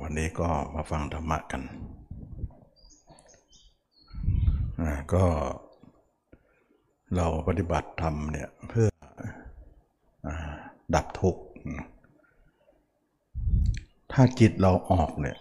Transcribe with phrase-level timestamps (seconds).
[0.00, 1.62] วันนี้ก็มาฟังธรรมะกัน
[5.14, 5.24] ก็
[7.16, 8.88] เราปฏิบัติธรรมเนี่ยเพื่อ
[10.26, 10.28] อ
[10.94, 11.42] ดับทุกข์
[14.12, 15.36] ถ้าจิตเราออกเนี่ย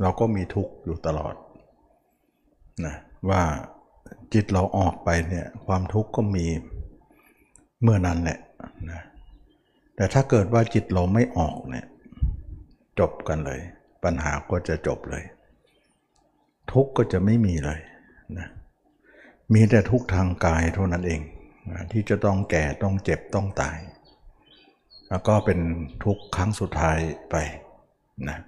[0.00, 1.34] เราก็มีทุกข์อยู่ตลอด
[2.84, 2.94] นะ
[3.30, 3.42] ว่า
[4.34, 6.46] จิตเราออกไปเนี่ยความทุกข์ก็มี
[7.82, 8.38] เมื่อนั้นแหละ
[8.90, 9.00] นะ
[9.96, 11.86] แต่ถ้าเกิดว่าจิตเราไม่ออกเนี่ย
[12.98, 13.60] จบกันเลย
[14.04, 15.24] ปัญหาก็จะจบเลย
[16.72, 17.80] ทุกข์ก็จะไม่มีเลย
[18.38, 18.48] นะ
[19.54, 21.20] มีแต่ทุกข์ทางกายเท่านั้นเอง
[21.72, 23.78] นะที่จะต้องแก่ต้องเจ็บต้องตาย
[25.08, 25.58] แล้วก็เป็น
[26.04, 26.98] ทุกครั้งสุดท้าย
[27.30, 27.36] ไป
[28.28, 28.38] นะ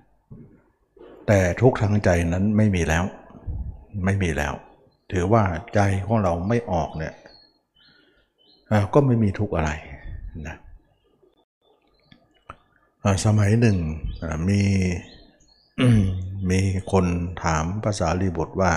[1.27, 3.05] แต่ทุกทางใจนั้นไม่มีแล้ว
[4.05, 4.55] ไม่มีแล้ว
[5.13, 5.43] ถือว่า
[5.75, 7.15] ใจของเราไม่ออกเนี่ย
[8.95, 9.71] ก็ไม่มีทุกอะไร
[10.47, 10.57] นะ
[13.25, 13.79] สมัยหนึ่ง
[14.49, 14.63] มี
[16.51, 16.61] มี
[16.93, 17.05] คน
[17.43, 18.73] ถามภาษาลีบทว่า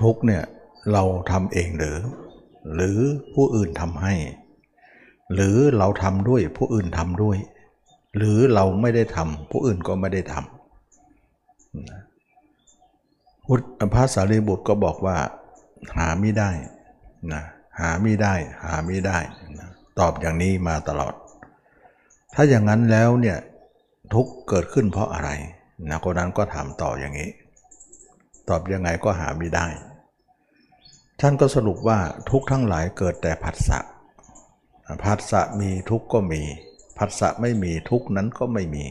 [0.00, 0.44] ทุกเนี่ย
[0.92, 1.98] เราทำเองหรือ
[2.74, 2.98] หรือ
[3.34, 4.14] ผู้อื่นทำให้
[5.34, 7.38] หรือเราทำด้วยผู้อื่นทำด้วย
[8.16, 13.62] หรือเราไม่ได้ทำผู้อื่นก็ไม่ได้ทำพุทธ
[13.94, 15.16] พระสารีบุตรก็บอกว่า
[15.96, 16.50] หาไม่ได้
[17.32, 17.42] นะ
[17.80, 19.18] หาไม่ได้ หาไม่ได้
[19.58, 21.14] นะตอบอย่างนี้มาตลอด
[22.40, 23.38] ถ้าอย่างนั้นแล้วเนี่ย
[24.14, 25.30] ทุกเกิดขึ้นเพราะอะไร
[25.88, 27.30] นะคนนั้นก็ถามต่ออย่างนี้
[28.48, 29.66] ตอบยังไงก็หาไม่ได้
[31.20, 31.98] ท่านก็สรุปว่า
[32.30, 33.78] ทุกทั้งหลายเกิดแต่ผัสสะ
[35.04, 36.42] ผัสสะมีทุกก็มี
[36.98, 38.84] ผัสสะไม่มีทุกนั้นก็ไม่มี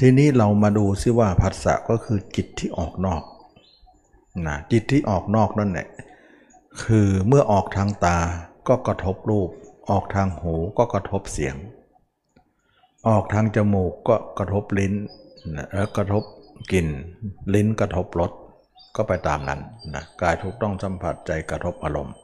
[0.00, 3.22] ทีนี้เรามาดูซิว่าผัสสะก็คือจิตที่ออกนอก
[4.46, 5.88] นะจิตที่ออกนอกนั่นแหละ
[6.82, 8.18] คือเมื่อออกทางตา
[8.68, 9.50] ก็กระทบรูป
[9.90, 11.56] ออกทางหูก็กระทบเสียง
[13.08, 14.94] ออกทางจมูกก็กระทบลิ้น
[15.74, 16.22] แล้วกระทบ
[16.72, 16.88] กลิ่น
[17.54, 18.32] ลิ้นกระทบรส
[18.96, 19.60] ก็ไปตามนั้น
[19.94, 22.14] นะกายทุกต้องสัมผัสใจกระทบอารมณ์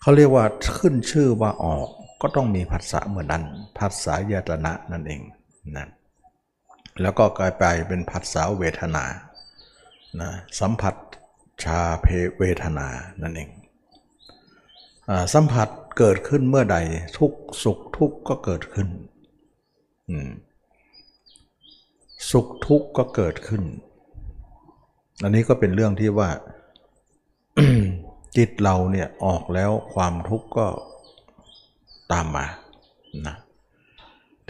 [0.00, 0.44] เขาเรียกว่า
[0.78, 1.86] ขึ้นชื่อว่าออก
[2.22, 3.44] ก็ต้องมีผัสสะเหมือนนั้น
[3.78, 5.20] ผัสสะยตนะนั่นเอง
[5.76, 5.86] นะ
[7.00, 9.04] แล้วก็กลายไปเป็นผัสสะเวทนา
[10.20, 10.30] นะ
[10.60, 10.94] สัมผัส
[11.64, 12.06] ชาเพ
[12.38, 12.86] เวทนา
[13.22, 13.50] นั่นเอง
[15.34, 15.68] สัมผัส
[15.98, 16.76] เกิดขึ้นเมื่อใด
[17.18, 18.88] ทุกสุขทุกก็เกิดขึ้น
[22.30, 23.62] สุขทุกก็เกิดขึ้น
[25.22, 26.30] อันนี้ก็เป็นเรื่องที่ว่า
[28.36, 30.66] จิตเราเนี่ยออกแล้วความทุกข์ก็
[32.12, 32.46] ตามมา
[33.26, 33.36] นะ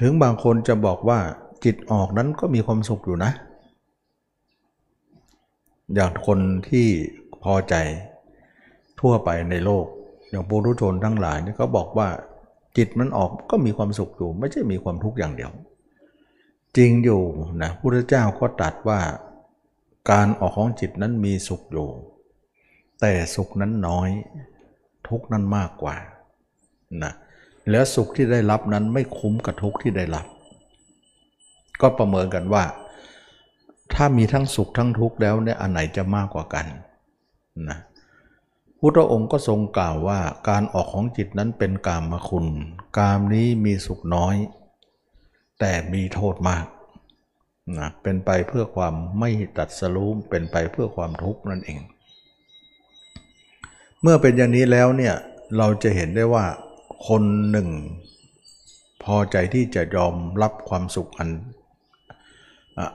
[0.00, 1.20] ถึงบางคนจะบอกว่า
[1.64, 3.32] จิตออกนั้นก็มีความสุขอยู่นะ
[5.94, 6.86] อย่างคนที่
[7.42, 7.74] พอใจ
[9.00, 9.86] ทั่วไปในโลก
[10.30, 12.08] อย่างปุถุชนทั้งหลายนี่เขาบอกว่า
[12.76, 15.52] จิตมันออกก็มีความสุขอยู่ ไม่ใช่มีความทุกข์อย่างเดียว
[16.76, 17.22] จริงอยู่
[17.62, 19.00] นะพุทธเจ้าก็ตรัสว่า
[20.10, 21.88] การออกของจิตนั้นมีสุขอยู่
[23.00, 24.08] แต่สุขนั้นน้อย
[25.08, 25.96] ทุกนั้นมากกว่า
[27.02, 27.12] นะ
[27.70, 30.26] แล้วสุขที่ได้รับนั้นไม่คุ้มกับทุกที่ได้รับ
[31.80, 32.64] ก็ประเมินกันว่า
[33.94, 36.66] ถ้ามีทั้งสุขทั้งทุกข์แล้วเนี่ยอันไหนจะมากกว่ากัน
[37.68, 37.78] นะ
[38.80, 42.46] พุทธองค์ก็ทรงกล่าวว่าการออกของจิตนั้นเป็นกามมคุณ
[42.98, 44.36] กามนี้มีสุขน้อย
[45.60, 46.66] แต่มีโทษมาก
[47.78, 51.80] นะเป็นไปเพื่อความไม่ตัดสรู้เป็นไปเพื่อความทุกข์นั่นเอง
[54.02, 55.14] เมื่อเป็นอย่างนี้แล้วเนี่ย
[55.56, 56.44] เราจะเห็นได้ว่า
[57.08, 57.68] คนหนึ่ง
[59.02, 61.28] พอใจที่จะยอมรับความสุขอัน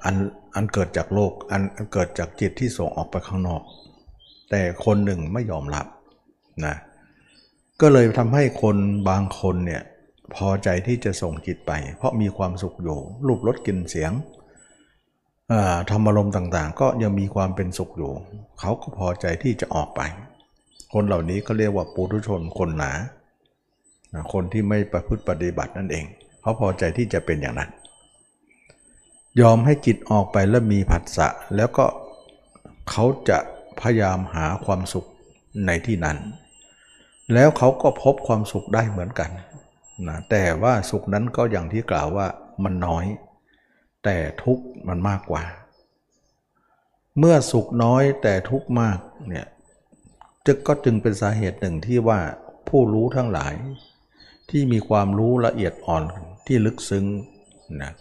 [0.04, 0.16] อัน
[0.56, 1.62] อันเกิดจากโลกอัน
[1.94, 3.62] เกิดจากจิตที่ส่งออกไปข้างนอก
[4.52, 5.86] แต่คนหนึ่งไม่ยอมรับ
[6.66, 6.76] นะ
[7.82, 8.78] ก็เลยทำให้คน
[9.10, 9.82] บางคนเนี่ย
[10.36, 14.12] พอใจที่จะส่งจิตไป เพราะมีความสุขอยู่รูปรสกลิ่นเสียง
[15.90, 18.12] ธรรมารมณ์ต่างๆ ก็ยังมีความเป็นสุขอยู่
[18.60, 20.02] เขาก็พอใจที่จะออกไป
[20.94, 22.92] คนเหล่านี้ก็เรียกว่าปุถุชนคนหนา
[24.34, 26.06] คนที่ไม่ประพฤติปฏิบัตินั่นเอง
[26.42, 27.70] เขาพอใจที่จะเป็นอย่างนั้น
[29.42, 31.86] ยอมให้จิตออกไปแล้วมีผัสสะแล้วก็
[32.90, 33.38] เขาจะ
[33.80, 35.08] พยายามหาความสุข
[35.66, 36.18] ในที่นั้น
[37.34, 39.30] แล้วเขาก็พบความสุขได้เหมือนกัน
[40.08, 42.28] นะแต่ว่าสุขนั้นก็อย่างที่กล่าวว่า
[42.64, 43.06] มันน้อย
[44.04, 45.44] แต่ทุกข์มันมากกว่า
[47.20, 49.46] เมื่อสุขน้อยแต่ทุกข์มากเนี่ย
[50.46, 52.20] จึงก็จึงเป็นสาเหตุหนึ่งที่ว่า
[52.68, 53.54] ผู้รู้ทั้งหลาย
[54.50, 56.04] ที่มีความรู้ละเอียดอ่อน
[56.48, 57.06] ที่ลึกซึ้ง
[57.82, 57.92] นะ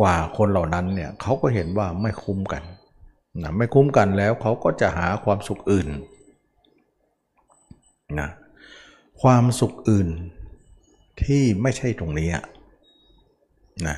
[0.00, 2.62] กว่าคนเหล่านั้นเนี่ยเขาก็เห็นว่าไม่คุ้มกัน
[3.42, 5.88] นะไม่คุ้มกันแล้วเขาก็จะหาความสุขอื่น
[8.20, 8.28] นะ
[9.22, 10.08] ความสุขอื่น
[11.24, 12.30] ที่ไม่ใช่ตรงนี้
[13.86, 13.96] นะ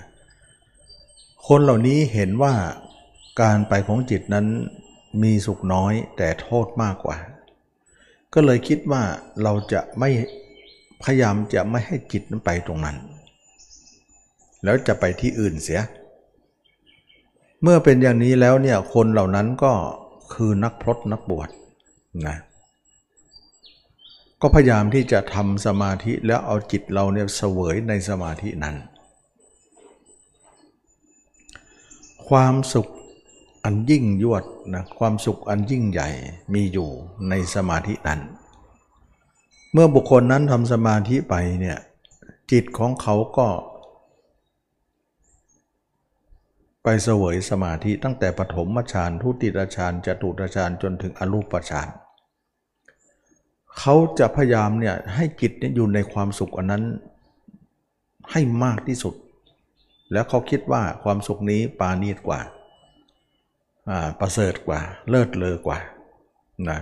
[1.49, 2.55] คนเหล่านี้เห็นว่า
[3.41, 4.47] การไปของจิตนั้น
[5.23, 7.17] มีสุขน้อยแต่โทษมากกว่า
[8.35, 9.03] ก็เลยคิดว่า
[9.43, 10.11] เราจะไม่
[11.03, 12.97] พยายามจะไม่ให้จิตนั้นไปตรงนั้น
[14.65, 15.81] แล้วจะไปที่อื่นเสีย
[17.69, 19.73] เมื่อเป็นอย่างนี้แล้วเนี่ยคนเหล่านั้นก็
[20.35, 21.49] คือนักพรตนักบวช
[22.27, 22.37] นะ
[24.41, 28.77] ก็พยายามที่จะทำสมาธิแล้วเอาจิตเราเนี่ยเสวยในสมาธินั้น
[32.29, 32.89] ความสุข
[33.65, 36.09] อันยิ่งยวดนะความสุขอันยิ่งใหญ่
[36.55, 36.89] มีอยู่
[37.29, 38.21] ในสมาธินั้น
[39.73, 41.79] เมื่อบุคคลนั้นทำสมาธิไปเนี่ย
[42.53, 43.47] จิตของเขาก็
[46.88, 51.88] ไปเสวยสมาธิตั้งแต่ปฐมฌานทุติยฌานจตุตฌานจนถึงอรูปฌาน
[53.79, 56.85] เขาจะพยายามเนี่ยให้จิตเนี่ยอยู่ในความสุขอันนั้น
[58.31, 59.15] ให้มากที่สุด
[60.12, 62.41] แล้วเขาคิดว่าความสุขนี้ปานีตกว่า
[64.21, 65.79] ประเสริฐกว่า เลิศเลอกว่า
[66.71, 66.81] นะ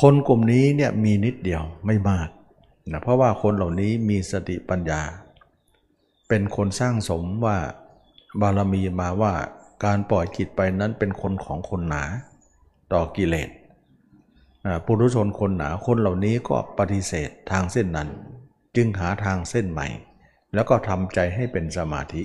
[0.00, 2.28] คนกลุ่มนี้เนี่ยมีนิดเดียวไม่มาก
[2.92, 5.02] นะเพราะว่าคนเหล่านี้มีสติปัญญา
[6.28, 7.58] เป็นคนสร้างสมว่า
[8.40, 9.32] บารมีมาว่า
[9.84, 12.04] การปล่อยจิตไปนั้นเป็นคนของคนหนา
[12.92, 13.50] ต่อกิเลส
[14.84, 18.08] ปุถุชนคนหนาคนเหล่านี้ก็ปฏิเสธทางเส้นนั้น
[18.76, 19.88] จึงหาทางเส้นใหม่
[20.54, 22.22] แล้วก็ทำใจให้เป็นสมาธิ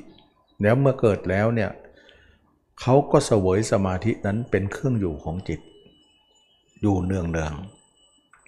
[0.61, 1.71] แล้วเมื่อเกิดแล้วเนี่ย
[2.81, 5.59] เขาก็เสวยสมาธินั้นเป็นเครื่องอยู่ของจิต
[6.81, 7.53] อยู่เนืองเนือง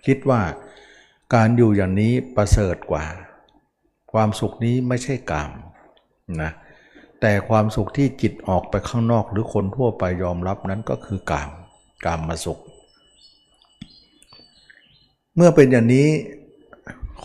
[0.05, 0.41] คิดว่า
[1.35, 3.05] การอยู่อย่างนี้ประเสริฐกว่า
[4.11, 5.51] ความสุขนี้ไม่ใช่กาม
[6.41, 6.51] นะ
[7.21, 11.49] แต่ความสุขที่จิตออกไปข้างนอกหรือคนทั่วไปยอมรับนั้นก็คือกาม
[12.05, 12.59] กามมาสุข
[15.35, 16.07] เมื่อเป็นอย่างนี้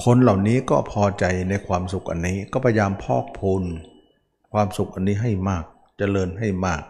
[0.05, 3.63] คนเหล่านี้ก็พอใจในความสุขอันนี้ก็พยายามพอกพูน
[4.53, 5.69] ความสุขอันนี้ให้มากจ
[5.99, 6.83] เจริญให้มาก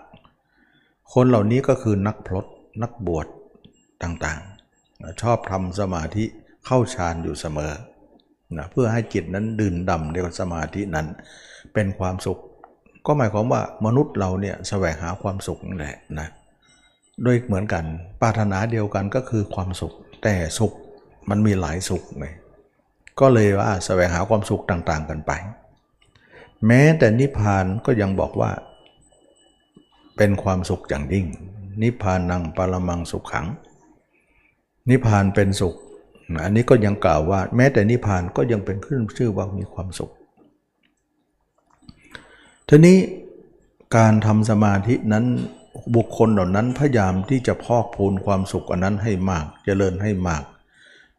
[1.13, 2.47] คนเหล่านี้ก็คือนักพลด
[2.83, 3.27] นักบวช
[4.03, 6.25] ต่างๆ ชอบทำสมาธิ
[6.67, 7.73] เข้าฌานอยู่เสมอ
[8.57, 11.07] นะเพื่อให้จิตนั้นดื่นดำในสมาธินั้น
[11.75, 12.41] เป็นความสุข
[13.07, 16.29] ก็หมายความว่ามนุษย์เราเนี่ยแสวงหาความสุขนั่นแหละนะ
[17.23, 17.85] โดยเหมือนกัน
[18.21, 20.73] ปรารถนาเดียวกันก็คือความสุข แต่สุข
[21.31, 22.35] มันมีหลายสุขเลย
[23.21, 25.33] ก็เลยว่าแสวงหาความสุขต่างๆกันไป
[26.67, 28.51] แม้แต่นิพพานก็ยังบอกว่า
[30.17, 31.27] เป็นความสุขอย่างยิ่ง
[31.83, 33.47] นิพพานังปรมังสุขขัง
[34.91, 35.75] นิพพานเป็นสุข
[36.45, 40.13] อันนี้ก็ยังกล่าวว่า แม้แต่นิพพานก็ยังเป็นขึ้นชื่อว่ามีความสุข
[42.75, 42.99] ทีนี้
[43.97, 45.25] การทำสมาธินั้น
[45.97, 50.43] บุคคลเหล่านั้นพยายามที่จะพอกพูนความสุขอันนั้นให้มากจเจริญให้มาก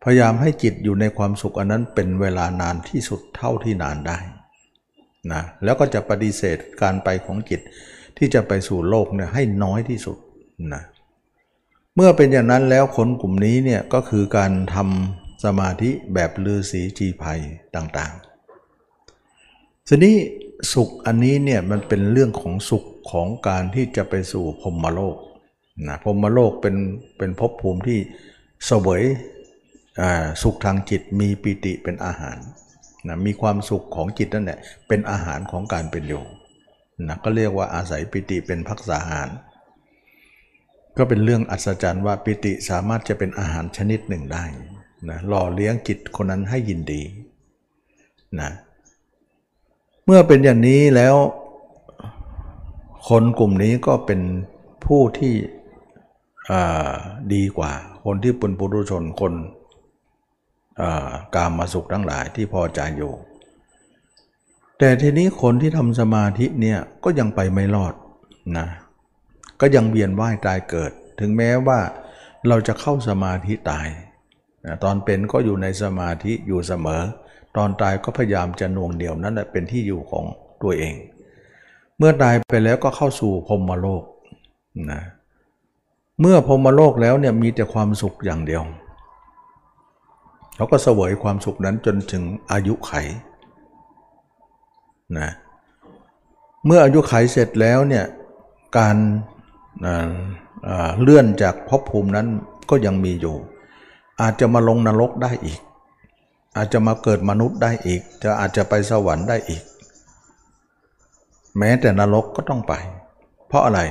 [0.04, 4.18] พยายามให้จิตอยู่ในความสุขอันนั้นเป็นเวลานานที่สุดเท่าที่นานได้
[5.32, 7.62] นะแล้วก็จะปฏิเสธการไปของจิต
[8.18, 10.18] ที่จะไปสู่โลกเนี่ยให้น้อยที่สุด
[10.74, 10.84] นะ
[11.96, 17.40] เมื่อเป็นอย่างนั้นแล้วคนกลุ่มนี้เนี่ยก็คือการทำสมาธิแบบลือสีจีภัย
[17.76, 20.16] ต่างๆทีนี้
[20.72, 25.18] สุขอันนี้เนี่ยมันเป็นเรื่องของสุขของการที่จะไปสู่พรมโลก
[25.88, 26.76] นะพรมโลกเป็น
[27.18, 28.00] เป็นภพภูมิที่
[28.66, 29.04] เสวย
[30.42, 32.38] สุขทางจิตมีปิติเป็นอาหาร
[33.08, 36.24] นะมีความสุขของจิตนั่นแหละเป็นอาหารของการเป็นอยู่
[37.08, 39.30] นะก็เรียกว่าอาศัยปิติเป็นพักษาหาร
[40.98, 44.44] ก็เป็นเรื่องอัศจรรย์ว่าปิติสามารถจะเป็นอาหารชนิดหนึ่งได้
[45.10, 47.02] นะหล่อเลี้ยงจิตคนนั้นให้ยินดี
[48.40, 48.52] นะ
[50.06, 51.16] เมื่อเป็นอย่างนี้แล้ว
[53.10, 54.22] คนกลุ่มนี้ก็เป็น
[54.86, 55.34] ผู้ที่
[57.34, 57.72] ดีกว่า
[58.06, 59.34] คนที่เป็นปุถุชนคน
[61.36, 63.14] กามมาสุขทั้งหลายที่พอใจอยู่
[64.80, 67.94] แต่ทีนี้คนที่ทำสมาธิเนี่ยก็ยังไปไม่รอด
[68.58, 68.68] นะ
[69.62, 71.80] ก็ยังเวียนว่ายตายเกิด ถึงแม้ว่า
[72.48, 73.88] เราจะเข้าสมาธิตาย
[74.66, 77.04] นะตอนเป็นก็อยู่ในสมาธิอยู่เสมอ
[77.58, 80.26] ตอนตายก็พยายามจะน่วงเดียวนั้นแหละเป็นที่อยู่ของ
[80.64, 80.94] ตัวเอง
[81.98, 84.04] เมื่อตายไปแล้วก็เข้าสู่พรมโลก
[84.92, 85.02] นะ
[86.22, 88.64] เมื่อพรมโลกแล้วเนี่ยมีแต่ความสุขอย่างเดียว
[90.56, 92.94] เขาก็เสวยความสุขนั้นจนถึงอายุไข
[95.20, 95.30] นะ
[96.66, 98.06] เมื่ออายุไขเสร็จแล้วเนี่ย
[98.78, 98.98] การ
[101.02, 102.28] เลื่อนจากภพภูมินั้น
[102.70, 103.36] ก็ยังมีอยู่
[104.22, 105.60] อาจจะมาลงนรกได้อีก
[106.56, 109.64] อาจจะมาเกิดมนุษย์ได้อีก จะอาจจะไปสวรรค์ได้อีก
[111.58, 112.74] แม้แต่นรกก็ต้องไป
[113.48, 113.82] เพราะอะไร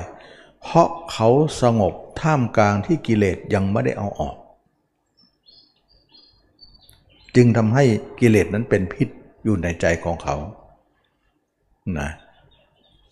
[0.63, 1.29] เพราะเขา
[1.63, 4.37] สงบท่ามกลางที่กิเลสยังไม่ได้เอาออก
[7.37, 7.85] จึงทำให้
[8.21, 9.09] กิเลสนั้นเป็นพิษ
[9.45, 10.37] อยู่ในใจของเขา
[11.99, 12.11] นะ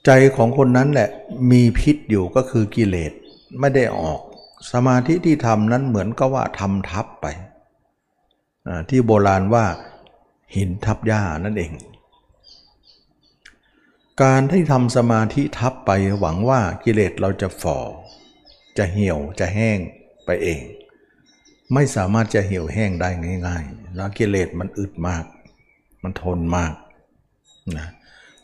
[0.06, 1.08] ใจของคนนั้นแหละ
[1.50, 3.12] มีพิษอยู่ก็คือกิเลส
[3.60, 4.20] ไม่ได้ออก
[4.72, 7.26] สมาธิที่ทำนั้นเหมือนกับว่าทำทับไป
[8.88, 9.66] ที่โบราณว่า
[10.56, 11.72] หินทับหญ้านั่นเอง
[14.22, 15.90] การที่ทำสมาธิทับไป
[16.20, 17.78] หวังว่ากิเลสเราจะฝ่อ
[18.78, 19.78] จะเหี่ยวจะแห้ง
[20.24, 20.62] ไปเอง
[21.74, 23.10] ไม่สามารถจะเหี่ยวแห้งได้
[23.46, 25.24] ง่ายๆ แล้วกิเลสมันอึดมาก
[26.02, 26.72] มันทนมาก
[27.76, 27.86] นะ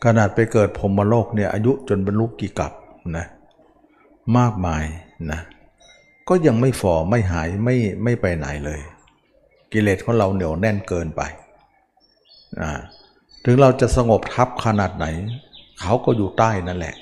[0.03, 2.73] ขนาดไปเกิดพรมโลกเนี่ยอายุจนบรรลุกี่กับ
[3.17, 3.25] นะ
[4.37, 4.83] มากมาย
[5.31, 5.41] นะ
[6.29, 8.79] ก็ยังไม่ฝ่อไม่หายไม่ไม่ไปไหนเลย
[9.73, 11.21] กิเลสของเราเหนียวแน่นเกินไป
[12.61, 12.71] นะ
[13.45, 15.05] ถึงเราจะสงบทับขนาดไหน
[15.81, 16.95] เขาก็อยู่ใต้นั่นแหละ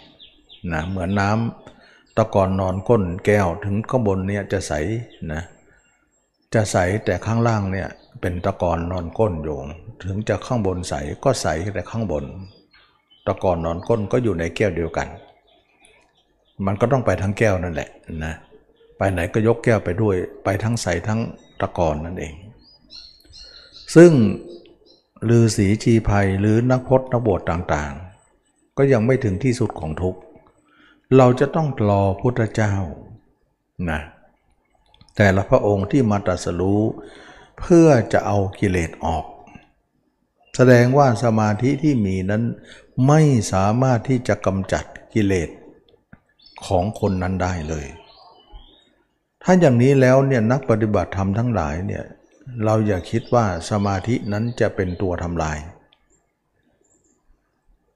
[0.74, 4.74] นะเหมือนน้ำตะกอนนอนก้นแก้วถึงข้างบนเนี่ยจะใส
[5.34, 5.41] นะ
[6.53, 7.88] จะใสแต่ข้างล่างเนี่ย
[8.22, 9.57] เป็นตะกอนนอนก้นอยู่
[10.03, 10.93] ถึงจะข้างบนใส
[11.24, 12.25] ก็ใสแต่ข้างบน
[13.27, 15.07] ตะกอนนอนก้นก็อยู่ในแก้วเดียวกัน
[16.65, 17.89] มันก็ต้องไปทั้งแก้วนั่นแหละ
[18.25, 18.34] นะ
[18.98, 21.19] ไปไหนก็ยกแก้วไปด้วย ไปทั้งใสทั้ง
[21.62, 22.34] ตะกอนนั่นเอง
[23.95, 24.11] ซึ่ง
[25.29, 30.19] ลือสีชีภัยหรือนักพจนักบวชต่างๆ ก็ยังไม่ถึงที่สุดของทุกข์
[31.17, 32.75] เราจะต้องรอพุทธเจ้า
[33.89, 34.01] นะ
[35.15, 36.81] แต่ละพระองค์ที่มาตรัสรู้
[37.59, 39.25] เพื่อจะเอากิเลสออก
[40.55, 42.43] แสดงว่าสมาธิที่มีนั้น
[43.07, 43.21] ไม่
[43.53, 44.83] สามารถที่จะกำจัด
[45.13, 45.49] กิเลส
[46.67, 47.87] ของคนนั้นได้เลย
[49.43, 52.03] ถ้าอย่างนี้แล้วเนี่ยนักปฏิบัติธรรมทั้งหลายเนี่ย
[52.63, 55.57] เราอย่าคิดว่าสมาธินั้นจะเป็นตัวทำลาย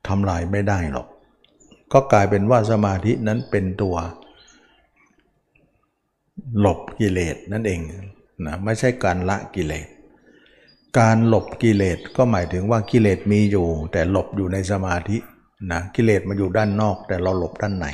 [0.08, 1.08] ทำลายไม่ได้หรอก
[1.94, 3.96] ก็กลายเป็นว่าสมาธินั้นเป็นตัว
[6.60, 7.82] หลบกิเลสนั่นเอง
[8.46, 9.88] นะไม่ใช่การละกิเลส
[11.00, 15.18] การหลบกิเลสก็หมายถึงว่ากิเลสมีอยู่ แต่หลบอยู่ในสมาธิ
[15.72, 17.88] นะกิเลสมาอยู่ด้านนอก แต่เราหลบด้านใน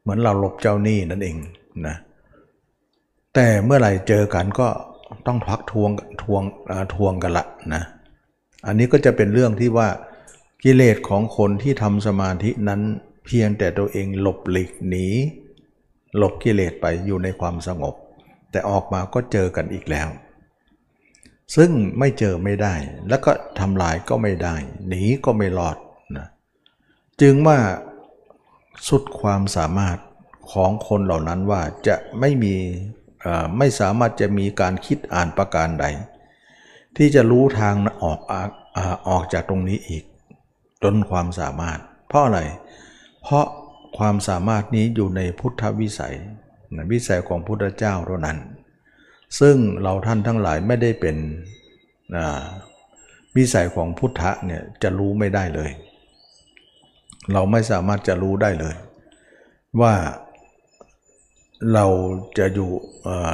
[0.00, 1.36] เหมือนเราหลบเจ้าหนี้นั่นเอง
[1.86, 1.96] นะ
[3.34, 4.68] แต่เมื่อไหร่เจอกันก็
[5.26, 5.90] ต้องพักทวง
[6.22, 6.42] ทวง
[6.94, 7.82] ทวงกันละนะ
[8.66, 9.88] อันนี้ก็จะเป็นเรื่องที่ว่า
[10.64, 12.80] กิเลสของคนที่ทำสมาธินั้น
[13.26, 15.06] เพียงแต่ตัวเองหลบหลีกหนี
[16.16, 17.94] หลบกิเลสไปอยู่ในความสงบ
[18.50, 20.08] แต่ออกมาก็เจอกันอีกแล้ว
[21.56, 22.74] ซึ่งไม่เจอไม่ได้
[23.08, 24.56] แล้วก็ทำลายก็ไม่ได้
[24.88, 25.76] หนีก็ไม่รอด
[26.16, 26.26] นะ
[27.20, 27.58] จึงว่า
[28.88, 29.98] สุดความสามารถ
[30.52, 32.56] ของคนเหล่านั้นว่าจะไม่มี
[33.58, 35.86] ไม่สามารถจะมีการคิดอ่านประการใด
[36.96, 38.18] ที่จะรู้ทางออก
[39.08, 40.04] ออกจากตรงนี้อีก
[40.82, 41.78] จนความสามารถ
[42.08, 42.40] เพราะอะไร
[43.22, 43.46] เพราะ
[43.98, 46.16] ความสามารถนี้อยู่ในพุทธวิสัย
[46.92, 48.38] วิสัยของพุทธเจ้าเท่านั้น
[49.40, 51.16] ซึ่งเราท่านทั้งหลายไม่ได้เป็น
[53.36, 55.70] วิสัยของพุทธะเนี่ยจะรู้ไม่ได้เลย
[57.32, 58.74] เราไม่สามารถจะรู้ได้เลย
[59.80, 59.94] ว่า
[61.72, 61.86] เรา
[62.38, 62.70] จะอยู่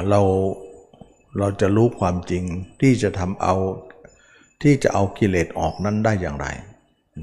[0.09, 0.21] เรา
[1.37, 2.43] เราจะรู้ความจริง
[2.81, 3.55] ที่จะทำเอา
[4.61, 6.47] ที่จะเอากิเลสออกนั้นได้อย่างไร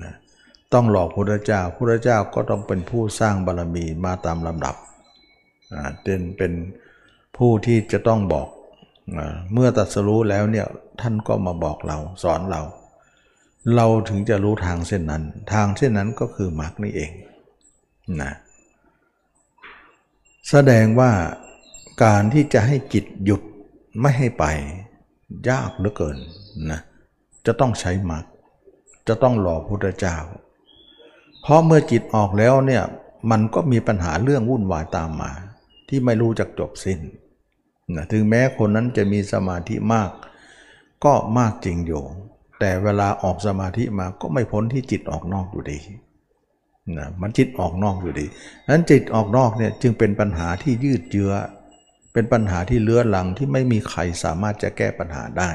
[0.02, 0.14] นะ
[0.72, 4.76] ต้องหลอกพระเจ้าพระเจ้าก็ต้องเป็นผู้สร้างบารมีมาตามลำดับ
[6.02, 6.52] เป็นเป็น
[7.36, 8.48] ผู้ที่จะต้องบอก
[9.52, 10.66] เมื่อตัดสรู้แล้วเนี่ย
[11.00, 12.62] ท่านก็มาบอกเราสอนเรา
[13.74, 17.10] เราถึงจะรู้ทางเส้นนั้น ทางเส้นนั้นก็คือมรรคนี่เอง
[18.22, 18.32] นะ
[20.50, 21.12] แสดงว่า
[22.04, 23.42] การที่จะให้จิตหยุด
[24.00, 24.44] ไม่ให้ไป
[25.48, 26.18] ยากเหลือเกิน
[26.70, 26.80] นะ
[27.46, 28.24] จะต้องใช้มรรค
[29.08, 30.16] จะต้องรอพุทธเจ้า
[31.42, 32.82] เพราะเมื่อจิตออกแล้วเนี่ย
[33.30, 35.32] มันก็มีปัญหาเรื่องวุ่นวายตามมา
[35.88, 37.00] ที่ไม่รู้จักจบสิ้น
[37.94, 40.10] นะถึงแม้คนนั้นจะมีสมาธิมาก
[41.04, 42.02] ก็มากจริงอยู่
[42.60, 45.78] แต่เวลาออกสมาธิมาก็ไม่พ้นที่จิตออกนอกอยู่ดี
[46.98, 48.26] นะมันจิตออกนอกอยู่ดี
[48.70, 51.32] นั้นจิตออกนอกเนี่ยจึงเป็นปัญหาที่ยืดเยื้อ
[52.12, 55.50] เป็นปัญหาที่เลื้อหลังที่ไม่มีใครสามารถจะแก้ปัญหาได้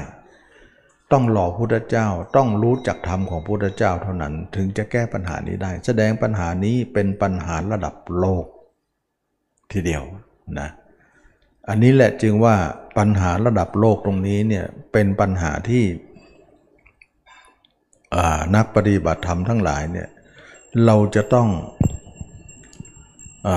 [1.12, 8.44] ต้องหล่อพุทธเจ้าต้องรู้จักธรรมของพุทธเจ้าเท่านั้นถึงจะแก้ปัญหานี้ได้ แสดงปัญหานี้เป็นปัญหาระดับโลก
[9.72, 10.02] ทีเดียว
[10.60, 10.68] นะ
[11.68, 12.56] อันนี้แหละจึงว่า
[12.98, 15.84] ปัญหาระดับโลกตรงนี้เนี่ยเป็นปัญหาที่
[18.56, 20.08] นักปฏิบัติธรรมทั้งหลายเนี่ย
[20.86, 21.48] เราจะต้อง
[23.48, 23.50] อ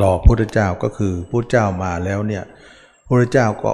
[0.00, 2.44] รอพุทธเจ้าก็คือพุทธเจ้ามาแล้วเนี่ย
[3.06, 3.70] พระเจ้าก็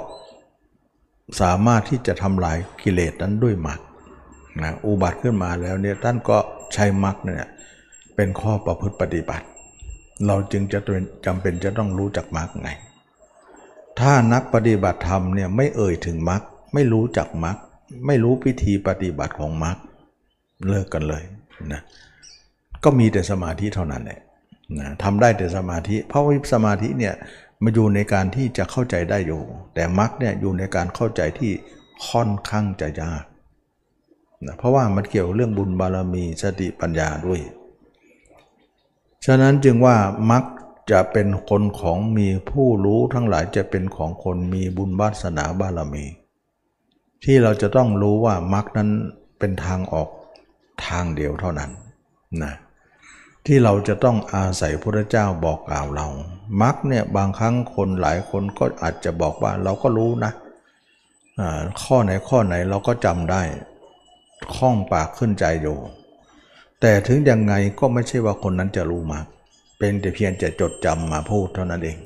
[1.41, 3.79] สามารถที่จะทำลายกิเลสนั้นด้วยมรรค
[4.61, 6.37] นะอุบัติขึ้นมาแล้วเนี่ยท่านก็
[6.73, 7.49] ใช้มรรคเนี่ย
[8.15, 9.45] เป็นข้อประพฤติปฏิบัติ
[10.27, 10.79] เราจึงจะ
[11.25, 12.69] จำเป็นจะต้องรู้จักมรรคไง
[13.99, 16.41] ถ้านักปฏิบัติธรรมเนี่ยไม่เอ่ยถึงมรรค
[16.73, 17.57] ไม่รู้จักมรรค
[18.07, 19.77] ไม่รู้พิธีปฏิบัติของมรรค
[20.69, 21.23] เลิกกันเลย
[21.73, 21.81] นะ
[22.85, 24.19] ก็มีแต่สมาธิเท่านั้นแหละ
[24.79, 27.13] นะทำได้แต่สมาธิ เพราะว่าสมาธิเนี่ย
[27.63, 29.41] มาอยู่ในการที่จะเข้าใจได้อยู่
[29.73, 31.51] แต่มรรคเนี่ยอยู่ในการเข้าใจที่
[32.07, 33.23] ค่อนข้างจะยาก
[34.45, 37.41] นะเพราะว่ามันเกี่ยวเรื่องบุญบารมีสติปัญญาด้วย
[39.25, 39.95] ฉะนั้นจึงว่า
[40.31, 40.43] มรรค
[40.91, 46.05] จะเป็นคนของมีผู้รู้ทั้งหลายจะเป็นของคนมีบุญวาสนาบารมี
[47.23, 48.89] ที่เราจะต้องรู้ว่ามรรคนั้น
[49.39, 50.09] เป็นทางออก
[50.85, 51.71] ทางเดียวเท่านั้น
[52.43, 52.53] นะ
[53.45, 56.07] ที่เราจะต้องอาศัยพระเจ้าบอกกล่าวเรา
[56.61, 60.31] มักเนี่ยบางครั้งคนหลายคนก็อาจจะบอกว่าเราก็รู้นะ
[61.83, 63.41] ข้อไหนข้อไหนเราก็จำได้
[64.55, 65.77] คล่องปากขึ้นใจอยู่
[66.81, 69.25] แต่ถึงยังไงก็ไม่ใช่ว่าคนนั้นจะรู้มาก
[69.79, 71.97] เป็นแต่เพียงจะจดจำมาพูดเท่านั้นเอง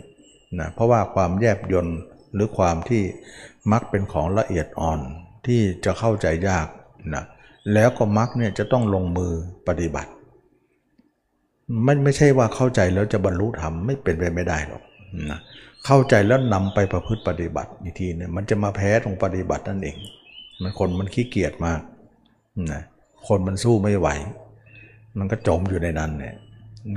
[0.59, 1.87] นะเพราะว่าความแยบยน
[2.33, 3.03] หรือความที่
[3.71, 4.99] มักเป็นของละเอียดอ่อน
[5.45, 6.67] ที่จะเข้าใจยาก
[7.13, 7.23] นะ
[7.73, 9.33] แล้วก็มักเนี่ยจะต้องลงมือ
[9.67, 10.11] ปฏิบัติ
[11.83, 14.83] ไม่ไม่ใช่ว่าเข้าใจแล้วจะบรรลุธรรมไม่เป็นไปไม่ได้หรอก
[15.31, 15.39] นะ
[15.85, 19.97] เข้าใจแล้วนำไปประพฤติปฏิบัติอีกทีเนี่ยมันจะมาแพ้ตรงปฏิบัตินั่นเอง
[20.61, 21.81] มันคนมันขี้เกียจมาก
[22.71, 22.81] นะ
[23.27, 24.07] คนมันสู้ไม่ไหว
[25.17, 26.35] มันก็จมอยู่ในนั้นเนี่ย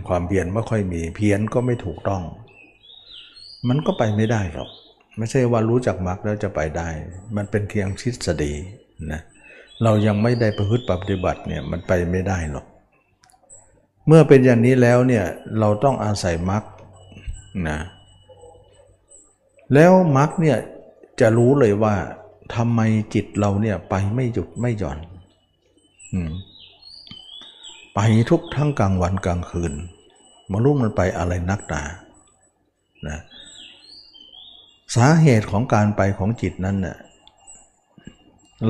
[0.09, 2.23] ความเพียรไม่ค่อยมีเพียรก็ไม่ถูกต้อง
[3.69, 4.71] มันก็ไปไม่ได้หรอก
[5.19, 6.89] ไม่ใช่ว่ารู้จักมรรคแล้วจะไปได้
[7.37, 8.53] มันเป็นเพียงทฤษฎี
[9.13, 9.21] นะ
[9.83, 12.67] เรายังไม่ได้ประพฤติปฏิบัติเนี่ยมันไปไม่ได้หรอก
[14.07, 15.25] เมื่อเป็นอย่างนี้แล้วเนี่ย
[15.59, 16.63] เราต้องอาศัยมรรค
[17.69, 17.79] นะ
[19.75, 20.59] แล้วมรรคเนี่ย
[21.21, 21.95] จะรู้เลยว่า
[22.55, 22.81] ทำไม
[23.15, 24.99] จิตเราเนี่ยไปไม่หยุดไม่หย่อน
[26.15, 26.17] อ
[27.95, 29.73] ไปทุกทั้งกลางวันกลางคืน
[30.51, 31.83] มารู้มันไปอะไรนักหนา
[33.09, 33.19] นะ
[34.95, 36.99] สาเหตุของการไปของจิตนั้นเน่ย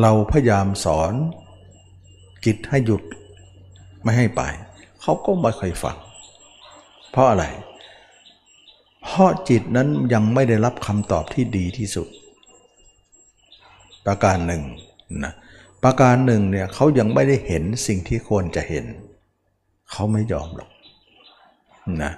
[0.01, 1.13] เราพยายามสอน
[2.45, 3.03] จิตให้หยุด
[4.03, 4.43] ไม่ให้ไป
[5.03, 5.97] เขาก็ไม่เคยฟัง
[7.11, 7.45] เพราะอะไร
[9.03, 12.09] เพราะจิตนั้นยังไม่ได้รับคำตอบที่ดีที่สุด
[14.07, 14.63] ประการหนึ่ง
[15.25, 15.33] นะ
[15.85, 18.85] ประการหนึ่งเนี่ยเขายังไม่ได้เห็นสิ่งที่ควรจะเห็น
[19.93, 20.71] เขาไม่ยอมหรอก
[22.03, 22.13] นะ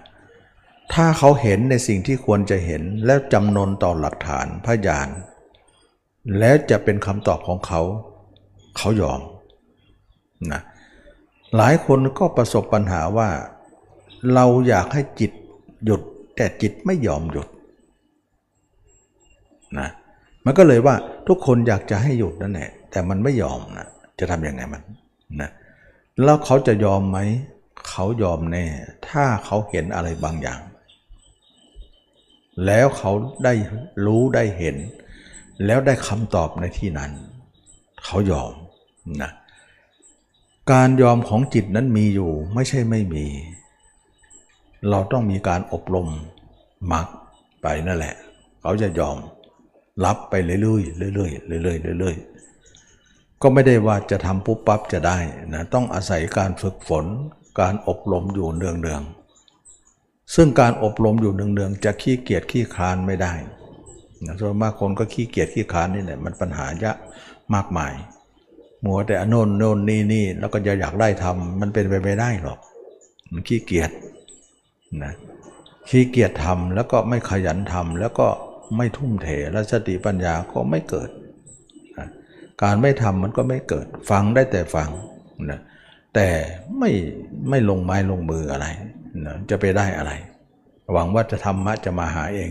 [0.93, 5.09] ถ้าเขาเห็นในสิ่งที่ควรจะเห็นแล้วจำนนต่อหลักฐานพยาน
[6.39, 7.83] แล้วจะเป็นคำตอบของเขา
[8.77, 9.21] เขายอม
[10.53, 13.29] นะเหลายคนก็ประสบปัญหาว่า
[14.35, 15.33] เราอยากให้จิต
[15.85, 16.01] หยุด
[16.37, 17.49] แต่จิตไม่ยอมหยุด
[19.79, 19.89] นะ
[20.45, 20.95] มันก็เลยว่า
[21.29, 23.89] ทุกคนอยากจะให้หยุดนั่นแหละแต่มันไม่ยอมนะ
[24.19, 24.83] จะทำยังไงมัน
[25.41, 25.51] นะ
[26.23, 27.19] แล้วเขาจะยอมไหม
[27.89, 28.65] เขายอมแน่
[29.09, 30.61] ถ้าเขาเห็นอะไรบางอย่าง
[32.67, 33.13] แล้วเขา
[33.45, 33.55] ได้
[34.07, 34.77] รู้ได้เห็น
[35.67, 37.11] แล้วได้คำตอบในที่นั้น
[38.05, 38.53] เขายอม
[39.23, 39.31] นะ
[40.73, 43.27] การยอมของจิตนั้นมีอยู่ไม่ใช่ไม่มี
[44.91, 46.09] เราต้องมีการอบรม
[46.93, 47.07] มัก
[47.63, 48.15] ไปนั่นแหละ
[48.61, 49.17] เขาจะยอม
[50.05, 50.59] รับไปเรื่อ
[51.09, 55.19] ยๆเรื่อยๆเรื่อยๆเรื่อยๆก็ไม่ได้ว่าจะทำปุ๊บปั๊บจะได้
[55.55, 57.07] นะต้องอาศัยการฝึกฝน
[57.61, 63.33] การอบรมอยู่เนืองๆซึ่งการอบรมอยู่เนืองๆจะขี้เกียจขี้คลานไม่ได้
[64.25, 66.93] นะส่วนมากคนก็ขี้เกียจขี้คลานนี่แหละมันปัญหายะ
[67.55, 67.93] มากมาย
[68.85, 72.59] มัวแต่โน่นโน่นนี่นี่แล้วก็จะอยากได้ทำมันเป็นไปไม่ได้หรอก
[73.33, 73.91] มันขี้เกียจ
[75.05, 75.13] นะ
[75.89, 78.27] ขี้เกียจทำแล้วก็ไม่ขยันทำแล้วก็
[78.77, 81.11] ไม่ทุ่มเทและสติปัญญาก็ไม่เกิด
[81.99, 82.09] นะ
[82.63, 84.89] การไม่ทำมันก็ไม่เกิด ฟังได้แต่ฟัง
[85.51, 85.61] นะ
[86.15, 86.29] แต่
[86.79, 86.91] ไม่
[87.49, 88.67] ไม่ลงไม้ลงมืออะไร
[89.27, 90.13] นะจะไปได้อะไร
[90.93, 92.51] หวังว่าจะทำมะจะมาหาเอง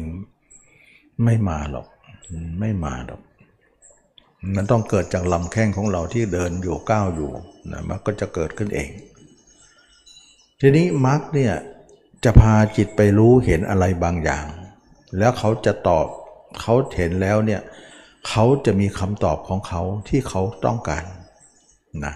[1.23, 1.87] ไม่มาหรอก
[2.59, 3.21] ไม่มาหรอก
[4.55, 7.31] มันต้องเกิดจากลำแข้งของเราที่เดินอยู่ก้าวอยู่
[7.71, 8.89] นะมันก็จะเกิดขึ้นเอง
[10.61, 11.53] ทีนี้มรรคเนี่ย
[12.23, 14.45] จะพาจิตไปรู้เห็นอะไรบางอย่าง
[15.17, 16.05] แล้วเขาจะตอบ
[16.61, 17.61] เขาเห็นแล้วเนี่ย
[18.27, 21.03] เขาจะมีคำตอบของเขาที่เขาต้องการ
[22.05, 22.13] นะ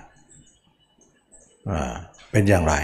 [2.32, 2.76] เป็นอย่างไร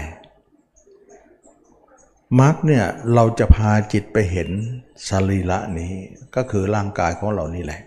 [2.40, 4.48] มรรคเนี่ยเราจะพาจิตไปเห็น
[5.08, 5.92] สรีระนี้
[6.36, 7.80] ก็คือร่างกายของเรานี่แหละ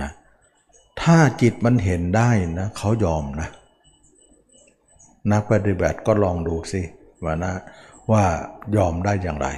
[0.00, 0.10] นะ
[1.02, 2.30] ถ้าจิตมันเห็นได้
[2.60, 3.48] นะเขายอมนะ
[5.32, 6.82] นักปฏิบัติก็ลองดูสิ
[7.24, 7.52] ว่านะ
[8.10, 8.24] ว่า
[8.76, 9.48] ยอมได้อย่างไร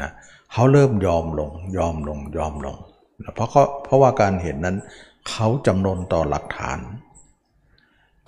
[0.00, 0.10] นะ
[0.52, 2.76] เขาเริ่มยอมลงยอมลงยอมลง
[3.34, 4.76] เพราะเขาเพราะว่าการเห็นนั้น
[5.30, 6.78] เขาจำนนต่อหลักฐาน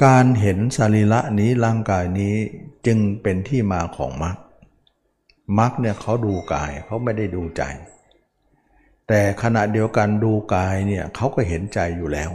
[0.04, 2.34] การเห็นสรีระนี้ร่างกายนี้
[2.86, 4.36] จึงเป็นที่มาของมรรค
[5.58, 7.62] มรรคเนี่ยเขาดูกายเขาไม่ได้ดูใจ
[9.14, 12.30] แต่ขณะเดียวกันดูกายเนี่ยเขาก็เห็นใจอยู่แล้ว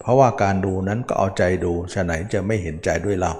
[0.00, 3.32] เพราะว่าการดูนั้นก็เอาใจดูฉะไหนจะไม่เห็นใจด้วยเรา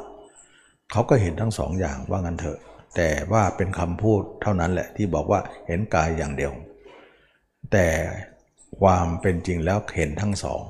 [0.92, 2.58] เขาก็เห็นทั้งสองอย่างว่างั้นเถอะ
[2.96, 6.52] แต่ว่าเป็นคำพูดเท่านั้นแหละที่บอกว่าเห็นกายอย่างเดียว
[7.72, 7.86] แต่
[8.80, 10.62] ความเป็นจริงแล้วเห็นทั้งสอง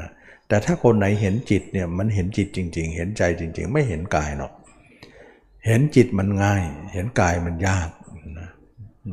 [0.00, 0.10] นะ
[0.48, 4.52] แต่ถ้าคนไหนเห็นจิตเนี่ยมันเห็นจิตจริง ๆ เห็นใจจริง ๆ ไม่เห็นกายหรอก
[5.66, 7.88] เห็นจิตมันง่าย เห็นกายมันยาก
[8.38, 8.48] นะ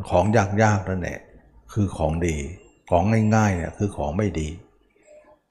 [0.10, 1.20] ของยากๆนั่นแหละ
[1.74, 2.36] คือของดี
[2.90, 3.04] ของ
[3.36, 4.50] ง่ายๆเนี่ยคือของไม่ดี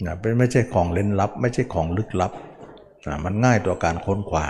[0.07, 2.33] นะเป็นไม่ใช่ของเล่นลับ ไม่ใช่ของลึกลับ
[3.07, 4.47] นะมันง่ายต่อการค้นคว้า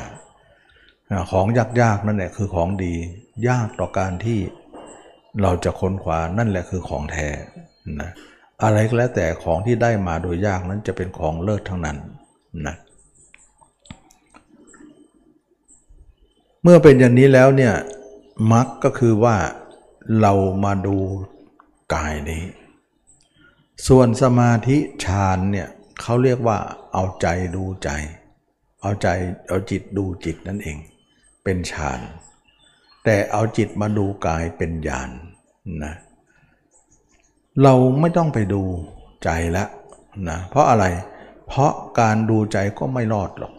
[1.33, 1.47] ของ
[1.81, 2.95] ยากๆนั่นแหละคือของดี
[3.49, 4.39] ยากต่อการที่
[5.43, 7.29] เราจะค้นคว้านั่นแหละคือของแท้
[8.01, 8.11] นะ
[8.63, 11.97] อะไรก็แล้วแต่ของที่ได้มาโดยยากนั้นจะเป็นของเลิศทั้งนั้น
[12.67, 12.77] นะ
[16.63, 17.75] เมื่อเป็นอย่างนี้แล้วเนี่ย
[18.53, 19.37] มักก็คือว่า
[20.21, 20.33] เรา
[20.65, 20.97] มาดู
[21.95, 22.45] กายนี้
[23.87, 25.69] ส่วนสมาธิฌานเนี่ย
[26.01, 26.59] เขาเรียกว่า
[26.93, 27.91] เอาใจดูใจ
[28.83, 29.09] เอาใจ
[29.49, 30.79] เอาจิตดูจิตนั่นเอง
[31.45, 32.01] เป็นฌาน
[33.05, 35.95] แต่เอาจิตมาดูกายเป็นญาณนนะ
[37.63, 38.63] เราไม่ต้องไปดู
[39.25, 39.69] ใจล้ว
[40.29, 40.85] นะเพราะอะไร
[41.49, 43.53] เพราะการดูใจก็ไม่รอดหรอก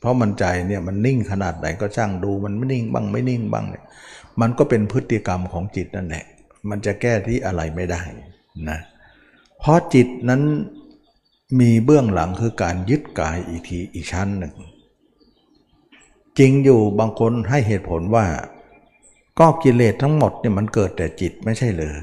[0.00, 3.84] เพราะมันใจเนี่ยมันนิ่งขนาดไหนก็ช่างดูมันไม่นิ่งบ้างไม่นิ่งบ้างเนี่ย
[4.40, 6.24] มันก็เป็นพฤติกรรมของจิตนั่นแหละ
[6.68, 8.02] มันจะแก้ที่อะไรไม่ได้
[8.70, 8.78] นะ
[9.58, 10.42] เพราะจิตนั้น
[11.60, 14.54] มีเบื้องหลังคือการยึดกายอีกทีอีกชั้นหนึ่ง
[16.38, 18.26] จริงอยู่บางคนให้เหตุผลว่า
[19.38, 21.96] ก็กิเลสทั้งหมดเนี่ยมันเกิดแต่จิตไม่ใช่เลย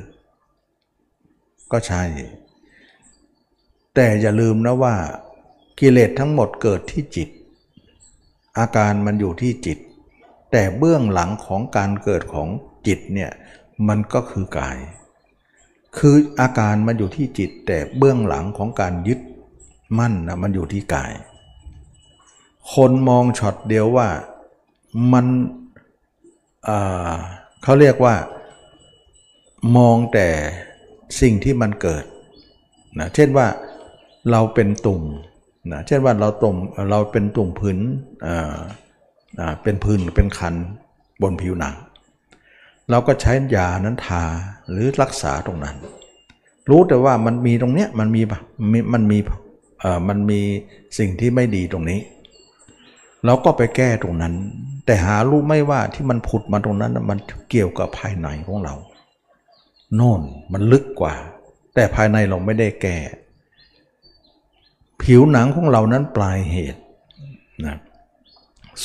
[1.72, 2.04] ก็ใช่
[3.96, 4.96] แต่อย่าลืมนะว่า
[5.80, 7.30] กิเลสทั้งหมดเกิดที่จิต
[8.58, 9.78] อาการมันอยู่ที่จิต
[10.52, 12.50] แต่เบื้องหลังของการเกิดของ
[12.88, 13.32] จิตเนี่ย
[13.88, 14.78] มันก็คือกาย
[15.98, 19.20] คืออาการมันอยู่ที่จิตแต่เบื้องหลังของการยึด
[19.98, 21.12] มั่นนะมันอยู่ที่กาย
[22.74, 24.10] คนมองช็อตเดียวว่า
[25.14, 25.26] มัน
[27.64, 28.16] เขาเรียกว่า
[29.78, 30.28] มองแต่
[31.22, 32.04] สิ่งที่มันเกิด
[33.00, 33.48] นะเช่นว่า
[34.32, 35.04] เราเป็นตุ่ม
[35.72, 36.56] นะเช่นว่าเราตุ่ม
[36.92, 37.78] เราเป็นตุ่มพื้น
[39.64, 40.56] เป็นพื้นเป็นคัน
[41.22, 41.76] บนผิวหนัง
[42.90, 44.24] เราก็ใช้ยานั้นทา
[44.70, 45.76] หรือรักษาตรงนั้น
[46.70, 48.22] รู้แต่ว่ามันมีตรงเนี้ยมันมี
[48.94, 49.20] มันมี
[50.10, 50.42] มันมี
[50.98, 52.00] สิ่งที่ไม่ดีตรงนี้
[53.26, 54.34] เราก็ไปแก้ตรงนั้น
[54.86, 57.18] แต่หารู้ไม่ว่าที่มันผุดมาตรงนั้นมัน
[57.50, 58.76] เกี่ยวกับภายในของเรา
[59.96, 60.22] โน่น
[60.54, 61.14] มันลึกกว่า
[61.74, 62.98] แต่ภายในเราไม่ได้แก้
[65.02, 66.82] ผิวหนังของเรานั้นปลายเหตุ
[67.66, 67.78] นะ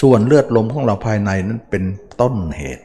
[0.00, 1.84] ส่วนเลือดลมของเราภายในนั้นเป็น
[2.20, 2.84] ต้นเหตุ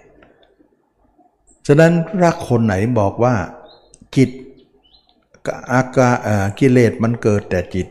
[1.68, 3.36] ฉะนั้นรักคนไหนบอกว่า
[4.16, 4.30] จิต
[5.74, 6.16] อาการ
[6.60, 7.88] กิเลสมันเกิดแต่จิต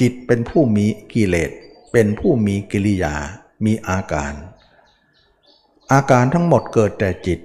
[0.00, 1.50] จิตเป็นผู้มีกิเลส
[1.92, 3.14] เป็นผู้มีกิริยา
[3.64, 4.32] มีอาการ
[5.92, 7.40] อาการทั้งหมดเกิดแต่จิต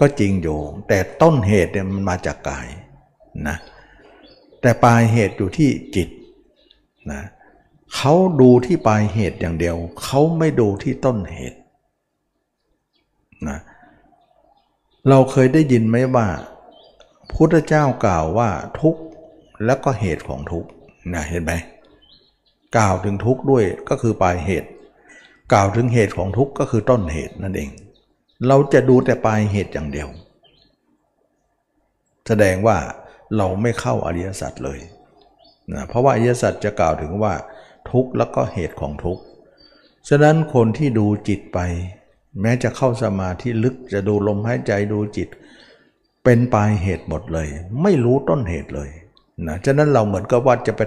[0.00, 2.68] ก็จริงอยู่ แต่ต้นเหตุเนี่ยมันมาจากกาย
[3.48, 3.56] นะ
[4.60, 6.08] แต่ปลายเหตุอยู่ที่จิต
[7.12, 7.22] นะ
[7.94, 11.58] เขาดูที่ปลายเหตุอย่างเดียว เขาไม่ดูที่ต้นเหตุ
[13.48, 16.28] นะเเราเคยได้ยินไหมว่า
[17.32, 19.02] พุทธเจ้ากล่าวว่าทุกข์
[19.64, 20.68] แล้วก็เหตุของทุกข์
[21.12, 21.52] นะเห็นไหม
[22.76, 24.70] กล่าวถึงทุกข์ด้วยก็คือปลายเหตุ
[25.52, 27.70] กล่าวถึงเหตุของทุกข์ก็คือต้นเหตุนั่นเอง
[28.48, 30.08] เราจะดูแต่ปลายเหตุอย่างเดียว
[32.26, 32.78] แสดงว่า
[33.36, 34.78] เราไม่เข้าอริยสัจเลย
[35.72, 37.34] นะเพราะว่าอริยสัจจะกล่าวถึงว่า
[37.90, 39.22] ทุกข์แล้วก็เหตุของทุกข์
[40.08, 41.58] ฉะนั้นคนที่ดูจิตไป
[42.40, 45.28] แม้จะเข้าสมาธิลึกจะดูลมหายใจดูจิต
[46.24, 47.48] เป็นปลายเหตุหมดเลย
[47.82, 48.90] ไม่รู้ต้นเหตุเลย
[49.46, 50.82] นะฉะนั้นเราเหมือนกับว่าจะไป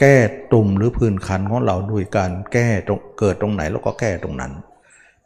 [0.00, 0.16] แก้
[0.52, 4.52] ตุ่มหรือพื้นคันของเราด้วยการแก้ตรงเกิดตรงไหนเราก็แก้ตรงนั้น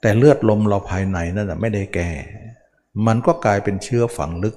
[0.01, 2.11] แต่เลือดลมเราภายในนั่นไม่ได้แก้
[3.07, 4.57] มันก็กลายเป็นเชื้อฝังลึก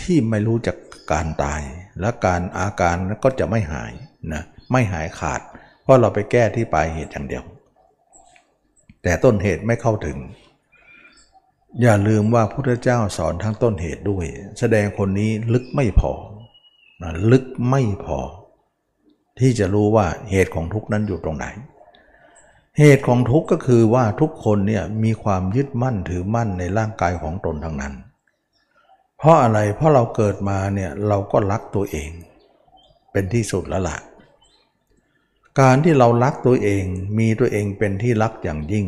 [0.00, 0.76] ที่ไม่รู้จัก
[1.12, 1.62] การตาย
[2.00, 3.92] และการอาการก็จะไม่หาย
[4.32, 4.42] นะ
[4.72, 5.40] ไม่หายขาด
[5.82, 7.44] เพราะเราไปแก้ที่ปลายเหตุอย่างเดียว
[9.06, 10.18] แต่ต้นเหตุไม่เข้าถึง
[11.82, 14.26] อย่าลืมว่าพุทธเจ้าสอนทั้งต้นเหตุด้วย
[14.58, 16.12] แสดงคนนี้ลึกไม่พอ
[17.32, 18.18] ลึกไม่พอ
[19.40, 21.46] ที่จะรู้ว่าเหตุของทุกนั้นอยู่ตรงไหน
[22.78, 27.94] เหตุของทุกก็คือว่าทุกคนเนี่ยมีความยึดมั่นถือมั่นในร่างกายของตนทั้งนั้น
[29.18, 32.10] เพราะอะไรเพราะเราเกิดมาเนี่ยเราก็รักตัวเอง
[33.12, 33.98] เป็นที่สุดแล้วล่ะ
[35.60, 36.84] การที่เรารักตัวเอง
[37.18, 38.86] มีตัวเองเป็นที่รักอย่างยิ่ง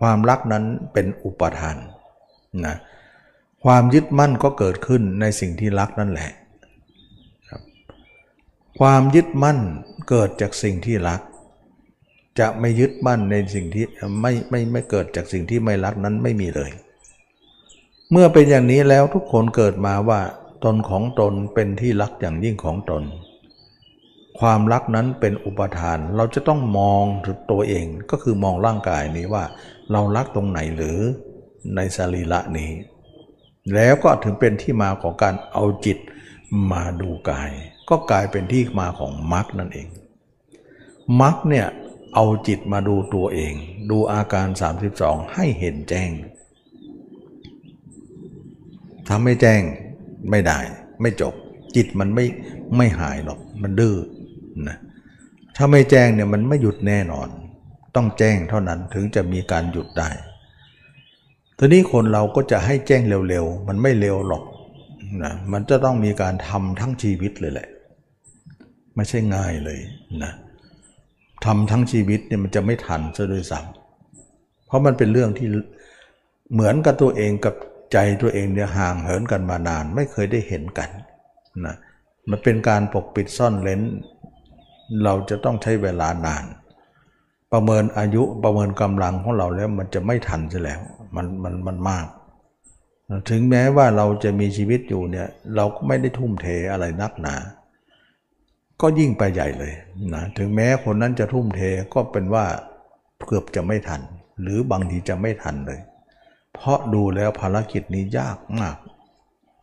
[0.00, 1.76] ความรักนั้นเป็นอุปทาน
[2.66, 2.76] นะ
[3.64, 6.30] ความยึดมั่นก็เกิดขึ้นในสิ่งที่รักนั่นแหละ
[8.78, 9.58] ความยึดมั่น
[10.08, 11.20] เกิดจากสิ่งที่รัก
[12.38, 13.84] จะไม่ยึดมั่นในสิ่งที่
[14.20, 16.70] ไม่ไม่ไม่เกิดจากสิ่งที่ไม่รักนั้นไม่มีเลย
[18.10, 20.20] เมื่อเป็นอย่างนี้แล้วทุกคนเกิดมาว่า
[20.64, 23.02] ตนของตนเป็นที่รักอย่างยิ่งของตน
[24.40, 27.04] ความรักนั้นเป็นอุปทาน เราจะต้องมอง
[27.50, 29.44] ตัวเองก็คือมองร่างกายนี้ว่า
[29.92, 30.98] เรารักตรงไหนหรือ
[31.74, 32.70] ในสรีระนี้
[33.74, 35.98] แล้วก็ถึงเป็นที่มาของการเอาจิต
[36.72, 37.50] มาดูกาย
[37.88, 39.88] ก็กลายเป็นที่มาของมรรคนั่นเอง
[41.20, 41.66] มรรคเนี่ย
[42.14, 43.54] เอาจิตมาดูตัวเอง
[43.90, 44.48] ดูอาการ
[44.90, 46.10] 32 ให้เห็นแจ้ง
[49.08, 49.62] ทำไม่แจ้ง
[50.30, 50.58] ไม่ได้
[51.00, 51.34] ไม่จบ
[51.76, 52.24] จิตมันไม่
[52.76, 53.96] ไม่หายหรอก มันดื้อ
[54.68, 54.76] นะ
[55.56, 57.28] ถ้าไม่แจ้งเนี่ยมันไม่หยุดแน่นอน
[57.96, 60.08] ต้องแจ้งเท่านั้นถึงจะมีการหยุดได้
[61.58, 64.44] ทีนี้คนเราก็จะให้แจ้งเร็วๆ มันไม่เร็วหรอก
[65.22, 67.68] นะมันจะต้องมีการทำทั้งชีวิตเลยแหละ
[68.96, 69.78] ไม่ใช่ง่ายเลย
[70.22, 70.32] นะ
[71.44, 75.48] ทำทั้งชีวิตเนี่ยมันจะไม่ทันซะด้วยซ้ำเพราะมันเป็นเรื่องที่
[76.52, 77.54] เหมือนกับตัวเองกับ
[77.92, 80.90] ใจตัวเองเนี่ยห่างเหินกันมานาน ไม่เคยได้เห็นกัน
[81.66, 81.76] นะ
[82.30, 83.80] มันเป็นการปกปิดซ่อนเลน
[85.04, 86.44] เราจะต้องใช้เวลานาน
[87.52, 90.80] ประเมินอายุประเมินกำลังของเราแล้วมันจะไม่ทันซะแล้ว
[91.16, 92.06] มันมันมันมาก
[93.30, 97.34] ถึงแม้ว่าเราจะมีชีวิตอยู่เนี่ยเราก็ไม่ได้ทุ่มเทอะไรนักหนา
[98.80, 99.74] ก็ยิ่งไปใหญ่เลย
[100.14, 101.60] นะถึงแม้คนนั้นจะทุ่มเท
[101.94, 102.44] ก็เป็นว่า
[103.26, 104.00] เกือบจะไม่ทัน
[104.42, 105.80] หรือบางทีจะไม่ทันเลย
[106.54, 108.76] เพราะดูแล้วภารกิจนี้ยากมาก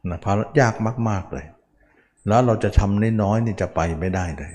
[0.09, 0.73] นะภารยาก
[1.09, 1.45] มากๆเลย
[2.27, 4.51] แล้วเราจะทำน้อยๆนี่จะไปไม่ได้เลย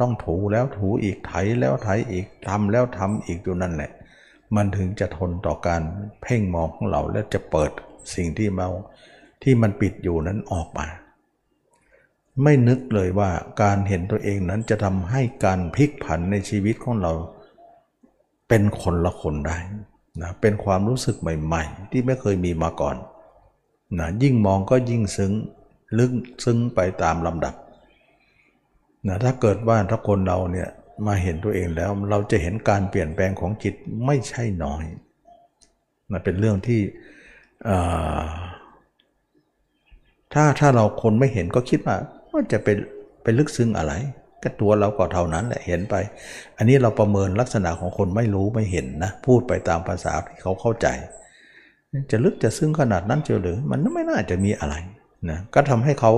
[0.00, 3.90] ต้องถูแล้วถูอีกไถแล้วไถอีกทำแล้วทำอีกอยู่นั่นแหละ
[4.56, 5.82] มันถึงจะทนต่อการ
[6.22, 7.70] เพ่งมองของเราและจะเปิด
[8.14, 8.68] สิ่งที่เมา
[9.42, 10.86] ที่มันปิดอยู่นั้นออกมา
[12.42, 13.30] ไม่นึกเลยว่า
[13.62, 17.12] การเห็นตัวเองนั้นจะทำให้การพลิกผันในชีวิตของเรา
[18.48, 19.56] เป็นคนละคนได้
[20.22, 22.96] นะเป็นความรู้สึกใหม่ ๆ ที่ไม่เคยมีมาก่อน
[23.98, 25.32] นะยิ่งมองก็ยิ่งซึ้ง
[25.98, 26.12] ลึก
[26.44, 27.54] ซึ้งไปตามลำดับ
[29.06, 30.68] นะถ้าเกิดว่าถ้าคนเราเนี่ย
[31.06, 33.74] มาเห็นตัวเองแล้วเราจะเห็นการเปลี่ยนแปลงของจิต
[34.06, 34.84] ไม่ใช่น้อย
[36.12, 36.80] มันเป็นเรื่องที่
[40.34, 41.96] ถ้าถ้าเราคนไม่เห็นก็คิดว่า
[42.30, 42.76] ว่าจะเป็น
[43.22, 43.92] ไปลึกซึ้งอะไร
[44.42, 45.94] ก็ตัวเราก็เท่านั้นแหละเห็นไป
[46.56, 50.86] อันนี้เราประเมินลักษณะของคนไม่รู้ไม่เห็นนะ พูดไปตามภาษาที่เขาเข้าใจ
[52.10, 54.74] จะลึกจะซึ้งขนาดนั้นเจอหรือ มันไม่น่าจะมีอะไร
[55.30, 56.12] นะก็ทำให้เขา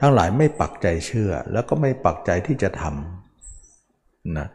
[0.00, 4.46] ทั้งหลายไม่ปักใจเชื่อ แล้วก็ไม่ปักใจที่จะทำนะ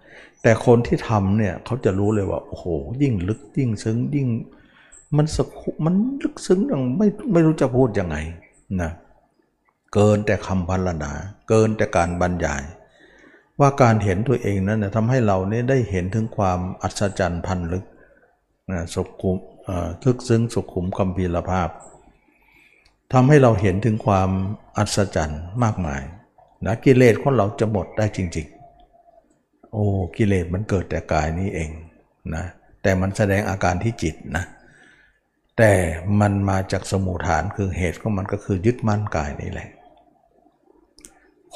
[0.42, 2.66] แต่คนที่ทำเนี่ยเขาจะรู้เลยว่าโอ้โห
[3.02, 4.28] ยิ่งลึกยิ่งซึ้งยิ่ง
[5.18, 5.44] มันสุ
[5.86, 8.18] มันลึกซึ้งยังไม่ไม่รู้จะพูดยังไง
[8.82, 8.92] นะ
[9.94, 11.12] เกินแต่คำพรรณนา
[11.50, 12.64] เกินแต่การบรรยาย
[13.60, 17.86] ว่าการเห็นตัวเองนั้นนะทำให้เราเนี่ยได้เห็นถึงความอัศจรรย์พันลึก
[18.72, 19.38] นะสุขุม
[20.06, 21.70] ลึกซึ้งสุขุมคำพีรภาพ
[23.13, 24.30] ทำให้เราเห็นถึงความ
[24.78, 26.02] อัศจรรย์มากมาย
[26.65, 28.48] นะกิเลสของเราจะหมดได้จริง
[29.10, 29.86] ๆ โอ้
[30.17, 31.69] กิเลสมันเกิดแต่กายนี้เอง
[32.36, 32.45] นะ
[32.82, 34.43] แต่มันแสดงอาการที่จิตนะ
[35.58, 35.74] แต่
[36.22, 39.69] มันมาจากสมุทฐานคือเหตุของมันก็คือยึดมั่นกายนี่แหละ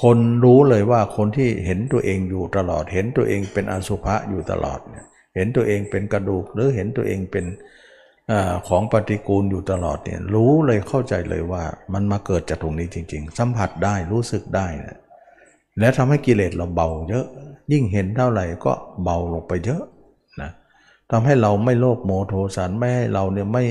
[0.01, 7.45] คนรู้เลยว่าคนที่เห็นตัวเองอยู่ตลอด เห็นตัวเองเป็นอสุภะอยู่ตลอดเนี่ยเห็นตัวเองเป็นกระดูกหรือเห็นตัวเองเป็น
[8.31, 8.33] อ
[8.67, 14.99] ของปฏิกูลอยู่ตลอดเนี่ยรู้เลยเข้าใจเลยว่ามันมาเกิดจากตรงนี้จริง ๆ สัมผัสได้รู้สึกได้นะ
[15.79, 17.25] และทำให้กิเลสเราเบาเยอะ
[17.71, 19.83] ยิ่งเห็นเท่าไหร่ก็เบาลงไปเยอะ
[20.41, 20.51] นะ
[21.11, 23.63] ทำให้เราไม่โลภโมโทสันไม่ให้เราเนี่ยไม่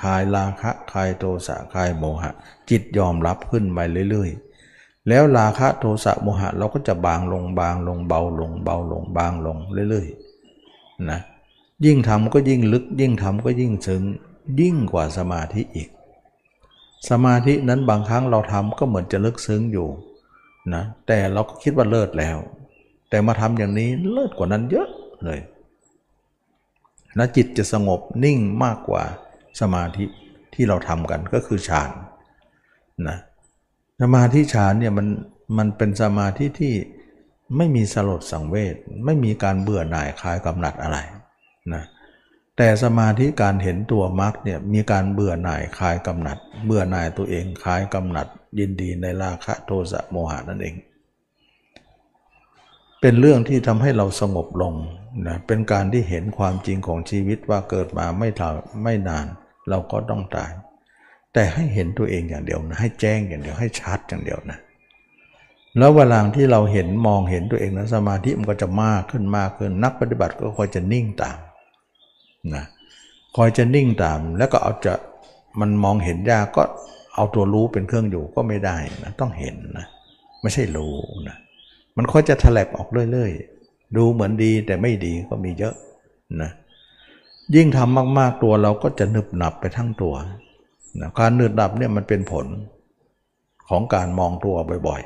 [0.00, 2.30] คลายราคะคลายโทสะคลายโมหะ
[2.70, 3.78] จิตยอมรับขึ้นไป
[4.10, 11.20] เรื่อยๆ แล้วราคะโทสะโมหะเราก็จะบางลงบางลงเบาลงเบาลงบางลงเรื่อยๆนะ
[11.86, 14.02] ยิ่งทำก็ยิ่งลึก ยิ่งทำก็ยิ่งซึ้ง
[14.60, 15.88] ยิ่งกว่าสมาธิอีก
[17.10, 19.88] สมาธินั้นบางครั้งเราทำก็เหมือนจะลึกซึ้งอยู่
[20.74, 22.36] นะแต่เราก็คิดว่าเลิศแล้ว
[23.08, 24.88] แต่มาทำอย่างนี้เลิศกว่านั้นเยอะ
[25.24, 25.40] เลย
[27.16, 29.02] และจิตจะสงบนิ่งมากกว่า
[29.60, 30.04] สมาธิ
[30.54, 31.90] ที่เราทำกันก็คือฌาน
[33.08, 33.18] นะ
[34.00, 35.06] สมาธิฌานเนี่ยมัน
[35.58, 36.74] มันเป็นสมาธิที่
[37.56, 40.98] ไม่มีสลดสังเวชไม่มีการเบื่อหน่ายคลายกำหนัดอะไร
[41.74, 41.84] นะ
[42.56, 48.26] แต่สมาธิการเห็นตัวมรรคเนี่ยมีการเบื่อหน่ายคลายกำหนัด เบื่อหน่ายตัวเองคลายกำหนัด
[48.58, 50.74] ยินดีในราคะโทสะโมหะนั่นเอง
[53.00, 54.74] เป็นเรื่องที่ทำให้เราสงบลง
[55.26, 58.48] นะเป็นการที่เห็นความจริงของชีวิตว่าเกิดมาไม่ถา
[58.82, 59.26] ไม่นาน
[59.68, 60.50] เราก็ต้องตาย
[61.34, 64.58] แต่ให้เห็นตัวเองอย่างเดียวนะให้แจ้งอย่างเดียวให้ชัดอย่างเดียวนะ
[65.78, 71.38] แล้วเวลาที่เราเห็นมองเห็นตัวเองนะสมาธิมันก็จะมากขึ้นมากขึ้นนักปฏิบัติก็คอยจะนิ่งตาม
[72.54, 72.64] นะ
[73.36, 74.94] คอยจะนิ่งตาม แล้วก็เอาจะ
[75.60, 76.62] มันมองเห็นยากก็
[77.14, 79.86] เอาตัวรู้เป็นเครื่องอยู่ก็ไม่ได้นะต้องเห็นนะ
[80.42, 80.94] ไม่ใช่รู้
[81.28, 81.36] นะ
[81.96, 85.74] มันค่อยจะถลกออกเรื่อยๆ ดูเหมือนดีแต่ไม่ดีก็มีเยอะ
[86.42, 86.50] นะ
[87.54, 90.14] ยิ่งทำมากๆตัวเราก็จะหนึบหนับไปทั้งตัว
[91.00, 92.46] นะการหนึบหนับเนี่ยมันเป็นผล
[93.68, 94.54] ของการมองตัว
[94.88, 95.02] บ่อย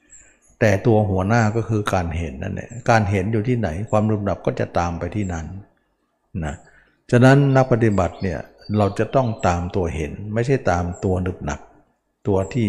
[0.00, 5.46] ๆ แต่ตัวหัวหน้าก็คือการเห็นนั่นแหละการเห็นอยู่ที่ไหน ความหนึบหนับก็จะตามไปที่นั้น
[6.44, 6.54] นะ
[7.14, 8.40] ฉะนั้นนักปฏิบัติเนี่ย
[8.78, 11.60] เราจะต้องตามตัวเห็น ไม่ใช่ตามตัวหนึบหนับ
[12.26, 12.68] ตัวที่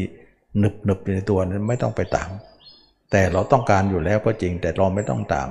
[0.60, 2.30] หนึบหนึบในตัวนั้นไม่ต้องไปตาม
[3.12, 5.50] แต่เราต้องการอยู่แล้วก็จริงแต่เราไม่ต้องตาม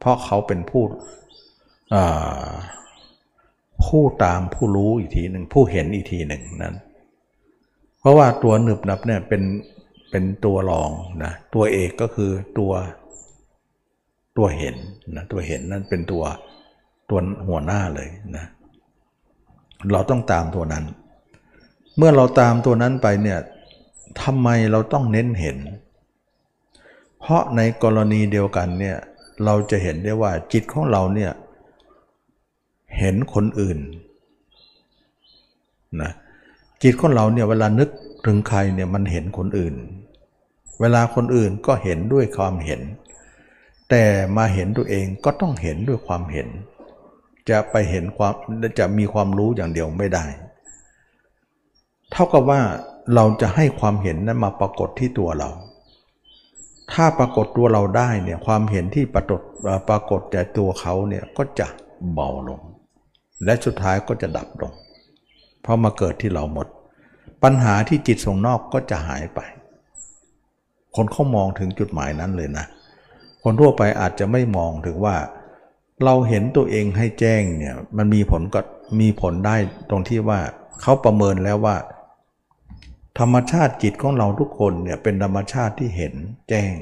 [0.00, 0.84] เพราะเขาเป็นผู้
[3.86, 6.74] ผู้ตามผู้รู้อีกทีหนึ่งผู้เห็นอีกทีหนึ่งนั้น
[8.00, 9.42] เพราะว่าตัวหนึบหนับเนี่ยเป็น
[10.10, 10.90] เป็นตัวรอง
[11.24, 12.72] นะตัวเอกก็คือตัว
[14.36, 14.76] ตัวเห็น
[15.16, 16.24] นะตัวเห็นนั่นเป็นตัว
[17.08, 18.46] ตัวหัวหน้าเลยนะ
[19.92, 20.84] เราต้องตามตัวนั้น
[21.96, 23.38] เมื่อเราตามตัวนั้นไปเนี่ย
[24.22, 25.56] ทำไมเราต้องเน้นเห็น
[27.20, 28.96] เพราะในกรณีเดียวกันเนี่ย
[29.44, 31.32] เราจะเห็นได้ว่าจิตของเราเนี่ย
[32.98, 33.78] เห็นคนอื่น
[36.00, 36.12] นะ
[36.82, 37.88] จิตของเราเนี่ยเวลานึก
[38.26, 39.74] ถึงใครเนี่ยมันเห็นคนอื่น
[40.80, 42.80] เวลาคนอื่นก็เห็นด้วยความเห็น
[43.90, 44.04] แต่
[44.36, 46.48] มาเห็นตัวเองก็ต้องเห็นด้วยความเห็น
[47.50, 48.34] จะไปเห็นความ
[48.78, 50.24] จะมีความรู้อย่างเดียวไม่ได้
[52.10, 52.60] เท่ากับว่า
[53.14, 55.50] เราจะให้ความเห็นนั้นมาปรากฏที่ตัวเรา
[56.92, 59.40] ถ้าปรากฏตัวเราได้เนี่ยความเห็นที่ปรากฏ
[59.88, 61.66] ปรากฏแต่ตัวเขาเนี่ยก็จะ
[62.12, 62.60] เบาลง
[63.44, 64.72] และสุดท้ายก็จะดับลง
[65.62, 66.66] เพราะมาเกิดที่เราหมด
[67.42, 69.40] ปัญหาที่จิตส่งนอกก็จะหายไป
[70.96, 72.66] คนเขามองถึงจุดหมายนั้นเลยนะ
[73.42, 75.16] คนทั่วไปอาจจะไม่มองถึงว่า
[76.04, 78.60] เราเห็นตัวเองให้แจ้งเนี่ยมันมีผลก็
[79.00, 79.56] มีผลได้
[79.90, 80.40] ตรงที่ว่า
[80.82, 81.76] เขาประเมินแล้วว่า
[83.18, 86.14] ธรรมชาติจิตของเราทุกคนเนี่ยเป็นธรรมชาติที่เห็น
[86.48, 86.72] แจ้ง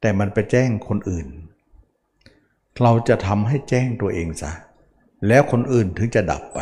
[0.00, 1.26] แต่มันไปแจ้งคนอื่น
[2.82, 4.52] เราจะทำให้แจ้งตัวเองซะ
[5.28, 6.60] แล้วคนอื่นถึงจะดับไป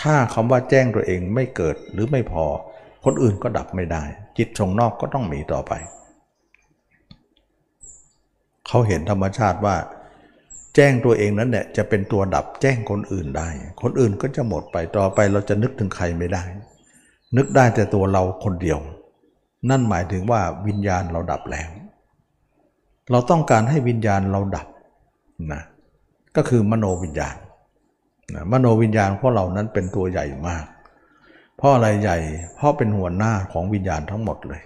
[0.00, 2.44] ถ้าคำว่าแจ้งตัวเองไม่เกิดหรือไม่พอ
[3.04, 4.04] คนอื่นก็ดับไม่ได้
[4.38, 5.72] จิตทรงนอกก็ต้องมีต่อไป
[8.66, 9.76] เขาเห็นธรรมชาติว่า
[10.74, 13.48] แจ้งตัวเองนั้นเนี่ยจะเป็นตัวดับแจ้งคนอื่นได้
[13.82, 16.42] คนอื่นก็จะหมดไปต่อไปเราจะนึกถึงใครไม่ได้
[17.36, 18.78] นึกได้แต่ตัวเราคนเดียว
[19.70, 21.68] นั่นหมายถึงว่าวิญญาณเราดับแล้ว
[23.10, 24.66] เราต้องการให้วิญญาณเราดับ
[25.52, 25.62] นะ
[26.36, 27.36] ก็คือมโนวิญญาณ
[28.52, 30.64] มโนวิญญาณของเรานั้นเป็นตัวใหญ่มาก
[31.56, 32.18] เพราะอะไรใหญ่
[32.56, 34.62] เพราะเป็นหัวหน้าของวิญญาณทั้งหมดเลย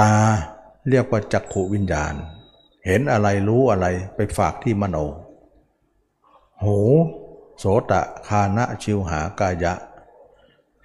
[0.00, 0.12] ตา
[0.88, 2.14] เรียกว่าจักขูวิญญาณ
[2.86, 4.96] เห็นอะไรรู้อะไรไปฝากที่มโน
[6.62, 6.78] หู
[7.58, 9.72] โสตะคานะชิวหากายะ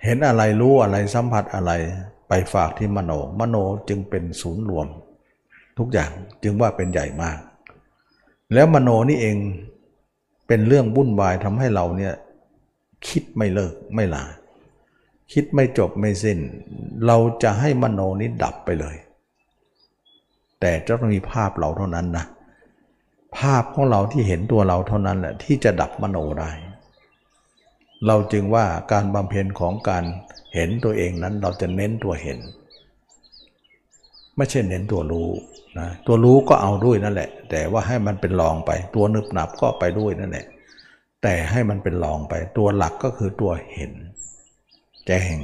[0.03, 1.71] เห็นอะไรรู้อะไรสัมผัสอะไร
[2.27, 3.55] ไปฝากที่มโน มโน
[3.89, 4.87] จึงเป็นศูนย์รวม
[5.77, 6.11] ทุกอย่าง
[6.43, 7.37] จึงว่าเป็นใหญ่มาก
[8.53, 9.37] แล้วมโนนี่เอง
[10.47, 12.13] เป็นเรื่องวุ่นวายทำให้เราเนี่ย
[13.07, 14.23] คิดไม่เลิกไม่ลา
[15.33, 16.39] คิดไม่จบไม่สิ้น
[17.05, 18.95] เราจะให้มโนนี้ดับไปเลย
[20.61, 22.25] แต่จะต้องมีภาพเราเท่านั้นนะ
[23.37, 26.51] ภาพของเราที่เห็นตัวเราเท่านั้นแหละที่จะดับมโนได้
[28.07, 30.03] เราจึงว่าการบำเพ็ญของการ
[30.53, 32.39] เห็นตัวเองนั้นเราจะเน้นตัวเห็น
[34.35, 35.29] ไม่ใช่เน้นตัวรู้
[35.79, 40.45] นะตัวรู้ก็เอาด้วยนั่นแหละ แต่ว่าให้มันเป็นรองไป ตัวนึบหนับก็ไปด้วยนั่นแหละ
[41.23, 43.91] แต่ให้มันเป็นรองไป ตัวหลักก็คือตัวเห็น
[45.07, 45.35] แจ้ง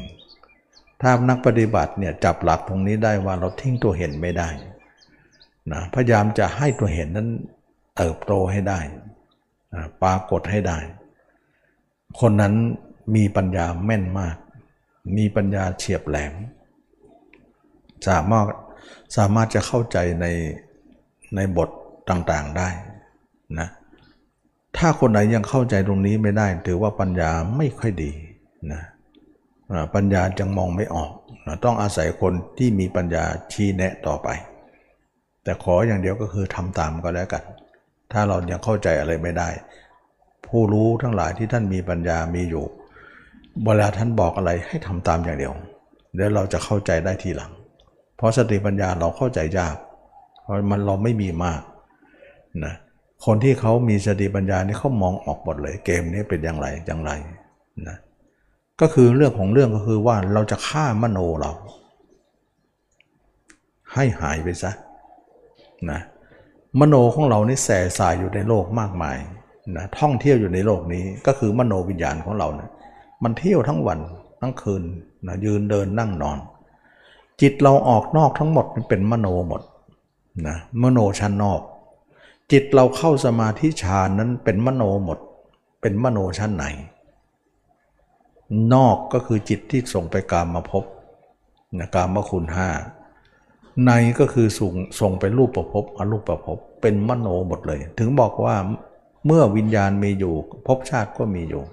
[1.02, 4.49] ถ้านักปฏิบัติเนี่ยจับหลักตรงนี้ได้ว่าเราทิ้งตัวเห็นไม่ได้
[5.71, 7.30] นะพยายามจะให้ตัวเห็นนั้น
[7.97, 8.80] เติบโตให้ได้
[9.73, 10.78] นะปรากฏให้ได้
[12.19, 12.54] คนนั้น
[13.15, 14.36] มีปัญญาแม่นมาก
[15.17, 16.34] มีปัญญาเฉียบแหลม
[18.08, 18.46] สามารถ
[19.17, 20.25] สามารถจะเข้าใจใน
[21.35, 21.69] ในบท
[22.10, 22.69] ต่างๆได้
[23.60, 23.67] นะ
[24.77, 28.12] ถ้าคนไหนยังเข้าใจตรงนี้ไม่ได้ ถือว่าปัญญาไม่ค่อยดี
[28.71, 28.81] นะ
[29.96, 31.12] ปัญญาจังมองไม่ออก
[31.48, 34.29] นะต้องอาศัยคนที่มีปัญญาชี้แนะต่อไป
[35.44, 37.44] แต่ขออย่างเดียวก็คือทำตามก็แล้วกัน
[38.12, 39.50] ถ้าเรายังเข้าใจอะไรไม่ได้
[40.48, 42.65] ผู้รู้ทั้งหลายที่ท่านมีปัญญามีอยู่
[43.63, 45.54] เวลาท่านบอกอะไรให้ทำตามอย่างเดียว
[46.15, 47.52] เดี๋ยวเราจะเข้าใจได้ทีหลัง
[48.17, 49.75] เพราะสติปัญญาเราเข้าใจยาก
[50.41, 51.62] เพราะมันเราไม่มีมาก
[52.65, 52.73] นะ
[53.25, 57.12] คนที่เขามีสติปัญญานี่เขามองออกหมดเลย เกมนี้เป็นอย่างไรอย่างไร
[57.87, 57.98] นะ
[58.81, 61.52] ก็คือเรื่องของเรื่องก็คือว่าเราจะฆ่ามโนเรา
[63.94, 64.71] ให้หายไปซะ
[65.92, 66.00] นะ
[66.79, 69.17] มโนของเรานี่แส่สายอยู่ในโลกมากมาย
[69.75, 72.69] นะท่องเที่ยวอยู่ในโลกนี้ก็คือมโนวิญญาณของเรานะ
[73.23, 74.00] มันเที่ยวทั้งวัน
[74.42, 74.84] ทั้งคืน
[75.27, 76.38] นะยืนเดินนั่งนอน
[77.42, 79.62] จิตเราออกนอกทั้งหมดเป็นมโนหมด
[80.48, 81.62] นะมโนชั้นนอก
[82.52, 85.19] จิตเราเข้าสมาธิฌานนั้นเป็นมโนหมด
[85.81, 86.65] เป็นมโนชั้นไหน
[88.73, 90.84] นอกก็คือจิตที่ส่งไปกามมาพบ
[91.79, 92.69] นะกามคุณห้า
[93.86, 98.56] ในก็คือส่งส่งไปรูปประพบอรูปประพบเป็นมโนหมดเลย ถึงบอกว่า
[99.26, 100.34] เมื่อวิญญาณมีอยู่
[100.67, 101.63] ภพชาติก็มีอยู่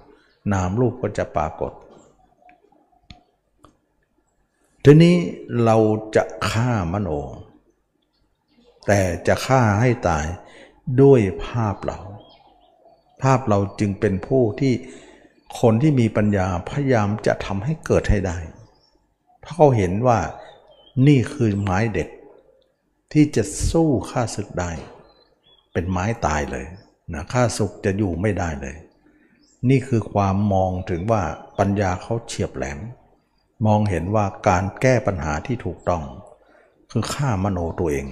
[0.53, 1.71] นามรูปก็จะปรากฏ
[4.85, 5.15] ทีนี้
[5.65, 5.77] เรา
[6.15, 7.09] จะฆ่ามโน
[8.87, 10.25] แต่จะฆ่าให้ตาย
[11.01, 11.99] ด้วยภาพเรา
[13.21, 14.73] ภาพเราจึงเป็นผู้ที่
[15.59, 18.37] คนที่มีปัญญาพยายามจะทำให้เกิดให้ได้
[19.41, 20.19] เพราะเขาเห็นว่า
[21.07, 22.09] นี่คือไม้เด็ด
[23.11, 24.71] ที่จะสู้ข้าศึกได้
[25.71, 26.65] เป็นไม้ตายเลย
[27.13, 28.75] นะข้าศึกจะอยู่ไม่ได้เลย
[29.69, 31.23] นี่คือความมองถึงว่า
[31.59, 32.79] ปัญญาเขาเฉียบแหลม
[33.65, 36.03] มองเห็นว่าการแก้ปัญหาที่ถูกต้อง
[36.91, 38.05] คือฆ่ามโนตัวเอง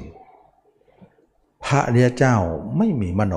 [1.64, 2.38] พระเรียเจ้า
[2.78, 3.36] ไม่มีมโน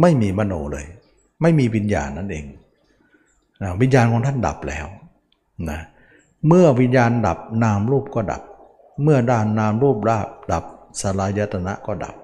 [0.00, 0.86] ไม่มีมโนเลย
[1.42, 2.46] ไม่มีวิญญาณนั่นเอง
[3.62, 4.86] นะวิญญาณของท่านดับแล้ว
[5.70, 8.42] นะเเมื่อวิญญาณดับนามรูปก็ดับ
[9.02, 10.64] เมื่อด้านนามรูปราบดับ
[11.00, 12.14] สลายตนะก็ดับ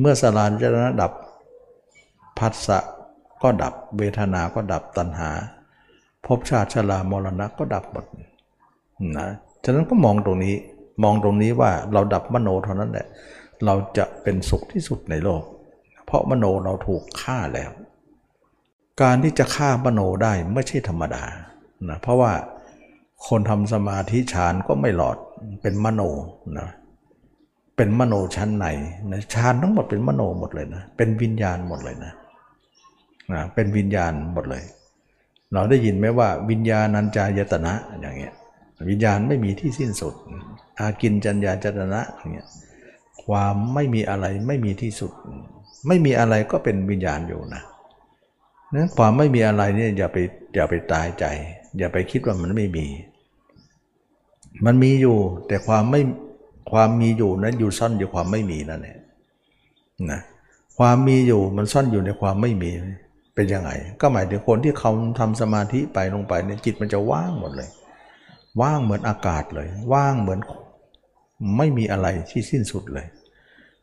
[0.00, 1.12] เมื่อสลายตนะดับ
[2.38, 2.78] พัสสะ
[3.42, 5.30] ก็ดับ เวทนาก็ดับตัณหา
[6.26, 8.04] ภพชาติชรามรณะก็ดับหมด
[9.16, 9.26] นะ
[9.64, 10.56] ฉะนั้นก็มองตรงนี้
[11.02, 13.06] มองตรงนี้ว่าเราดับมโนเท่านั้นแหละ
[13.64, 15.42] เราจะเป็นสุขที่สุดในโลก
[16.04, 17.70] เพราะมโนเราถูกฆ่าแล้ว
[19.02, 21.24] การที่จะฆ่ามโนได้ไม่ใช่ธรรมดา
[21.88, 22.32] นะเพราะว่า
[23.28, 25.16] คนทำสมาธิฌานก็ไม่หลอด
[25.62, 26.02] เป็นมโน
[26.58, 26.68] นะ
[27.76, 28.66] เป็นมโนชั้นไหน
[29.12, 32.12] นะฌานทั้งหมดเป็นมโนหมดเลยนะเป็นวิญญาณหมดเลยนะ
[33.32, 34.62] นะเป็นวิญญาณหมดเลย
[35.52, 38.34] เราได้ยินไหมว่าวิญญาณัญจายตนะอย่างเงี้ย
[38.90, 40.14] วิญญาณไม่มีที่สิ้นสุด
[40.78, 42.48] อากินจัญญาจตนะอย่างเงี้ย
[43.24, 45.12] ความไม่มีอะไรไม่มีที่สุด
[45.88, 47.62] ไม่มีอะไรก็เป็นวิญญาณอยู่นะ
[48.74, 50.16] นั้นความไม่มีอะไรเนี่ยอย่าไป
[50.54, 51.24] อย่าไปตายใจ
[51.78, 52.86] อย่าไปคิดว่ามันไม่มี
[54.64, 56.00] มันมีอยู่แต่ความไม่
[56.72, 58.98] ความมีอยู่นั้นอยู่ซ่อนอยู่ความไม่มีนั่นแหละ
[60.10, 60.20] นะ
[60.78, 62.70] ความมีอยู่มันซ่อนอยู่ในความไม่มี
[63.34, 67.70] เป็นยังไง ก็หมายถึงคนที่เขาทำสมาธิไปลงไปเนี่ยจิตมันจะว่างหมดเลย
[68.60, 70.40] ว่างเหมือนอากาศเลย ว่างเหมือน
[71.58, 73.06] ไม่มีอะไรที่สิ้นสุดเลย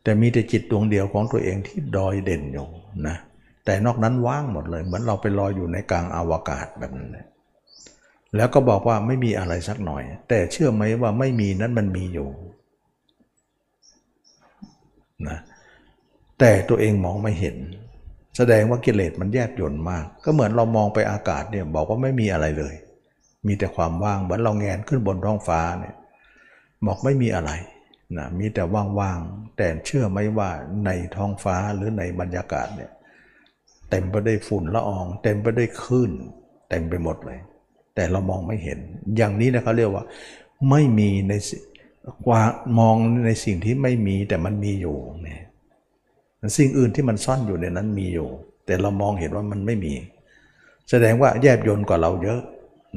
[0.02, 2.66] แต่มีแต่จิตดวงเดียวของตัวเองที่ดอยเด่นอยู่
[3.06, 3.16] นะ
[3.64, 7.26] แต่นอกนั้นว่างหมดเลย เหมือนเราไปลอยอยู่ในกลางอาวกาศแบบนั้นเลย
[8.36, 12.28] แล้วก็บอกว่าไม่มีอะไรสักหน่อย แต่เชื่อไหมว่าไม่มีนั้นมันมีอยู่
[15.28, 15.38] นะ
[16.38, 17.56] แต่ตัวเองมองไม่เห็น
[18.36, 22.74] แสดงว่ากิเลสมันแยบยนต์มาก ก็เหมือนเรามองไปอากาศเนี่ยบอกว่าไม่มีอะไรเลย
[23.46, 25.94] มีแต่ความว่างเหมือนเราแงนขึ้นบนท้องฟ้าเนี่ย
[26.86, 27.50] บอกไม่มีอะไร
[28.16, 28.62] นะมีแต่
[28.98, 30.50] ว่างๆแต่เชื่อไหมว่า
[30.84, 32.90] ในท้องฟ้าหรือในบรรยากาศเนี่ย
[33.90, 36.12] เต็มไปด้วยฝุ่นละออง เต็มไปด้วยคลื่น
[36.70, 37.38] เต็มไปหมดเลย
[37.94, 38.78] แต่เรามองไม่เห็น
[39.16, 40.04] อย่างนี้นะเขาเรียกว่า
[40.70, 41.32] ไม่มีใน
[42.30, 42.40] วา
[42.78, 45.40] มองในสิ่งที่ไม่มีแต่มันมีอยู่เนี่ย
[46.58, 48.28] สิ่งอื่นที่มันซ่อนอยู่ในนั้นมีอยู่
[48.66, 49.94] แต่เรามองเห็นว่ามันไม่มี
[50.90, 52.40] แสดงว่าแยบยนต์กว่าเราเยอะ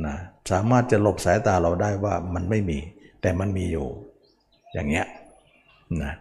[0.08, 0.16] นะ
[0.52, 2.80] สามารถจะหลบสายตาเราได้ว่ามันไม่มี
[3.22, 3.88] แต่มันมีอยู่
[4.74, 5.06] อย่างเงี้ย
[6.04, 6.14] นะ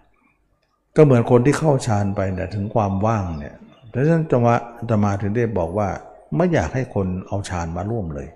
[0.96, 3.54] ก็เหมือนคนที่เข้าฌานไปเนี่ยถึงความว่างเนี่ย
[3.92, 4.56] ดังนั้นจังหวะ
[4.90, 5.88] ธรรมาถึงได้บอกว่า
[6.36, 8.28] ไม่อยากให้คนเอาฌานมาร่วมเลย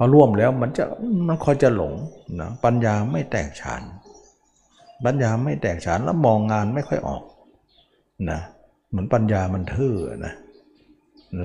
[0.00, 0.84] พอร่วมแล้วมันจะ
[1.28, 1.94] มันคอยจะหลง
[2.40, 3.82] นะปัญญาไม่แตกฉาน
[5.04, 7.22] ปัญญาไม่แตกฉานแล้วมองงานไม่ค่อยออก
[8.30, 8.40] นะ
[8.88, 9.94] เหมือนปัญญามันทื่อ
[10.26, 10.34] นะ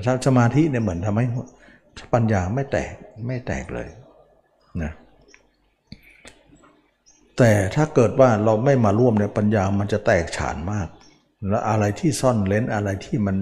[0.06, 1.26] ถ้าสมาธิเนี่ยเหมือนทำให้
[2.14, 2.92] ปัญญาไม่แตก
[3.26, 3.88] ไม่แตกเลย
[4.82, 4.92] นะ
[7.38, 10.88] แต่ถ้าเกิดว่าเราไม่มาร่วมเนี่ยปัญญามันจะแตกฉานมาก
[11.48, 13.36] แล้วอะไรที่ซ่อนเลนอะไรที่มัน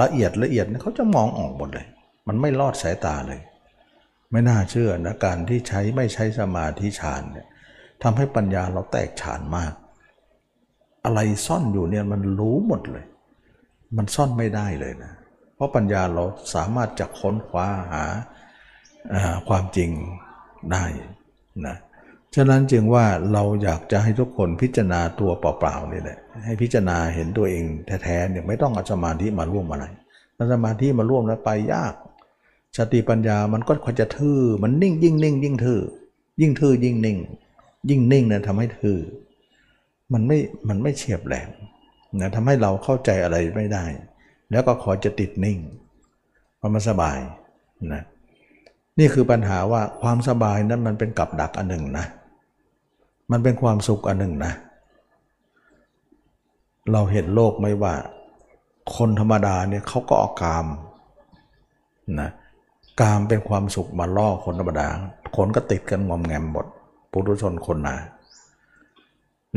[0.00, 1.86] ละเอียดละเอียดเนี่ยเขาจะมองออกหมดเลย
[2.28, 3.40] มันไม่ลอดสายตาเลย
[4.32, 7.46] ไม่น่าเชื่อนะการที่ใช้ไม่ใช้สมาธิฌานเนี่ย
[8.02, 9.72] ทำให้ปัญญาเราแตกฉานมาก
[11.04, 13.04] อะไรซ่อนอยู่เนี่ยมันรู้หมดเลย
[13.96, 15.12] มันซ่อนไม่ได้เลยนะ
[15.54, 16.24] เพราะปัญญาเรา
[16.54, 18.04] สามารถจะค้นคว้าหา
[19.48, 19.90] ความจริง
[20.72, 20.84] ได้
[21.66, 21.76] นะ
[22.34, 27.64] ฉะนั้นจึงว่าเราอยากจะให้ทุกคนพิจารณาตัวเปล่าๆนี่แหละให้พิจารณาเห็นตัวเอง
[28.02, 29.84] แท้ๆเนี่ยไม่ต้องเอาสมาธิมาร่วมอะไร
[30.36, 31.94] ถ้าสมาธิมาร่วมแล้วไปยาก
[32.78, 35.80] สติปัญญามันก็ควรจะทื่อมันนิ่งยิ่งนิ่งยิ่งทื่อ
[36.40, 37.18] ยิ่งทื่อยิ่งนิ่ง
[37.88, 38.98] ยิ่งนิ่งเนะทำให้ทื่อ
[40.12, 41.50] มันไม่มันไม่เฉียบแหลม
[42.20, 43.84] นะทำให้เราเข้าใจอะไรไม่ได้
[44.50, 45.58] แล้วก็ขอจะติดนิ่ง
[46.56, 47.18] เพราะมันสบาย
[47.92, 48.02] นะ
[48.98, 52.06] นี่คือปัญหาว่าความสบายนั้นมันเป็นกับดักอันหนึ่งนะ
[53.30, 54.52] มันเป็นความสุขอันหนึ่งนะ
[56.92, 57.94] เราเห็นโลกไม่ว่า
[58.96, 60.66] คนธรรมดาเนี่ยเขาก็ออกกาม
[62.20, 62.30] นะ
[63.00, 64.88] กามเป็นความสุขมาล่อคนธรรมดา
[65.36, 66.66] คนก็ติดกันงอมแงมหมด
[67.10, 67.96] ปุถุชนคนหนา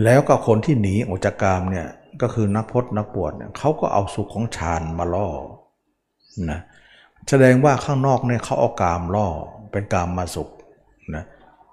[0.04, 1.88] แล้วก็คนที่หนีออกจากกามเนี่ย
[2.22, 5.28] ก็คือนักพจนักบวชเนี่ยเขาก็เอาสุขของฌานมาล่อ
[6.52, 6.60] นะ
[7.30, 9.28] แสดงว่าข้างนอกเนี่ยเขาเอากามล่อ
[9.72, 10.50] เป็นกามมาสุข
[11.16, 11.26] นะ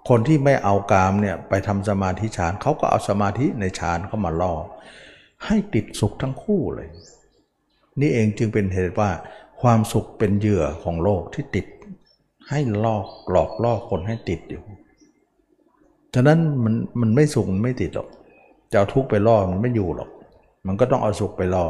[0.09, 4.55] คนที่ไม่เอากามเนี่ยไปทำสมาธิฌานเขาก็เอาสมาธิในฌานเข้ามาล่อ
[5.47, 6.89] ให้ติดสุขทั้งคู่เลย
[8.01, 9.11] นี่เองจึงเป็นเหตุว่า
[9.63, 11.67] ความสุขเป็นเหยื่อของโลกที่ติด
[12.49, 14.63] ให้ลอกหลอกล่อคนให้ติดอยู่
[16.15, 18.09] ฉะนั้นมันมันไม่สุขมันไม่ติดหรอก
[18.73, 20.11] จะเอาทุกข์ไปล่อมันไม่อยู่หรอก
[20.67, 21.65] มันก็ต้องเอาสุขไปล่อ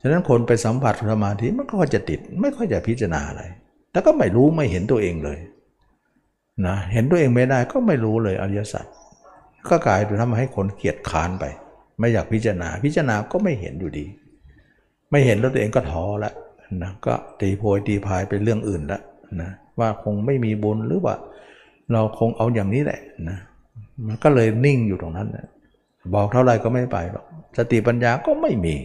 [0.00, 3.42] ฉะนั้นคนไปสัมผัสสมาธิมันก็จะติด ไม่ค่อยจะพิจารณาอะไร
[3.92, 5.38] แล้วก็ไม่รู้ไม่เห็นตัวเองเลย
[6.66, 8.84] นะเห็นตัวเองไม่ได้ก็ไม่รู้เลยอริยสัจ
[9.68, 11.44] ก็กลายเป็นทำให้คนเกียดค้านไป
[11.98, 14.06] ไม่อยากพิจารณาพิจารณาก็ไม่เห็นอยู่ดี
[15.10, 16.34] ไม่เห็นแล้วตัวเองก็ท้อแล้ว
[16.82, 19.02] นะก็ตีโพยตีพายไปเรื่องอื่นแล้ว
[19.42, 21.16] นะว่าคงไม่มีบุญหรือว่า
[21.92, 23.38] เราคงเอาอย่างนี้แหละนะ
[24.06, 25.46] มันก็เลยนิ่งอยู่ตรงนั้นนะ
[26.14, 27.24] บอกเท่าไรก็ไม่ไปหรอก
[27.58, 28.76] สติปัญญาก็ไม่มี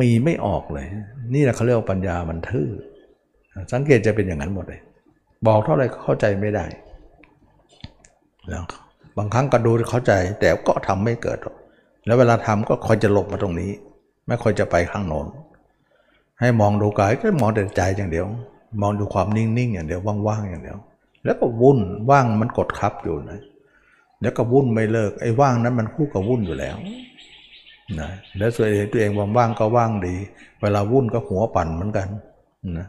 [0.00, 0.86] มีไม่ออกเลย
[1.34, 2.68] นี่แหละเขาเรียกว่าปัญญามันทื่อ
[3.72, 4.80] สังเกตจะเป็นอย่างนั้นหมดเลย
[5.46, 6.64] บอกเท่าไรก็เข้าใจไม่ได้
[8.48, 8.64] แล้ว
[9.18, 11.56] บางครั้งก็ดูเข้าใจ แต่ก็ทำไม่เกิดหรอก
[12.06, 13.70] แล้วเวลาทำก็คอยจะหลบมาตรงนี้
[14.26, 15.26] ไม่คอยจะไปข้างโน้น
[16.40, 18.26] ให้มองดูกายก็มองแต่ใจอย่างเดียว
[18.80, 20.78] มองดูความนิ่งๆอย่างเดียวว่างๆอย่างเดียว
[21.24, 21.78] แล้วก็วุ่น
[22.10, 23.40] ว่างมันกดคับอยู่นะ
[24.22, 26.76] แล้วก็วุ่นไม่เลิกไอ้ว่างนั้นมันคู่กับวุ่นอยู่แล้ว
[28.00, 30.14] นะแล้วส่วนเองตัวเองว่างๆก็ว่างดี
[30.60, 32.08] เวลาวุ่นก็หัวปั่นเหมือนกัน
[32.78, 32.88] นะ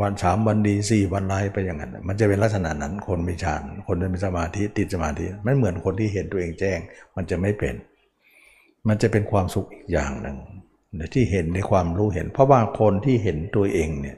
[0.00, 6.78] วันสามวันดีสี่วันไล่ไปอย่างนั้น มันจะเป็นลักษณะนั้นคนมีฌานคนที่มีสมาธิติดสมาธิไม่เหมือนคนที่เห็นตัวเองแจ้ง
[7.16, 7.74] มันจะไม่เป็น
[8.88, 10.36] มันจะเป็นความสุขอีกอย่างหนึ่ง
[11.14, 14.16] ที่เห็นในความรู้เห็น เพราะว่าคนที่เห็นตัวเองเนี่ย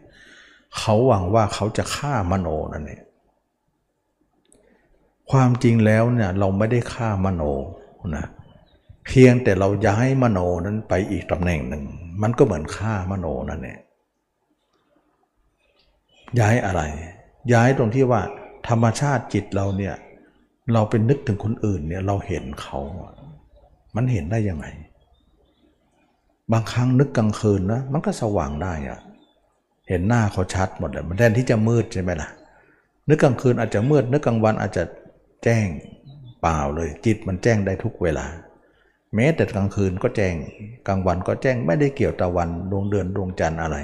[0.78, 3.02] เขาหวังว่าเขาจะฆ่ามโนนั่นเอง
[5.30, 7.42] ความจริงแล้วเนี่ยเราไม่ได้ฆ่ามโน
[8.16, 8.26] นะ
[9.06, 11.84] เพียงแต่เราย้ายมโนนั้นไปอีกตำแหน่งหนึ่ง
[12.22, 13.78] มันก็เหมือนฆ่ามโนนั่นเอง
[16.40, 16.82] ย้ายอะไร
[17.52, 18.20] ย้ายตรงที่ว่า
[18.68, 19.94] ธรรมชาติจิตเราเนี่ย
[20.72, 22.78] เราเป็นนึกถึงคนอื่นเนี่ยเราเห็นเขา
[23.96, 24.66] มันเห็นได้ยังไง
[26.52, 28.98] บางครั้งนึกกลางคืนนะมันก็สว่างได้อะ
[29.88, 32.28] เห็นหน้าเขาชัดหมดเลยมันแทนที่จะมืดใช่ไหมล่ะ
[33.08, 34.84] นึกกลางคืนอาจจะมืดนึกกลางวันอาจจะ
[35.44, 35.66] แจ้ง
[36.42, 38.26] เปล่าเลย จิตมันแจ้งได้ทุกเวลา
[39.14, 40.34] แม้แต่กลางคืนก็แจ้ง
[40.86, 43.76] กลางวันก็แจ้งไม่ได้เกี่ยวตะวันดวงเดือนดวงจันทร์อะไร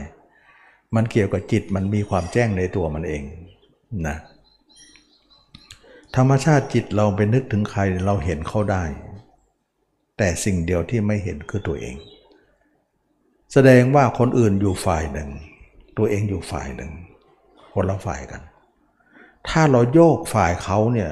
[0.95, 3.23] มันเกี่ยวกับจิตมันมีความแจ้งในตัวมันเอง
[4.07, 4.17] นะ
[6.17, 8.85] ธรรมชาติจิตเราไปนึกถึงใครเราเห็นเขาได้
[10.19, 11.97] แต่สิ่งเดียวที่ไม่เห็นคือตัวเอง
[13.59, 15.31] แสดงว่าคนอื่นอยู่ฝ่ายหนึ่ง
[15.99, 16.93] ตัวเองอยู่ฝ่ายหนึ่ง
[17.73, 18.43] คนละฝ่ายกัน
[19.49, 21.11] ถ้าเราโยกฝ่ายเขาเนี่ย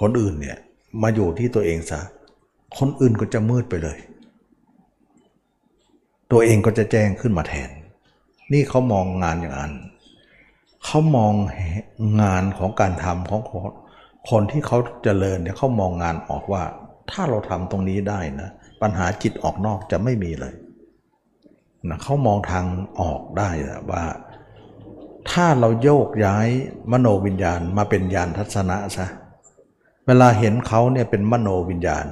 [0.00, 0.58] คนอื่นเนี่ย
[1.02, 2.00] มาอยู่ที่ตัวเองซะ
[2.78, 3.98] คนอื่นก็จะมืดไปเลย
[6.32, 7.70] ตัวเองก็จะแจ้งขึ้นมาแทน
[8.52, 9.72] นี่เขามองงานอย่างนั้น
[10.84, 11.32] เขามอง
[12.22, 13.72] งานของการทำของคน
[14.30, 16.62] คนที่เขาเจริญเนี่ยเขามองงานออกว่า
[17.10, 18.50] ถ้าเราทำตรงนี้ได้นะ
[18.82, 20.54] ปัญหาจิตออกนอกจะไม่มีเลย
[21.88, 22.66] นะเขามองทาง
[23.00, 23.50] ออกได้
[23.90, 24.04] ว่า
[25.30, 26.48] ถ้าเราโยกย้าย
[26.92, 29.06] มโนวิญญาณมาเป็นญาณทัศนะซะ
[30.06, 32.04] เวลาเห็นเขาเนี่ยเป็นมโนวิญญาณ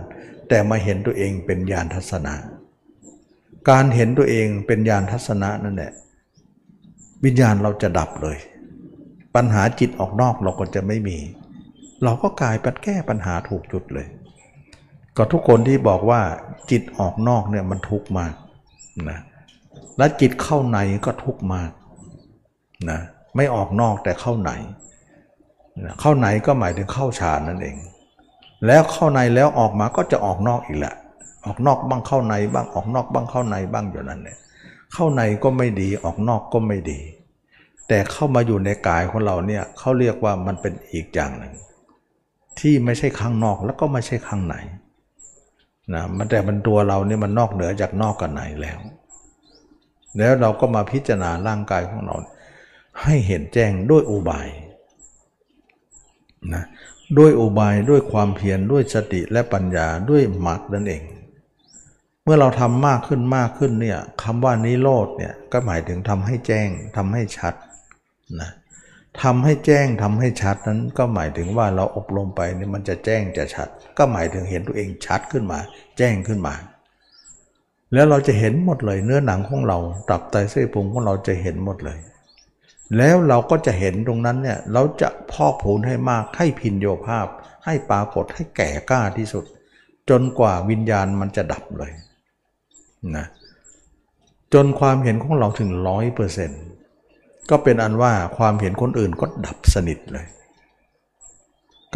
[0.48, 2.34] แต่มาเห็นตัวเองเป็นญาณทัศนะ
[3.70, 5.92] การเห็นตัวเองเป็นญาณทัศนะนั่นแหละ
[7.24, 8.38] วิญญาณเราจะดับเลย
[9.34, 11.18] ปัญหาจิตออกนอกเราก็จะไม่มี
[12.04, 14.06] เราก็กลายเป็นแก้ปัญหาถูกจุดเลย
[15.16, 16.22] ก็ทุกคนที่บอกว่า
[16.70, 18.34] จิตออกนอกเนี่ยมันทุกข์มาก
[19.10, 19.18] นะ
[20.01, 21.70] และจิตเข้าในก็ทุกข์มาก
[22.90, 23.01] นะ
[23.36, 24.51] ไม่ออกนอกแต่เข้าใน
[25.84, 27.76] นะเข้าในก็หมายถึงเข้าฌานนั่นเอง
[28.66, 30.94] แล้วเข้าในแล้วออกมาก็จะออกนอกอีกแหละ
[31.46, 34.38] ออกนอกบ้างเข้าในบ้างออกนอกบ้างเข้าในบ้างอยู่นั่นเนี่ย
[34.92, 37.01] เข้าในก็ไม่ดีออกนอกก็ไม่ดี
[37.88, 41.55] แต่เข้ามาอยู่ในกายของเราเนี่ยเขาเรียกว่ามันเป็นอีกอย่างหนึ่ง
[42.59, 44.57] ที่ไม่ใช่ข้างนอกแล้วก็ไม่ใช่ข้างใน
[45.94, 48.78] นะมันแต่มันตัวเราเนี่ยมันนอกเหนือจากนอกกับในแล้ว
[50.18, 52.16] แล้วเราก็มาพิจารณาร่างกายของเรา
[53.02, 54.48] ให้เห็นแจ้งด้วยอุบาย
[56.54, 56.64] นะ
[57.18, 61.02] ด้วยอุบายด้วยความเพียรด้วยสติและปัญญาด้วยมรรคนั่นเอง
[62.24, 67.54] เมื่อเราทำมากขึ้นมากขึ้นเนี่ยคำว่านิโรธเนี่ยก็หมายถึงทำให้แจ้งทำให้ชัด
[68.40, 68.50] นะ
[69.22, 75.58] ทำให้แจ้งทำให้ชัดนั้นก็หมายถึงว่าเราอบรมไปเนี่ยมันจะแจ้งจะชัด ก็หมายถึงเห็นตัวเองชัดขึ้นมา
[75.98, 76.54] แจ้งขึ้นมา
[77.93, 79.78] แล้วเราจะเห็นหมดเลย เนื้อหนังของเรา
[80.11, 81.99] ตับไตเส้นพุงของเราจะเห็นหมดเลย
[82.97, 87.26] แล้วเราก็จะเห็นตรงนั้นเนี่ยเราจะพอกผูนให้มากให้พินโยภาพ
[87.64, 89.45] ให้ปรากฏให้แก่กล้าที่สุด
[90.11, 91.93] จนกว่าวิญญาณมันจะดับเลย
[93.16, 93.26] นะ
[94.55, 96.62] จนความเห็นของเราถึงร้อยเปอร์เซ็นต์
[97.51, 100.26] ก็เป็นอันว่าความเห็นคนอื่นก็ดับสนิทเลย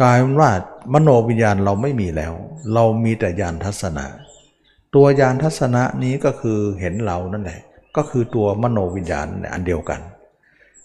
[0.01, 0.49] กลายเป็นว่า
[0.93, 2.33] มโนวิญญาณเราไม่มีแล้ว
[2.73, 4.05] เรามีแต่ญาณทัศนะ
[4.95, 7.61] ตัวยานทัศนะนี้ก็คือเห็นเรานั่นแหละ
[7.95, 10.01] ก็คือตัวมโนวิญญาณอันเดียวกัน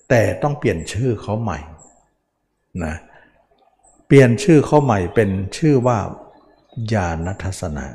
[0.09, 1.59] แต่ต้องเปลี่ยนชื่อเขาใหม่
[2.85, 2.95] นะ
[4.07, 5.99] เปลี่ยนชื่อเขาใหม่เป็นชื่อว่า
[6.93, 7.87] ญาณทัศนะ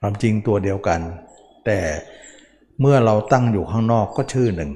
[0.00, 1.00] ความจริงตัวเดียวกัน
[1.66, 1.78] แต่
[2.80, 4.72] เมื่อเราตั้งอยู่ข้างนอกก็ชื่อหนึ่ง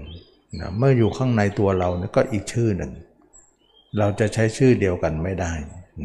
[0.61, 2.93] นะเมื่ออยู่ข้างในตัวเรานี่ยก็อีกชื่อหนึ่ง
[3.99, 5.53] เราจะใช้ชื่อเดียวกันไม่ได้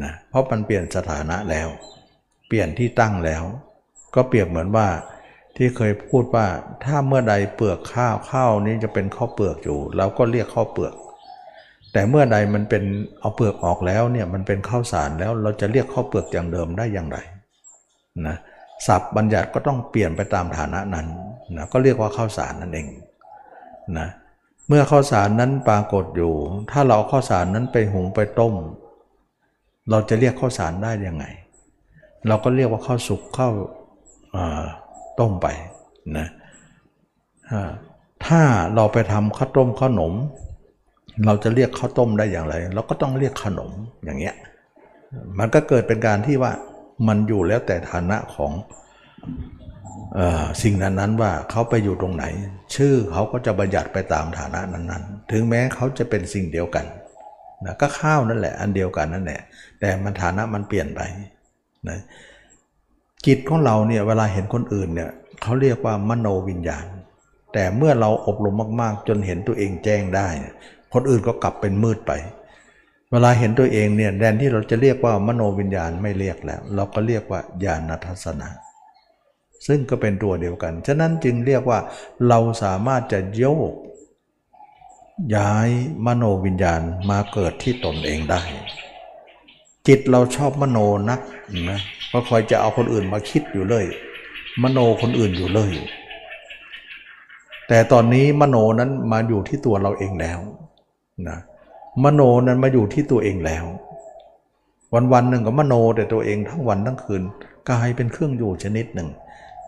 [0.04, 1.68] นะเพราะมันเปลี่ยนสถานะแล้ว
[2.48, 3.44] เปลี่ยนที่ตั้งแล้ว
[4.16, 4.88] ก็เปรียบเหมือนว่า
[5.56, 6.48] ที่เคยพูดว่า
[6.86, 10.94] ถ้าเมื่อใดเปลือกข้าวข้าวนี้จะเป็นข้าวเปลือกอยู่เราก็เรียกข้าวเปลือก
[11.94, 12.84] แต่เมื่อใดมันเป็น
[13.20, 17.18] เอาเปลือกออกแล้วเนี่ยมันเป็นข้าวสารแล้วเราจะเรียกข้าวเปลือกอย่างเดิมได้อย่างไร
[18.28, 18.36] นะ
[18.88, 21.08] ศัพท์บัญญัติก็ต้องเปลี่ยนไปตามฐานะนั้น
[21.58, 22.88] นะก็เรียกว่าข้าวสารนั่นเอง
[23.98, 24.08] นะ
[24.68, 26.34] เมื่อข้าวสารนั้นปรากฏอยู่
[26.72, 28.54] ถ้าเราข้าวสารนั้นไปหุงไปต้ม
[29.90, 31.26] เราจะเรียกข้าวสารได้ยังไง
[32.28, 33.54] เราก็เรียกว่าข้าวสุกข้าว
[35.20, 35.48] ต้มไป
[36.18, 36.28] นะ
[38.26, 38.42] ถ้า
[38.76, 40.14] เราไปทำข้าวต้มข้าวหนม
[41.26, 43.72] เราจะเรียกข้าวต้มได้อย่างไร เราก็ต้องเรียกขนม
[44.04, 44.36] อย่างเงี้ย
[45.40, 46.52] มันก็เกิดเป็นการที่ว่า
[47.08, 48.52] มันอยู่แล้วแต่ฐานะของ
[50.64, 52.26] สิ่งนั้นๆว่าเขาไปอยู่ตรงไหน
[52.76, 56.86] ชื่อเขาก็จะบัญญัติไปตามฐานะนั้นๆ ถึงแม้เขาจะเป็นสิ่งเดียวกัน
[57.66, 59.42] นะก็ข้าวนั่นแหละ อันเดียวกันนั่นแหละ
[59.80, 61.02] แต่มันฐานะมันเปลี่ยนไป
[61.90, 62.00] นะ
[63.26, 65.12] จิตของเราเนี่ยเวลาเห็นคนอื่นเนี่ย
[65.42, 66.86] เขาเรียกว่ามโนวิญญาณ
[67.54, 70.28] แต่เมื่อเราอบรมมากๆ จนเห็นตัวเองแจ้งได้
[70.94, 72.12] คนอื่นก็กลับเป็นมืดไป
[73.12, 78.50] เวลาเห็นตัวเองเนี่ยแดนที่เราจะเรียกว่ามโนวิญญาณไม่เรียกแล้ว เราก็เรียกว่าญาณทัศนะ
[79.68, 81.80] ซึ่งก็เป็นตัวเดียวกัน ฉะนั้นจึงเรียกว่า
[82.28, 83.74] เราสามารถจะโยก
[85.36, 85.70] ย้าย
[86.06, 88.42] มโนวิญญาณมาเกิดที่ตนเองได้
[89.88, 90.78] จิตเราชอบมโน
[91.10, 91.20] นัก
[91.70, 93.86] นะเพราะคอยจะเอาคนอื่นมาคิดอยู่เลย
[94.64, 95.74] มโนคนอื่นอยู่เลย
[97.68, 100.40] แต่ตอนนี้มโนนั้นมาอยู่ที่ตัวเราเองแล้ว
[101.28, 101.38] นะ
[102.04, 103.66] มโนนั้นมาอยู่ที่ตัวเองแล้ว
[104.94, 107.24] วันวันหนึ่งก็มโนแต่ตัวเองทั้งวันทั้งคืน
[107.70, 109.10] กลายเป็นเครื่องอยู่ชนิดหนึ่ง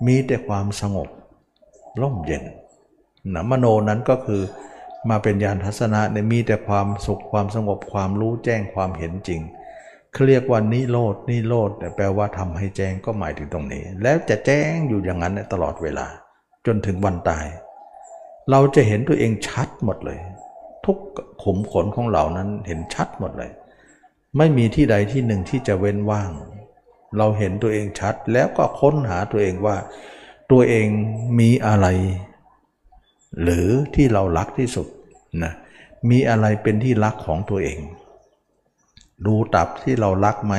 [0.06, 1.08] มีแต่ความสงบ
[2.02, 2.44] ร่มเย็น
[3.34, 4.42] นะมโนนั้นก็คือ
[5.10, 9.42] มาเป็นญาณทัศนะเนี่ยมีแต่ความสุขความสงบความรู้แจ้งความเห็นจริง
[10.14, 16.08] เขาเรียกว่านิโรดนิโรธแปลว่าทำให้แจ้งก็หมายถึงตรงนี้ แล้วจะแจ้งอยู่อย่างนั้นตลอดเวลา
[16.66, 17.46] จนถึงวันตาย
[18.52, 20.20] เราจะเห็นตัวเองชัดหมดเลย
[20.86, 20.98] ทุก
[21.44, 23.52] ขมขนของเรานั้นเห็นชัดหมดเลย
[24.38, 26.32] ไม่มีที่ใดที่หนึ่งที่จะเว้นว่าง
[27.18, 29.78] เราเห็นตัวเองชัดแล้วก็ค้นหาตัวเองว่า
[30.52, 30.88] ตัวเอง
[31.40, 31.88] มีอะไร
[33.42, 34.88] หรือที่เรารักที่สุด
[35.44, 35.54] นะ
[36.10, 37.80] มีอะไรเป็นที่รักของตัวเอง
[39.26, 40.56] ดูตับที่เรารักไหม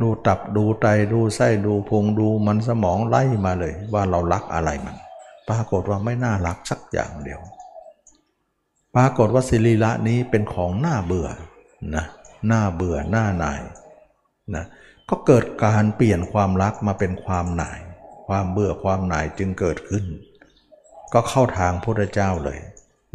[0.00, 4.96] ดูตับดูไตดูไส้ดูพุงดูมันสมองไล่มาเลย ว่าเรารักอะไรมัน
[5.48, 7.40] ปรากฏว่าไม่น่ารักสักอย่างเดียว
[8.96, 11.28] ปรากฏว่าสิริละนี้เป็นของน้าเบื่อ
[11.96, 12.04] นะ
[12.50, 13.60] น้าเบื่อหน้าหน่าย
[14.54, 14.64] นะ
[15.08, 17.80] ก็เกิดการเปลี่ยนความรักมาเป็นความหน่าย
[18.26, 20.04] ความเบื่อความหน่ายจึงเกิดขึ้น
[21.12, 22.58] ก็เข้าทางพระเจ้าเลย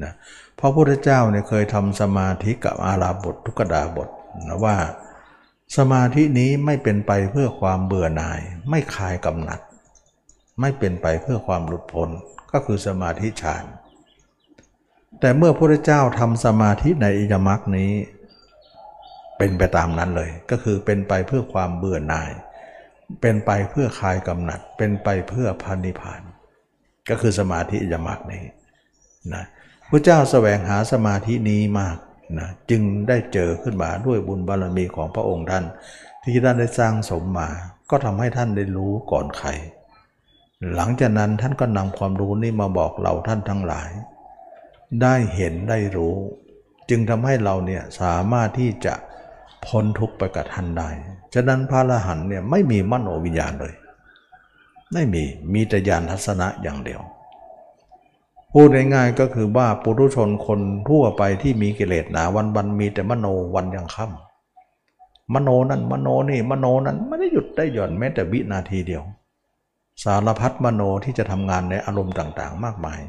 [0.04, 0.12] นะ
[0.56, 4.10] เพราะพระเจ้าเนี่ยเคยทำสมาธิกับอาราบททุกดาบท
[4.64, 4.76] ว่า
[5.78, 9.60] สมาธินี้ไม่เป็นไปเพื่อความเบื่อหน่าย ไม่คลายกำหนัด
[10.62, 12.10] ไม่เป็นไปเพื่อความหลุดพ้น
[12.52, 13.64] ก็คือสมาธิฌาน
[15.20, 17.92] แต่เมื่อพระเจ้าทำสมาธิในอิยมรรคนี้
[19.38, 22.32] เป็นไปตามนั้นเลย ก็คือเป็นไปเพื่อความเบื่อหน่าย
[23.22, 26.22] เป็นไปเพื่อคลายกำหนัด เป็นไปเพื่อพันิพาน
[27.10, 28.44] ก็คือสมาธิยมักนี้
[29.34, 29.44] นะ
[29.90, 31.98] พระเจ้าแสวงหาสมาธินี้มาก
[32.38, 35.66] นะจึงได้เจอขึ้นมาด้วยบุญบารมีของพระองค์ท่าน
[36.24, 37.50] ที่ท่านได้สร้างสมมา
[37.90, 39.50] ก็ทำให้ท่านได้รู้ก่อนใคร
[40.76, 43.90] หลังจากนั้นท่านก็นำความรู้นี้มาบอกเราท่านทั้งหลาย
[45.02, 46.16] ได้เห็นได้รู้
[46.90, 48.94] จึงทำให้เราเนี่ยสามารถที่จะ
[49.66, 50.90] พ้นทุกข์ไปกับท่านได้
[51.34, 53.74] ฉะนั้นพระอรหันต์เนี่ยไม่มีมโนวิญญาณเลย
[54.94, 57.02] ไม่มี มีแต่ญาณทัศนะอย่างเดียว
[58.54, 69.04] พูดง่ายๆก็คือว่าปุถุชนคนทั่วไปที่มีกิเลสหนาวันวันมีแต่มโนวันยังค่ำมโนนั้นมโนนี่มโนนั้นไม่ได้หยุดได้หย่อนแม้แต่วินาทีเดียว
[70.04, 73.00] สารพัดมโนที่จะทำงานในอารมณ์ต่างๆ มากมาย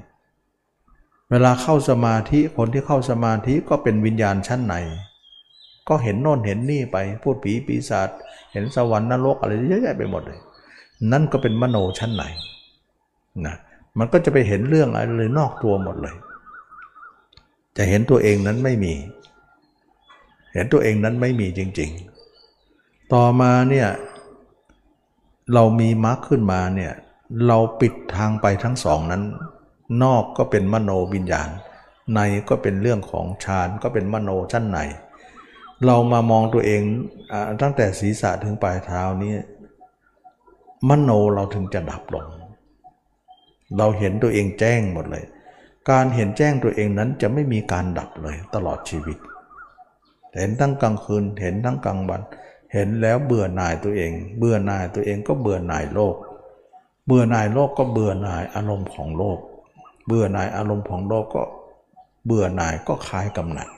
[1.30, 4.74] เวลาเข้าสมาธิคนที่เข้าสมาธิก็เป็นวิญญาณชั้นใน
[5.88, 8.08] ก็เห็นโน่นเห็นนี่ไปพูดผีปีศาจ
[8.52, 10.40] เห็นสวรรค์นรกอะไรเยอะแยะไปหมดเลย
[11.12, 12.24] นั่นก็เป็นมโนชั้นไหน
[13.46, 13.56] นะ
[13.98, 16.16] มันก็จะไปเห็นเรื่องอะไรเลยนอกตัวหมดเลย
[17.76, 18.94] จะเห็นตัวเองนั้นไม่มี
[20.52, 21.90] เห็นตัวเองนั้นไม่มีจริง
[22.50, 23.88] ๆ ต่อมาเนี่ย
[25.54, 26.92] เรามีมรรคขึ้นมาเนี่ย
[27.46, 29.22] เราปิดทางไปทั้งสองนั้น
[30.02, 31.48] นอกก็เป็นมโนวิญญาณ
[32.14, 34.78] ในก็เป็นเรื่องของฌานก็เป็นมโนชั้นใน
[35.86, 36.82] เรามามองตัวเอง
[37.32, 39.34] อตั้งแต่ศีรษะถึงปลายเท้านี้
[40.88, 42.26] มโนเราถึงจะดับลง
[43.78, 45.24] เราเห็นตัวเองแจ้งหมดเลย
[45.90, 49.18] การเห็นแจ้งตัวเองนั้นจะไม่มีการดับเลยตลอดชีวิต
[50.36, 52.20] เห็นทั้งกลางคืนเห็นทั้งกลางวัน
[52.72, 56.16] เห็นแล้วเบื่อหน่ายตัวเอง เบื่อหน่ายตัวเองก็เบื่อหน่ายโลก
[57.06, 59.38] เบื่อหน่ายโลกก็เบื่อหน่ายอารมณ์ของโลก
[60.06, 61.42] เบื่อหน่ายอารมณ์ของโลกก็
[62.26, 63.68] เบื่อหน่ายก็คลายกำหนัด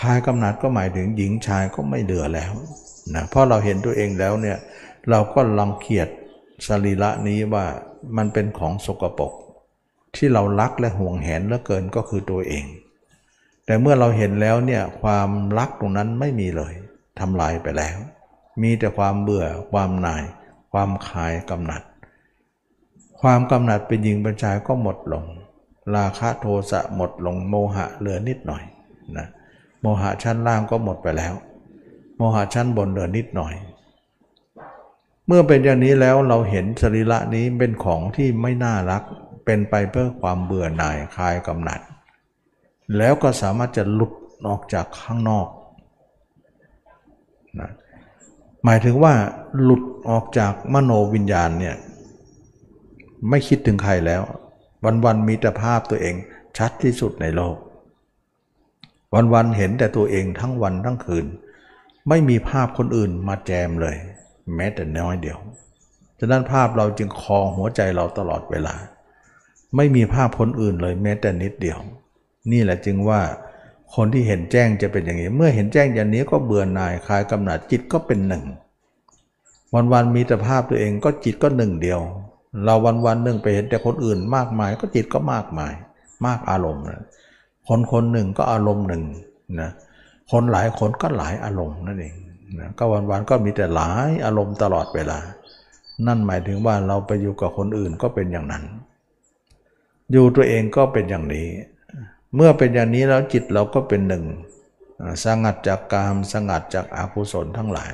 [0.00, 2.52] คลายกำหนัดก็หมายถึงหญิงชายก็ไม่เหลือแล้ว
[3.14, 4.58] นะเพราะเราเห็นตัวเองแล้วเนี่ย
[5.10, 6.08] เราก็ลังเกียจ
[6.66, 7.66] สรีระนี้ว่า
[8.16, 9.32] มันเป็นของสกปรก
[10.16, 12.64] ที่เรารักและห่วงแหนเหลือเกินก็คือตัวเอง
[13.66, 15.28] แต่เมื่อเราเห็นแล้วเนี่ยความ
[15.58, 16.74] รักตรงนั้นไม่มีเลย
[17.20, 17.96] ทำลายไปแล้ว
[18.62, 20.24] มีแต่ความเบื่อความหน่าย
[20.72, 21.82] ความคลายกำหนัด
[23.20, 25.24] ความกำหนัดเป็นหญิงเป็นชายก็หมดลง
[25.96, 28.64] ราคะโทสะหมดลงโมหะเหลือนิดหน่อย
[29.16, 29.26] นะ
[29.80, 31.34] โมหะชั้นล่างก็หมดไปแล้ว
[32.16, 33.54] โมหะชั้นบนเหลือนิดหน่อย
[35.26, 39.02] เมื่อเป็นอย่างนี้แล้วเราเห็นสรีระนี้เป็นของที่ไม่น่ารัก
[39.44, 41.80] เป็นไปเพื่อความเบื่อหน่ายคลายกำหนัด
[42.98, 44.12] แล้วก็สามารถจะหลุด
[44.48, 45.48] ออกจากข้างนอก
[47.60, 47.70] นะ
[48.64, 49.14] หมายถึงว่า
[49.62, 51.76] หลุดออกจากมโนวิญญาณเนี่ย
[53.28, 54.22] ไม่คิดถึงใครแล้ว
[55.04, 56.14] วันๆมีแต่ภาพตัวเอง
[56.58, 57.56] ชัดที่สุดในโลก
[59.34, 61.26] วันๆเห็นแต่ตัวเองทั้งวันทั้งคืน
[62.08, 63.96] ไม่มีภาพคนอื่นมาแจมเลย
[64.56, 65.38] แม้แต่น้อยเดียว
[66.18, 68.74] ฉะนั้นภาพเราจึงคลองหัวใจเราตลอดเวลา
[69.76, 71.78] ไม่มีภาพคนอื่นเลยแม้แต่นิดเดียว
[72.52, 73.20] นี่แหละจึงว่า
[73.94, 78.44] คนที่เห็นแจ้งจะเป็นอย่างนี้ เมื่อเห็นแจ้งอย่างนี้ก็เบื่อหน่ายคลายกำหนัดจิตก็เป็นหนึ่ง
[79.92, 82.00] วันๆมีแต่ภาพตัวเองก็จิตก็หนึ่งเดียว
[82.64, 82.74] เรา
[83.06, 85.72] วันๆหนึ่งไปเห็นแต่คนอื่นมากมายก็จิตก็มากมาย
[86.26, 87.02] มากอารมณ์นะ
[87.68, 89.02] คนคนหนึ่งก็อารมณ์หนึ่ง
[89.60, 89.70] นะ
[90.30, 92.14] คนหลายคนก็หลายอารมณ์นั่นเอง
[92.58, 95.18] นะก็วันๆก็มีแต่หลายอารมณ์ตลอดเวลา
[96.06, 98.64] นั่นหมายถึงว่าเราไปอยู่กับคนอื่นก็เป็นอย่างนั้น
[100.12, 101.48] อยู่ตัวเองก็เป็นอย่างนี้
[102.34, 104.24] เมื่อเป็นอย่างนี้แล้วจิตเราก็เป็นหนึ่ง
[105.24, 107.92] สงัดจากกามสงัดจากอากุศลทั้งหลาย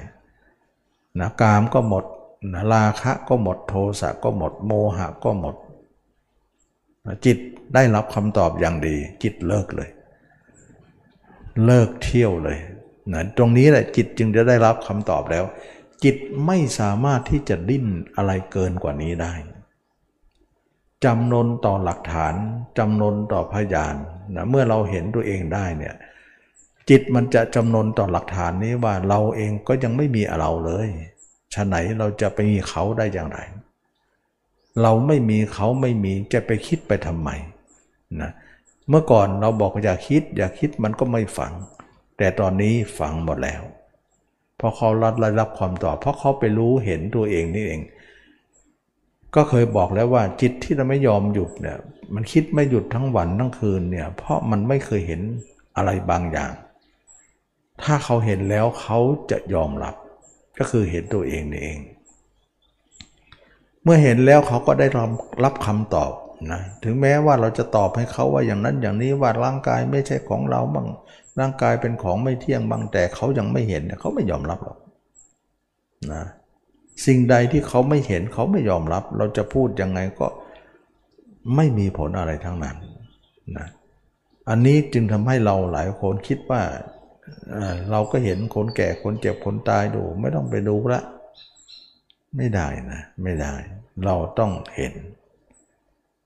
[1.20, 2.04] นะกามก็หมด
[2.52, 5.56] นะราคะก็หมดโทสะก็หมดโมหะก็หมด
[7.24, 7.38] จิต
[7.74, 9.90] ได้รับคำตอบอย่างดี จิตเลิกเลย
[11.64, 12.59] เลิกเที่ยวเลย
[13.12, 15.44] นะตรงนี้แหละจิตจึงจะได้รับคำตอบแล้ว
[16.04, 17.86] จิตไม่สามารถที่จะดิ้น
[18.16, 19.34] อะไรเกินกว่านี้ได้
[21.04, 22.34] จำนนต่อหลักฐาน
[22.78, 23.94] จำนนต่อพยาน
[24.36, 25.94] นะเมื่อเราเห็นตัวเองได้เนี่ย
[26.90, 30.88] จิตมันจะจำนนต่อหลักฐานนี้ว่าเราเองก็ยังไม่มีเราเลย
[31.54, 33.38] ฉะไหนเราจะไปมีเขาได้อย่างไร
[34.82, 37.30] เราไม่มีเขาไม่มีจะไปคิดไปทำไม
[38.20, 38.30] นะ
[38.88, 41.52] เมื่อก่อนเราบอกอย่าคิด อย่าคิดมันก็ไม่ฝัง
[42.18, 43.62] แต่ตอนนี้ฝังหมดแล้ว
[44.56, 47.80] เพราะเขารับได้รับความตอบ เพราะเขาไปรู้เห็นตัวเองนี่เอง
[49.34, 51.78] ก็เคยบอกแล้วว่าจิตที่เราไม่ยอมหยุดเนี่ย
[52.14, 55.20] มันคิดไม่หยุดทั้งวันทั้งคืนเนี่ยเพราะมันไม่เคยเห็น
[55.76, 56.52] อะไรบางอย่าง
[57.82, 58.98] ถ้าเขาเห็นแล้วเขา
[59.30, 59.94] จะยอมรับ
[60.58, 61.78] ก็คือเห็นตัวเองนี่เอง
[63.82, 65.10] เมื่อเห็นแล้วเขาก็ได้รับ
[65.44, 66.12] รับคำตอบ
[66.52, 70.86] นะถึงแม้ว่าเราจะตอบให้เขาว่าอย่างนั้นอย่างนี้ว่าร่างกายไม่ใช่ของเราบ้าง
[71.40, 74.78] ร่างกายเป็นของไม่เที่ยงบางแต่เขายังไม่เห็นเขาไม่ยอมรับหรอก
[76.12, 76.22] นะ
[77.06, 80.26] สิ่งใดที่เขาไม่เห็นเขาไม่ยอมรับ เราจะพูดยังไงก็
[81.56, 82.76] ไม่มีผลอะไรทั้งนั้น
[83.56, 83.66] นะ
[84.48, 86.62] อันนี้จึงทำให้เราหลายคนคิดว่า
[87.90, 91.02] เราก็เห็นคนแก่คนเจ็บคนตายดู ไม่ต้องไปดูละ
[92.36, 93.54] ไม่ได้นะไม่ได้
[94.04, 94.94] เราต้องเห็น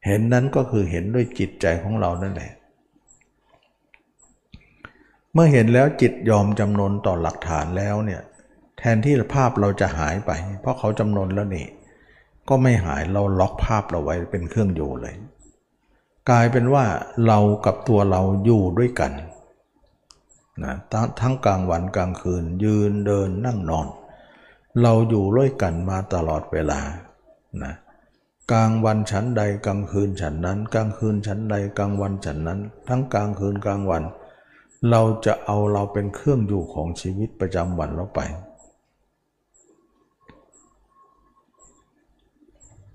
[0.06, 2.52] เห็นนั้นก็คือเห็นด้วยจิตใจของเรานั่นแหละ
[5.34, 8.22] เมื่อเห็นแล้วจิตยอมจำนนต่อหลักฐานแล้วเนี่ย
[8.78, 10.30] แทนที่ภาพเราจะหายไป
[10.60, 11.66] เพราะเขาจำนนแล้วนี่
[12.48, 15.14] ก็ไม่หายเราล็อกภาพเราไว้เป็นเครื่องอยู่เลย
[16.30, 16.84] กลายเป็นว่า
[17.26, 19.12] เรากับตัวเราอยู่ด้วยกัน
[20.64, 20.74] นะ
[21.20, 23.86] ทั้งกลางวันกลางคืนยืนเดินนั่งนอน
[24.82, 26.80] เราอยู่ด้วยกันมาตลอดเวลา
[27.62, 27.74] นะ
[28.52, 34.02] กลางวันฉันใดกลางคืนฉันนั้น กลางคืนฉันใดกลางวันฉันนั้น ทั้งกลางคืนกลางวัน
[34.90, 38.20] เราจะเอาเราเป็นเครื่องอยู่ของชีวิตประจำวันเราไป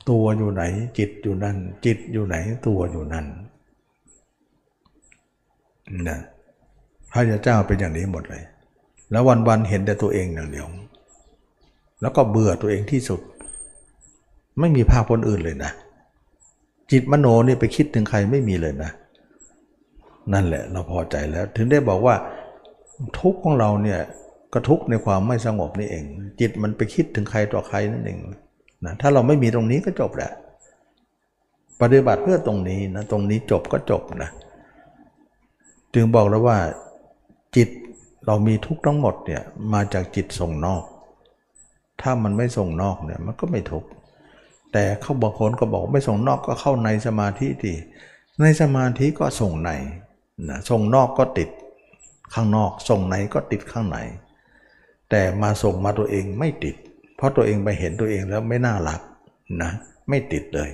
[0.09, 0.63] ตัวอยู่ไหน
[0.97, 2.35] จิตอยู่นั่น จิตอยู่ไหน
[2.67, 3.25] ตัวอยู่นั่น
[6.07, 6.19] นะ
[7.11, 8.43] พระเจ้าเป็นอย่างนี้หมดเลย
[9.11, 10.67] แล้ววันๆเห็นแต่ตัวเองอย่างเดียว
[12.01, 13.21] แล้วก็เบื่อตัวเองที่สุด
[14.59, 15.71] ไม่มีภาพคนอื่นเลยนะ
[16.91, 18.91] จิตมโนนี่ไปคิดถึงใครไม่มีเลยนะ
[20.33, 22.15] นั่นแหละเราพอใจแล้ว ถึงได้บอกว่า
[23.19, 23.99] ทุกข์ของเราเนี่ย
[24.53, 26.05] ก็ทุกในความไม่สงบนี่เอง
[26.39, 28.19] จิตมันไปคิดถึงใครต่อใครนั่นเอง
[28.85, 30.31] นะถ้าเราไม่มีตรงนี้ก็จบแหละ
[31.81, 34.31] ปฏิบัติเพื่อตรงนี้นะตรงนี้จบก็จบนะ
[35.93, 36.57] จึงบอกแล้วว่า
[37.55, 37.69] จิต
[38.25, 39.41] เรามีทุกทั้งหมดเนี่ย
[39.73, 40.83] มาจากจิตส่งนอก
[42.01, 43.85] ถ้ามันไม่ส่งนอกเนี่ยมันก็ไม่ทุก
[44.73, 47.73] แต่เขาบางคนก็บอกไม่ส่งนอกก็เข้าในสมาธิดี
[48.41, 49.71] ในสมาธิก็ส่งใน
[50.49, 51.49] นะส่งนอกก็ติด
[52.33, 53.97] ข้างนอกส่งในก็ติดข้างใน
[55.09, 56.75] แต่มาส่งมาตัวเองไม่ติด
[57.15, 59.01] เพราะตัวเองไปเห็นตัวเองแล้วไม่น่ารัก
[59.61, 59.71] นะ
[60.09, 60.69] ไม่ติดเลย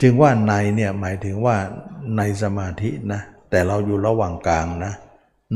[0.00, 1.56] จึงว่าในเนี่ยหมายถึงว่า
[2.16, 4.92] ในสมาธินะแต่เราอยู่ระหว่างกลางนะ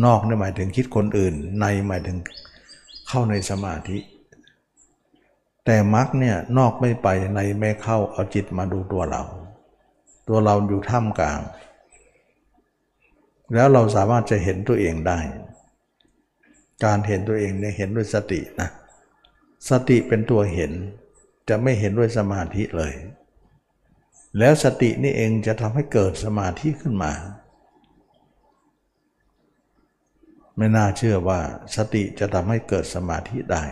[0.05, 2.19] นอกนี่หมายถึงคิดคนอื่น ในหมายถึง
[3.09, 3.99] เข้าในสมาธิ
[5.65, 9.23] แต่มรรคเนี่ยนอกไม่ไปในไม่เข้าเอาจิตมาดูตัวเรา
[10.29, 11.41] ตัวเราอยู่ท่ามกลาง
[13.55, 15.19] แล้วเราสามารถจะเห็นตัวเองได้
[16.85, 18.71] การเห็นตัวเองเนี่ยเห็นด้วยสตินะ
[19.71, 20.73] สติเป็นตัวเห็น
[21.49, 22.95] จะไม่เห็นด้วยสมาธิเลย
[24.39, 27.13] แล้วสตินี่เองจะทำให้เกิดสมาธิขึ้นมา
[30.57, 31.41] ไม่น่าเชื่อว่า
[31.77, 33.65] สติจะทำให้เกิดสมาธิได้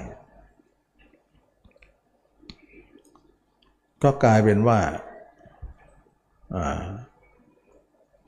[4.03, 4.81] ก็กลายเป็นว่า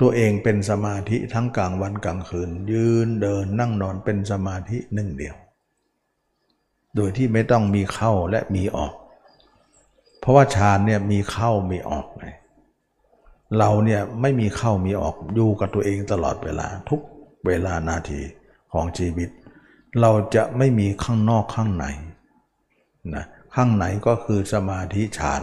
[0.01, 5.37] ตัวเองเป็นสมาธิทั้งกลางวันกลางคืน ยืนเดินนั่งนอนเป็นสมาธิหนึ่งเดียว
[6.97, 8.95] โดยที่ไม่ต้องมีเข้าและมีออก
[10.21, 12.27] เพราะว่าฌานเนี่ยมีเข้ามีออกไง
[13.59, 17.01] เราเนี่ยไม่มีเข้ามีออกอยู่กับตัวเองตลอดเวลาทุก
[17.47, 18.21] เวลานาที
[18.73, 19.29] ของชีวิต
[20.01, 21.87] เราจะไม่มีข้างนอกข้างใน
[23.15, 23.25] นะ
[23.55, 25.43] ข้างในก็คือสมาธิฌาน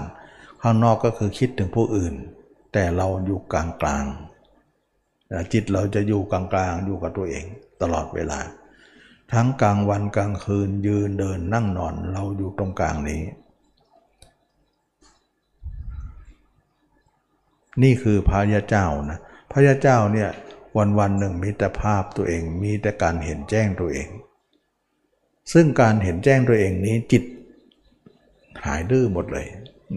[0.61, 2.13] ข้างนอกก็คือคิดถึงผู้อื่น
[2.73, 4.05] แต่เราอยู่กลางกลาง
[5.53, 7.45] จิตเราจะอยู่กลางกลางอยู่กับตัวเอง
[7.81, 8.39] ตลอดเวลา
[9.33, 13.21] ทั้งกลางวันกลางคืนยืนเดินนั่งนอนเราอยู่ตรงกลางนี้
[17.83, 19.19] นี่คือพระยาเจ้านะ
[19.51, 20.29] พระยาเจ้าเนี่ย
[20.77, 24.09] วันวันหนึ่งมีแต่ภาพตัวเองมีแต่การเห็นแจ้งตัวเอง
[25.53, 27.23] ซึ่งการเห็นแจ้งตัวเองนี้จิต
[28.65, 29.47] หายดื้อหมดเลย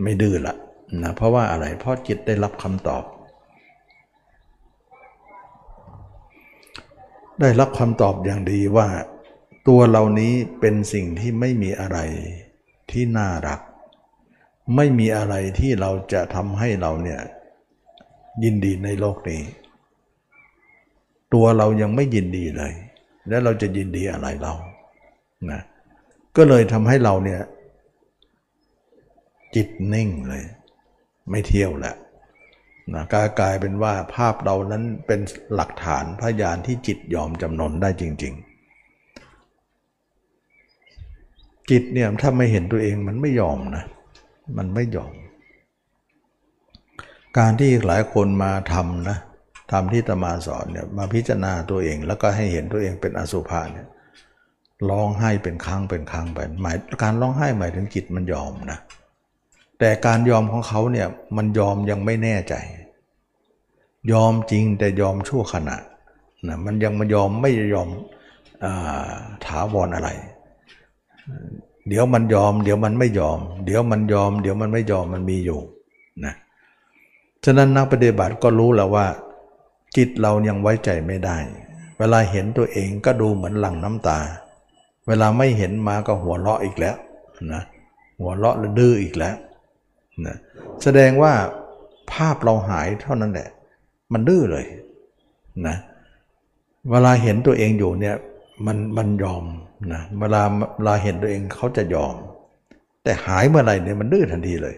[0.03, 0.55] ไม่ดื้อละ
[1.03, 3.05] นะเพราะว่าอะไรเพราะจิตได้รับคำตอบ
[7.45, 8.89] ได้รับคำตอบอย่างดีว่า
[9.69, 11.99] ตัวเรานี้เป็นสิ่งที่ไม่มีอะไร
[12.91, 13.61] ที่น่ารัก
[14.77, 17.21] ไม่มีอะไรที่เราจะทำให้เราเนี่ย
[18.45, 19.43] ยินดีในโลกนี้
[21.35, 22.73] ตัวเรายังไม่ยินดีเลย
[23.29, 24.55] แล้วเราจะยินดีอะไรเรา
[25.51, 25.61] นะ
[26.37, 27.41] ก็เลยทำให้เราเนี่ย
[29.55, 30.45] จิตนิ่งเลย
[31.31, 31.95] ไม่เที่ยวแหละ
[32.95, 35.21] นะกายกลายเป็นว่าภาพเรานั้นเป็น
[35.55, 38.53] หลักฐานพยานที่จิตยอมจำนนได้จริง ๆ
[41.71, 43.85] จิตเนี่ยถ้าไม่เห็นตัวเองมันไม่ยอมนะ
[44.59, 45.13] มันไม่ยอม
[47.39, 49.19] การที่หลายคนมาทำนะ
[49.73, 53.89] ทำที่ตมาสอนเนี่ยมาพิจารณาตัวเอง แล้วก็ให้เห็นตัวเองเป็นอสุภะเนี่ย
[54.91, 58.79] ร้องไห้เป็นครั้งเป็นครั้งไปหมายการร้องไห้หมายถึงจิตมันยอมนะ
[59.85, 62.55] แต่การยอมของเขาเนี่ยมันยอมยังไม่แน่ใจ
[64.13, 65.77] ยอมจริงแต่ยอมชั่วขณะ
[66.49, 67.89] นะมันยังมายอมไม่ยอม
[68.65, 68.67] อ
[69.45, 70.11] ถาวรออะไร
[71.89, 75.61] เดี๋ยวมันยอม เดี๋ยวมันไม่ยอม เดี๋ยวมันยอม เดี๋ยวมันไม่ยอมมันมีอยู่
[76.25, 76.35] นะ
[77.45, 79.07] ฉะนั้นนักปฏิบัติก็รู้แล้วว่า
[79.97, 81.37] จิตเรายังไว้ใจไม่ได้
[81.99, 84.19] เวลาเห็นตัวเองก็ดูเหมือนหลั่งน้ำตา
[85.07, 86.97] เวลาไม่เห็นมาก็หัวเราะอีกแล้ว
[87.53, 87.63] นะ
[88.19, 89.37] หัวเราะดื้ออีกแล้ว
[90.27, 90.37] นะ
[90.83, 91.33] แสดงว่า
[92.13, 93.49] ภาพเราหายเท่านั้นแหละ
[94.13, 94.67] มันดื้อเลย
[95.67, 95.77] นะ
[96.91, 98.17] เวลาเห็นตัวเองอยู่เนี่ย
[98.67, 99.45] มันมันยอม
[99.93, 100.43] นะเวลา
[100.77, 102.15] เวลาเห็นตัวเองเขาจะยอม
[103.03, 104.77] แต่หายเมื่อไหร่เนี่ยมันดื้อทันทีเลย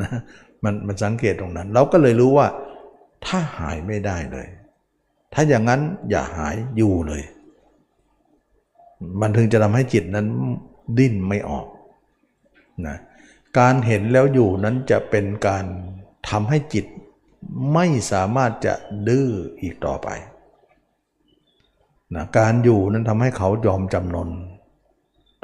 [0.00, 0.10] นะ
[0.64, 2.46] มันมันสังเกตตรงนั้น เราก็เลยรู้ว่า
[3.26, 4.46] ถ้าหายไม่ได้เลย
[5.34, 5.80] ถ้าอย่างนั้น
[6.10, 7.22] อย่าหายอยู่เลย
[9.20, 10.26] มันถึงจะทำให้จิตนั้น
[10.98, 11.66] ดิ้นไม่ออก
[12.86, 12.96] นะ
[13.58, 15.64] การเห็นแล้วอยู่นั้นจะเป็นการ
[16.28, 16.86] ทำให้จิต
[17.74, 18.74] ไม่สามารถจะ
[19.08, 19.28] ดื้อ
[19.60, 20.08] อีกต่อไป
[22.14, 24.28] นะการอยู่นั้นทำให้เขายอมจำนน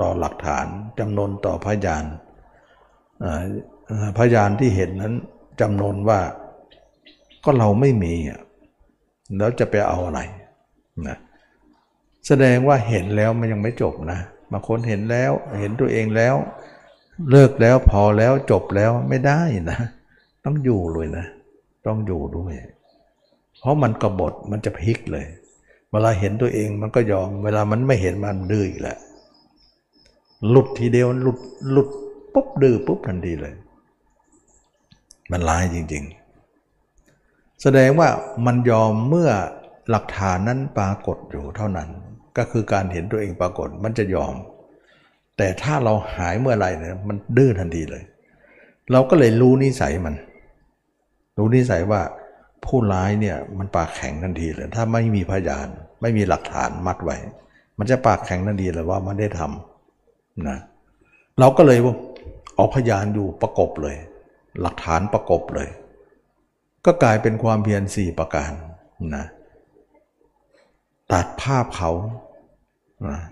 [0.01, 0.67] ต่อหลักฐาน
[0.99, 2.05] จำนนต่อพยาน
[4.19, 5.15] พยานที่เห็นนั้น
[5.61, 6.21] จำนนว่า
[7.45, 8.15] ก็เราไม่มี
[9.37, 10.21] แล้วจะไปเอาอะไร
[11.09, 11.17] นะ
[12.27, 14.21] แสดงว่าเห็นแล้วมันยังไม่จบนะ
[14.53, 16.35] บางคนเห็นแล้วเห็นตัวเองแล้ว
[17.31, 19.41] เลิกแล้วพอแล้วจบแล้วไม่ได้
[19.71, 19.79] นะ
[20.45, 21.27] ต้องอยู่เลยนะ
[21.87, 22.55] ต้องอยู่ด้วย
[23.59, 25.27] เพราะมันกบฏมันจะพลิกเลย
[25.91, 28.97] เวลาเห็นตัวเองมันก็ยอม เวลามันไม่เห็นมันดื้ออีกแหละ
[30.49, 31.39] หลุดทีเดียวหลุด
[31.71, 31.89] หลุด
[32.35, 33.55] ปุ๊บดื้อปุ๊บทันทีเลย
[35.31, 36.05] มันร้ายจริง
[36.83, 38.09] ๆ แสดงว่า
[38.47, 39.31] มันยอมเมื่อ
[39.91, 41.89] หลักฐานนั้นปรากฏอยู่เท่านั้น
[42.37, 44.35] ก็คือการเห็นตัวเองปรากฏมันจะยอม
[45.37, 48.03] แต่ถ้าเราหายเมื่อไหร่เนี่ยมันดื้อทันทีเลย
[48.93, 50.15] เราก็เลยรู้นิสัยมัน
[51.39, 52.01] รู้นิสัยว่า
[52.65, 55.69] ผู้ร้ายเนี่ยมันปากแข็งทันทีเลย ถ้าไม่มีพยาน
[56.01, 57.17] ไม่มีหลักฐานมัดไว้
[57.79, 60.59] มันจะปากแข็งทันทีเลยว่ามันได้ทำนะ
[61.41, 61.95] เราก็เลยว่า
[62.57, 63.97] เอาพยานอยู่ประกบเลย
[64.61, 65.69] หลักฐานประกบเลย
[66.85, 68.53] ก็กลายเป็นความเพียรสี่ประการ
[69.17, 69.25] นะ
[71.13, 71.91] ตัดภาพเขา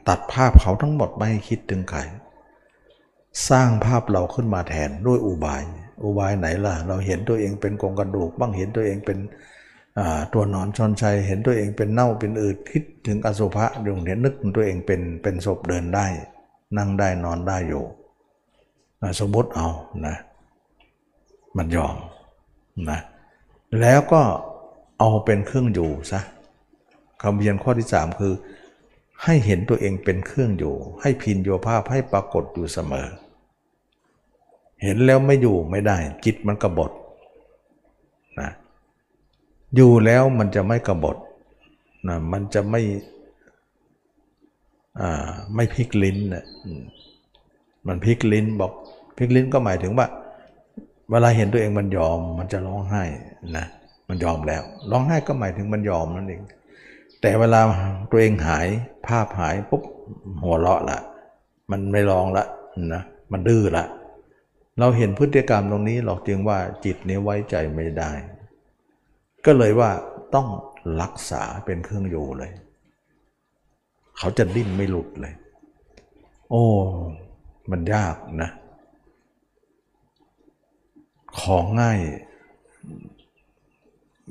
[0.09, 2.01] ตัดภาพเขาทั้งหมดไม่คิดถึงใคร
[3.51, 5.63] สร้างภาพเราขึ้นมาแทนด้วยอุบาย
[6.05, 9.19] อุบายไหนล่ะ เราเห็นตัวเองเป็นกองกระดูก บ้างเห็นตัวเองเป็น
[10.33, 16.07] ตัวนอนชอนชัย เห็นตัวเองเป็นเน่าเป็นอืดคิดถึงอสุภะดวงเห็นนึกตัวเองเป็นเป็นศพเดินได้
[16.77, 17.85] นั่งได้นอนได้อยู่
[19.21, 19.69] สมมติเอา
[20.07, 20.17] นะ
[21.57, 21.97] มันยอม
[22.91, 23.01] นะ
[23.81, 24.23] แล้วก็
[24.99, 26.21] เอาเป็นเครื่องอยู่ซะ
[27.23, 28.35] คำเพียนข้อที่สามคือ
[29.25, 33.09] ให้เห็นตัวเองเป็นเครื่องอยู่ ให้พินโยภาพให้ปรากฏอยู่เสมอ
[34.83, 36.91] เห็นแล้วไม่อยู่ไม่ได้ จิตมันกบฏ
[38.41, 38.51] นะ
[39.77, 41.17] อยู่แล้วมันจะไม่กบฏ
[42.09, 42.81] นะมันจะไม่
[45.01, 46.45] อ่าไม่พลิกลิ้นนะ
[47.87, 48.73] มันพลิกลิ้นบอก
[49.17, 50.07] พลิกลิ้นก็หมายถึงว่า
[51.11, 53.03] เวลาเห็นตัวเองมันยอมมันจะร้องไห้
[53.57, 53.67] นะ
[54.09, 56.43] มันยอมแล้ว ร้องไห้ก็หมายถึงมันยอมนั่นเอง
[57.23, 57.61] แต่เวลา
[58.11, 58.67] ตัวเองหาย
[59.07, 59.83] ภาพหายปุ๊บ
[60.43, 60.99] หัวเราะละ
[61.71, 62.45] มันไม่ร้องละ
[62.95, 63.03] นะ
[63.33, 63.85] มันดื้อละ
[64.79, 68.11] เราเห็นพฤติกรรมตรงนี้เราจึงว่าจิตนี้ไว้ใจไม่ได้
[69.45, 69.91] ก็เลยว่า
[70.35, 70.49] ต้อง
[71.03, 72.53] รักษาเป็นเครื่องอยู่เลย
[74.19, 75.35] เขาจะดิ้นไม่หลุดเลย
[76.51, 76.65] โอ้
[77.71, 78.51] มันยากนะ
[81.41, 81.99] ของง่าย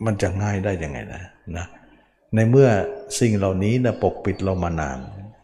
[0.05, 1.23] มันจะง่ายได้ยังไงนะ
[1.57, 1.67] นะ
[2.35, 2.69] ในเมื่อ
[3.19, 4.99] สิ่งเหล่านี้นะปกปิดเรามานาน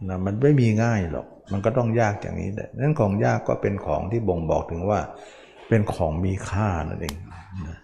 [0.10, 5.00] นะมันไม่มีง่ายหรอก มันก็ต้องยากอย่างนี้แหละนั่นของยากก็เป็นของที่บ่งบอกถึงว่า
[5.68, 7.18] เป็นของมีค่านั่นเอง
[7.68, 7.78] นะ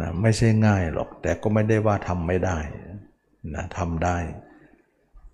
[0.00, 2.58] นะไม่ใช่ง่ายหรอก แต่ก็ไม่ได้ว่าทำไม่ได้
[3.54, 4.16] นะทำได้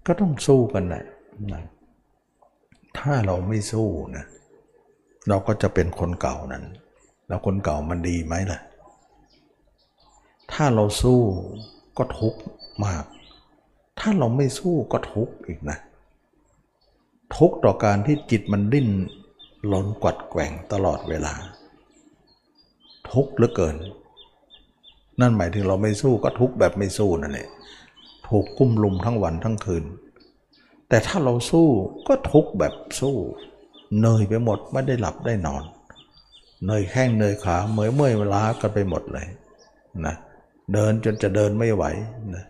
[0.06, 1.04] ก็ต้องสู้กันแหละ
[1.52, 1.62] นะ
[2.98, 4.24] ถ้าเราไม่สู้นะ
[5.28, 6.64] เราก็จะเป็นคนเก่านั้น
[7.28, 8.60] แล้วคนเก่ามันดีไหมล่ะ
[10.52, 11.20] ถ้าเราสู้
[12.00, 12.40] ก็ทุกข์
[12.84, 13.04] มาก
[13.98, 15.78] ถ้าเราไม่สู้ก็ทุกข์อีกนะ
[17.36, 18.88] ทุกข์ต่อการที่จิตมันดิ้น
[19.66, 21.34] หลนกวัดแกว่งตลอดเวลา
[23.12, 23.76] ทุกข์เหลือเกิน
[25.20, 27.48] นั่นหมายถึงเราไม่สู้ก็ทุกข์แบบไม่สู้นั่นแหละ
[28.28, 29.84] ถูกกุ้มลุมทั้งวันทั้งคืน
[30.88, 31.68] แต่ถ้าเราสู้
[32.08, 33.16] ก็ทุกข์แบบสู้
[34.00, 35.64] เนยไปหมดไม่ได้หลับได้นอน
[36.66, 39.26] เนยแข้งเนยขาเมื่อยเมื่อยเวลากันไปหมดเลย
[40.06, 41.84] นะเเดินจนจะเดินไม่ไหว
[42.34, 42.44] นะ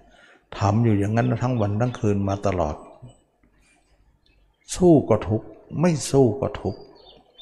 [0.59, 2.77] ทำอยู่อย่างนั้นทั้งวันทั้งคืนมาตลอด
[4.77, 5.47] สู้ก็ทุกข์
[5.81, 6.81] ไม่สู้ก็ทุกข์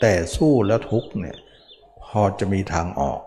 [0.01, 1.37] แต่สู้แล้วทุกข์เนี่ย
[2.07, 3.21] พอจะมีทางออก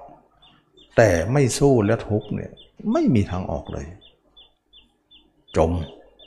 [0.98, 2.52] แต่ไม่สู้แล้วทุกข์เนี่ย
[2.92, 3.88] ไม่มีทางออกเลย
[5.56, 5.72] จม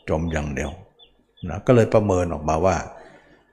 [0.09, 0.71] จมอย่างเดียว
[1.49, 2.77] นะก็เลยประเมินออกมาว่า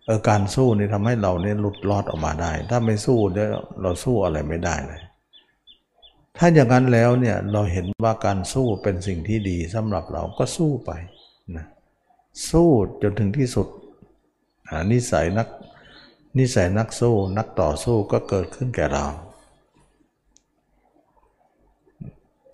[0.05, 3.49] เออการสู้นี่ทำให้เราเนี่ยหลุดรอดออกมาได้ ถ้าไม่สู้เนี่ย
[3.81, 5.01] เราสู้อะไรไม่ได้เลย
[6.37, 10.91] ถ้าอย่างนั้นแล้วเนี่ยเราเห็นว่าการสู้เป็นสิ่งที่ดีสำหรับเราก็สู้ไป
[11.57, 11.65] นะ
[12.49, 12.69] สู้
[13.01, 13.67] จนถึงที่สุด
[14.91, 15.47] นิสัยนัก
[16.39, 19.05] นิสัยนักสู้นักต่อสู้ก็เกิดขึ้นแก่เรา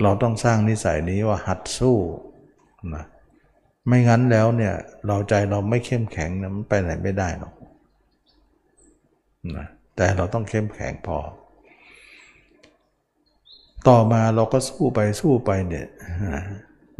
[0.01, 1.97] เราต้องสร้างนิสัยนี้ว่าหัดสู้
[2.95, 3.05] นะ
[3.88, 4.73] ไม่งั้นแล้วเนี่ย
[5.07, 7.53] เราใจเราไม่เข้มแข็งนะมันไปไหนไม่ได้หรอก
[9.57, 11.17] นะแต่เราต้องเข้มแข็งพอ
[13.88, 15.88] ต่อมาเราก็สู้ไปสู้ไปเนี่ย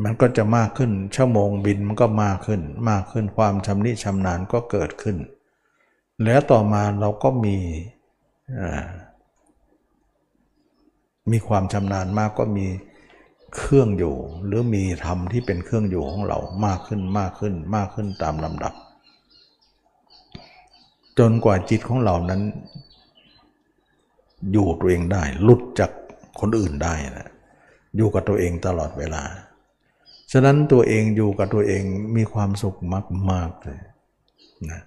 [0.04, 5.18] มันก็จะมากขึ้นชั่วโมงบินมันก็มากขึ้น มากขึ้นความชำนิชำนาญก็เกิดขึ้น
[6.26, 7.58] แล้วต่อมาเราก็มี
[11.32, 12.66] มีความชำนาญมากก็มี
[13.56, 14.16] เครื่องอยู่
[14.46, 18.74] หรือมีธรรมที่เป็นเครื่องอยู่ของเรามากขึ้นมากขึ้นมากขึ้นตามลำดับ
[21.20, 22.42] จนกว่าจิตของเรานั้น
[24.52, 25.92] อยู่ตัวเองได้หลุดจาก
[26.40, 27.28] คนอื่นได้นะ
[27.98, 29.24] อยู่กับตัวเองตลอดเวลา
[30.32, 31.84] ฉะนั้นตัวเองอยู่กับตัวเอง
[32.16, 32.78] มีความสุข
[33.32, 33.80] มากๆเลย
[34.70, 34.82] นะ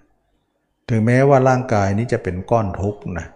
[0.89, 3.27] ถึงแม้ว่าร่างกายนี้จะเป็นก้อนทุกข์นะ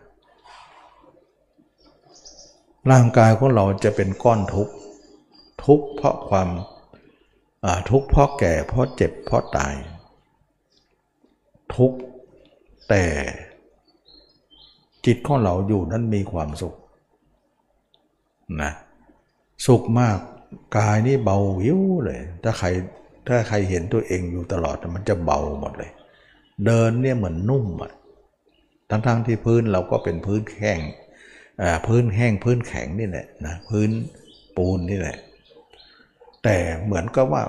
[2.92, 4.74] ร่างกายของเราจะเป็นก้อนทุกข์
[5.66, 6.50] ทุกข์เพราะความ
[7.90, 9.76] ทุกข์เพราะแก่เพราะเจ็บเพราะตาย
[11.76, 11.98] ทุกข์
[12.90, 13.04] แต่
[15.06, 16.76] จิตของเราอยู่นั้นมีความสุข
[18.62, 18.72] นะ
[19.66, 20.18] สุขมาก
[20.78, 22.68] กายนี่เบาวิวเลย ถ้าใคร
[23.28, 25.92] ถ้าใครเห็นตัวเองอยู่ตลอดมันจะเบาหมดเลย
[26.66, 27.94] เดินเนี่ยเหมือนนุ่มอะ
[28.90, 30.80] ทั้งๆทที่พื้นเราก็เป็นพื้นแข็ง
[31.88, 33.90] พื้นแห้งพื้นแข็งนี่แหละนะพื้น
[34.58, 35.18] ปูนนี่แหละ
[36.44, 37.44] แต่เหมือนกับว่า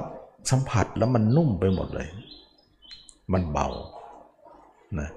[0.51, 2.09] สัมผัสแล้วมันนุ่มไปหมดเลย
[3.32, 3.68] มันเบา
[5.01, 5.09] นะ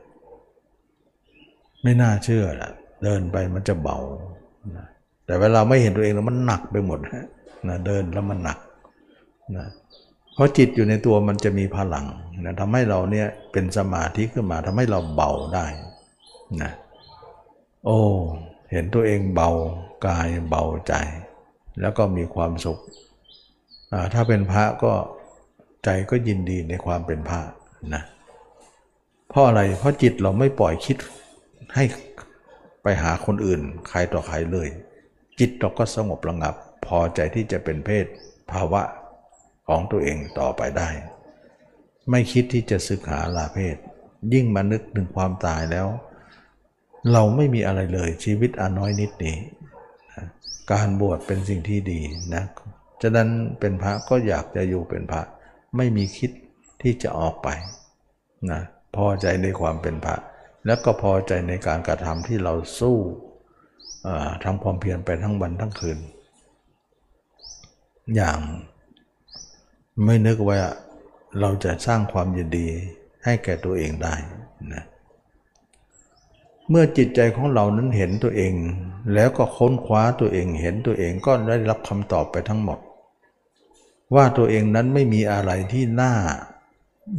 [1.84, 2.72] ไม่น่าเชื่อนะ
[3.04, 3.98] เดินไปมันจะเบา
[4.78, 4.86] นะ
[5.30, 7.00] แต่เวลาไม่เห็นตัวเองแล้วมันหนักไปหมด
[7.70, 8.58] นะเดินแล้วมันหนัก
[9.58, 9.68] นะ
[10.34, 12.06] เพราะจิตอยู่ในตัวมันจะมีพลัง
[12.46, 15.66] นะทำให้เราเนี่ยเป็นสมาธิขึ้นมาทำให้เราเบาได้
[16.62, 16.72] นะ
[17.86, 18.00] โอ้
[18.72, 19.50] เห็นตัวเองเบา
[20.08, 20.94] กายเบาใจ
[21.82, 22.80] แล้วก็มีความสุข
[24.14, 24.94] ถ้าเป็นพระก็
[25.84, 27.40] ใจก็ยินดีในความเป็นพระ
[27.94, 28.04] นะ
[29.30, 30.98] เพราะอะไรเพราะจิตเราไม่ปล่อยคิด
[31.76, 31.84] ให้
[32.84, 34.70] ไปหาคนอื่น ใครต่อใครเลย
[35.40, 38.06] จิตเราก็สงบระงับ พอใจที่จะเป็นเพศ
[38.52, 38.82] ภาวะ
[39.68, 40.90] ของตัวเองต่อไปได้
[42.10, 43.78] ไม่คิดที่จะศึกหาลาเพศ
[44.34, 45.88] ยิ่งมานึกถึงความตายแล้ว
[47.12, 49.38] เราไม่มีอะไรเลยชีวิตอน้อยนิดนี้
[50.72, 52.00] การบวชเป็นสิ่งที่ดี
[52.36, 52.44] นะ
[53.02, 53.30] ฉะนั้น
[53.60, 55.22] เป็นพระก็อยากจะอยู่เป็นพระ
[55.78, 56.32] ไม่มีคิด
[56.82, 57.48] ที่จะออกไป
[58.52, 58.62] นะ
[58.96, 60.16] พอใจในความเป็นพระ
[60.66, 62.98] แล้วก็พอใจในการกระทำที่เราสู้
[64.44, 65.98] ทำความเพียรไปทั้งวันทั้งคืน
[68.16, 68.40] อย่าง
[70.06, 70.60] ไม่นึกว่า
[71.40, 72.68] เราจะสร้างความยินดี
[73.24, 74.16] ให้แก่ตัวเองได้
[74.74, 74.84] นะ
[76.70, 78.54] เมื่อจิตใจของเรานั้นเห็นตัวเอง
[79.14, 82.80] แล้วก็ค้นคว้าตัวเองเห็นตัวเองก็ได้รับคำตอบไปทั้งหมด
[84.16, 86.14] ว่าตัวเองนั้นไม่มีอะไรที่น่า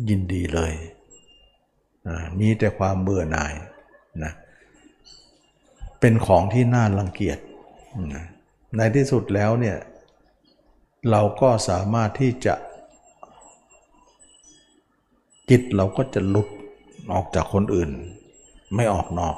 [0.09, 0.73] ยินดีเลย
[2.41, 3.55] มีแต่ความเบื่อหน่าย
[4.25, 7.39] นะเเป็นของที่น่ารังเกียจ
[8.77, 9.77] ในที่สุดแล้วเนี่ย
[11.11, 12.55] เราก็สามารถที่จะ
[15.51, 16.49] จิตเราก็จะหลุด
[17.13, 17.91] ออกจากคนอื่น
[18.77, 19.37] ไม่ออกนอก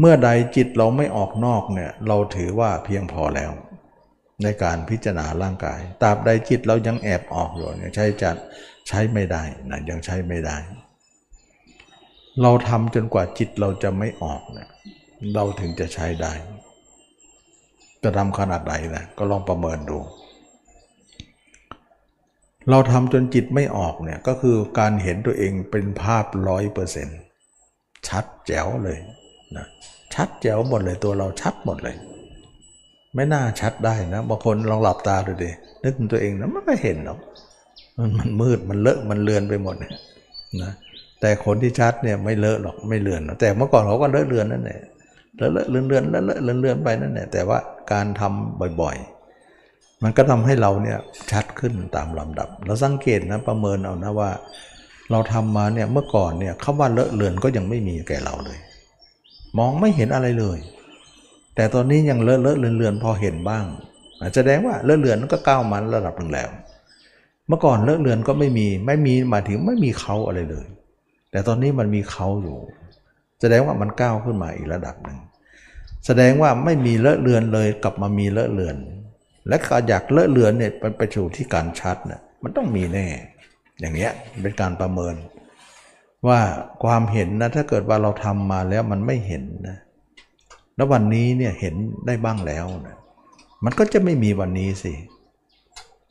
[0.00, 3.52] เมื่อใดจิตเราไม่ออกนอกเนี่ยเราถือว่าเพียงพอแล้ว
[4.42, 8.36] ในการพิจารณาร่างกายตราบใดจิตเรายังแอบออกอยู่เนี่ยใช้จัด
[8.88, 10.56] ใช้ไม่ได้นะยังใช้ไม่ได้
[12.42, 14.68] เราทำจนกว่าจิตเราจะไม่ออกเนี่ย
[15.34, 16.32] เราถึงจะใช้ได้
[18.02, 19.98] จะทำขนาดไหนนะก็ลองประเมินดู
[22.70, 27.18] เราทำจนจิตไม่ออกเนี่ยก็คือการเห็นตัวเองเป็นภาพร้อยเปอร์เซ็นต์
[28.08, 28.98] ชัดแจ๋วเลย
[29.56, 29.66] นะ
[30.14, 31.96] ชัดแจ๋วหมดเลยตัวเราชัดหมดเลย
[33.14, 35.50] ไม่น่าชัดได้นะบางคนลองหลับตาดูดิ
[35.82, 37.18] นึกถึงตัวเองนะมันไม่เห็นหรอก
[37.98, 39.74] มันมันมืดมันเลอะมันเลือนไปหมด
[40.62, 40.72] นะ
[41.20, 44.80] แต่คนที่ชัดเนี่ยไม่เลอะหรอกไม่เลือน แต่เมื่อก่อนเขาก็เลอะเลือนนั่นแหละ
[45.36, 47.58] เลอะเลอะเลือนเลือนเลอะเลอะเลือนเลือนไปนั่นแหละแต่ว่า
[47.92, 50.98] การทำบ่อยๆ มันก็ทำให้เราเนี่ย
[51.30, 54.30] ชัดขึ้นตามลำดับ เราสังเกตนะประเมินเอานะว่า
[55.10, 58.58] เราทำมาเนี่ยเมื่อก่อนเนี่ยคำว่าเลอะเลือนก็ยังไม่มีแก่เราเลย
[59.58, 60.58] มองไม่เห็นอะไรเลย
[61.54, 63.64] แต่ตอนนี้ยังเลอะเลอะเลือนเลือนพอเห็นบ้าง
[64.34, 66.48] แสดงว่าเลอะเลือนก็ก้าวมันระดับหนึ่งแล้ว
[67.48, 70.66] เมื่อก่อนเลอะเลือนก็ไม่มีไม่มีหมายถึงไม่มีเขาอะไรเลย
[71.36, 72.58] แต่ตอนนี้มันมีเขาอยู่
[73.40, 75.18] แสดงว่ามันก้าวขึ้นมาอีกระดับหนึ่ง
[76.06, 78.76] แสดงว่าไม่มีเลอะเลือนเลยกลับมามีเลอะเลือน
[79.48, 83.06] และการอยากเลอะเลือนเนี่ยมันไปสู่ที่การชัดเนี่ยมันต้องมีแน่
[83.80, 85.14] อย่างเงี้ยเป็นการประเมิน
[86.28, 86.40] ว่า
[86.84, 89.76] ความเห็นนะถ้าเกิดว่าเราทำมาแล้วมันไม่เห็นนะ
[90.76, 91.74] แล้ววันนี้เนี่ยเห็น
[92.06, 92.96] ได้บ้างแล้วนะ
[93.64, 94.92] มันก็จะไม่มีวันนี้สิ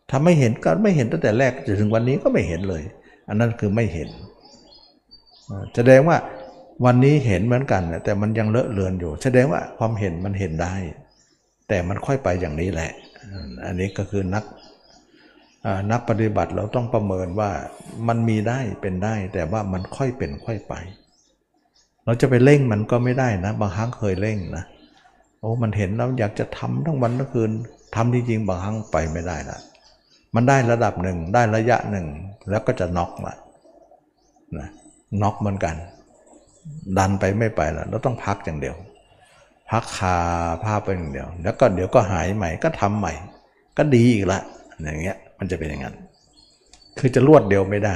[0.10, 2.84] ถ้าไม่เห็นก็ไม่เห็นตั้งแต่แรกจนถึงวันนี้ก็ไม่เห็นเลย
[3.28, 4.10] อันนั้นคือไม่เห็น
[5.76, 6.18] แสดงว่า
[6.86, 10.76] วันนี้เห็นเหมือนกัน แต่มันยังเลอะเลือนอยู่ แสดงว่าความเห็นมันเห็นได้
[11.68, 12.92] แต่มันค่อยไปอย่างนี้แหละ
[13.66, 14.44] อันนี้ก็คือนัก
[15.92, 17.50] นักปฏิบัติเราต้องประเมินว่า
[18.08, 20.74] มันมีได้เป็นได้ แต่ว่ามันค่อยเป็นค่อยไป
[22.06, 24.64] เราจะไปเร่งมันก็ไม่ได้นะ บางครั้งเคยเร่งนะ
[25.40, 27.52] โอ้มันเห็นแล้วอยากจะทำทั้งวันทั้งคืน
[27.96, 29.60] ทำจริงๆบางครั้งไปไม่ได้ละ
[30.36, 32.08] มันได้ระดับหนึ่งได้ระยะหนึ่ง
[32.50, 33.36] แล้วก็จะน็อกละ
[34.60, 34.70] นะ
[35.22, 35.76] น็อกเหมือนกัน
[36.98, 38.76] ดันไปไม่ไปแล้วเราต้องพักอย่างเดียว
[39.72, 40.18] พักคา
[40.64, 43.14] ผ้าไปอย่างเดียว แล้วก็เดี๋ยวก็หายใหม่ก็ทำใหม่
[43.78, 44.40] ก็ดีอีกละ
[44.82, 45.96] อย่างเงี้ยมันจะเป็นอย่างนั้น
[47.00, 47.96] คือจะรวดเดียวไม่ได้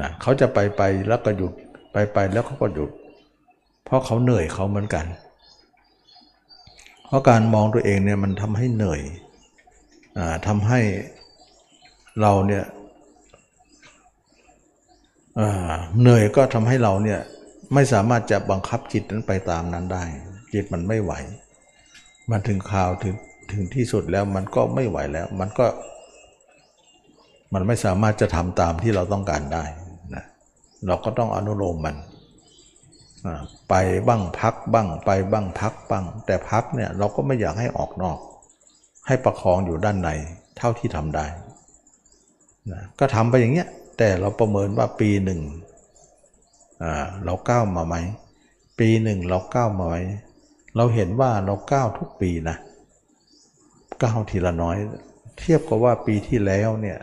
[0.00, 1.52] นะเขาจะไปไปแล้วก็หยุด
[1.92, 2.90] ไปไปแล้วเขาก็หยุด
[3.84, 5.06] เพราะเขาเหนื่อยเขาเหมือนกัน
[7.06, 9.00] เพราะการมองตัวเองเนี่ยมันทำให้เหนื่อย
[10.18, 10.80] อาทำให้
[12.20, 12.64] เราเนี่ย
[16.00, 17.20] เหนื่อยก็ทำให้เราเนี่ย
[17.74, 20.04] ไม่สามารถจะบังคับจิตนั้นไปตามนั้นได้
[20.52, 21.12] จิตมันไม่ไหว
[22.30, 23.14] มันถึงข่าวถึง
[23.52, 25.66] ถึงที่สุดแล้วมันก็ไม่ไหวแล้ว มันก็
[27.54, 29.64] มันไม่สามารถจะทำตามที่เราต้องการได้
[30.14, 30.24] นะ
[30.86, 31.96] เราก็ต้องอนุโลมมัน
[33.68, 33.74] ไป
[34.08, 38.18] บ้างพักบ้างไปบ้างพักบ้าง แต่พักเนี่ยเราก็ไม่อยากให้ออกนอก
[39.06, 40.10] ให้ประคองอยู่ด้านใน
[40.58, 41.26] เท่าที่ทำได้
[42.72, 45.40] นะก็ทำไปอย่างเงี้ย แต่เราประเมินว่าปีหนึ่ง
[46.82, 47.96] อ่าเราก้าวมาไหม
[48.78, 49.96] ปีหนึ่งเราก้าวมาไหม
[50.76, 52.56] เราเห็นว่าเราก้าวทุกปีนะ
[54.02, 54.76] ก้าวทีละน้อย
[55.38, 56.98] เทียบกับว่าปีที่แล้วเนี่ย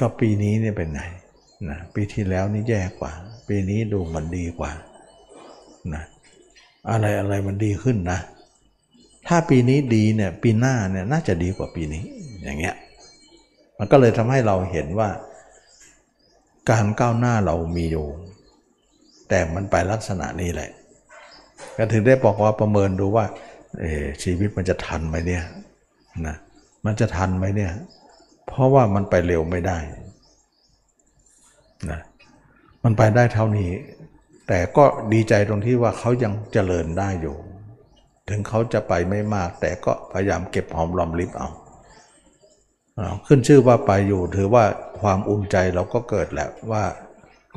[0.00, 1.02] กับปีนี้เนี่ยเป็นไง
[1.68, 3.12] นะปีที่แล้วนี่แย่กว่า
[3.48, 4.72] ปีนี้ดูมันดีกว่า
[5.94, 6.02] นะ
[6.90, 8.18] อะไรอะไรมันดีขึ้นนะ
[9.28, 12.04] ถ้าปีนี้ดีเนี่ยปีหน้าเนี่ยน่าจะดีกว่าปีนี้
[12.42, 12.74] อย่างเงี้ย
[13.78, 15.08] มันก็เลยทำให้เราเห็นว่า
[16.70, 18.06] การก้าวหน้าเรามีอยู่
[19.28, 20.70] แต่มันไปลักษณะนี้แหละ
[21.76, 23.24] ก็ถึงได้บอกว่าประเมินดูว่า
[23.80, 25.44] เออชีวิตมันจะทันไหมเนี่ย
[26.26, 26.36] นะ
[26.84, 27.70] มันจะทันไหมเนี่ย
[28.46, 29.78] เพราะว่ามันไปเร็วไม่ได้
[31.90, 32.00] นะ
[32.84, 33.70] มันไปได้เท่านี้
[34.48, 37.36] แต่ก็ดีใจตรงที่ว่าเขายังเจริญได้อยู่
[38.28, 41.48] ถึงเขาจะไปไม่มาก แต่ก็พยายามเก็บหอมรอมริบเอา
[43.26, 44.64] ขึ้นชื่อว่าไปอยู่ถือว่า
[45.00, 46.84] ความอุ่นใจเราก็เกิดแหละว่า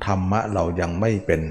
[0.06, 1.42] ธรรมะเรายังไม่เป็น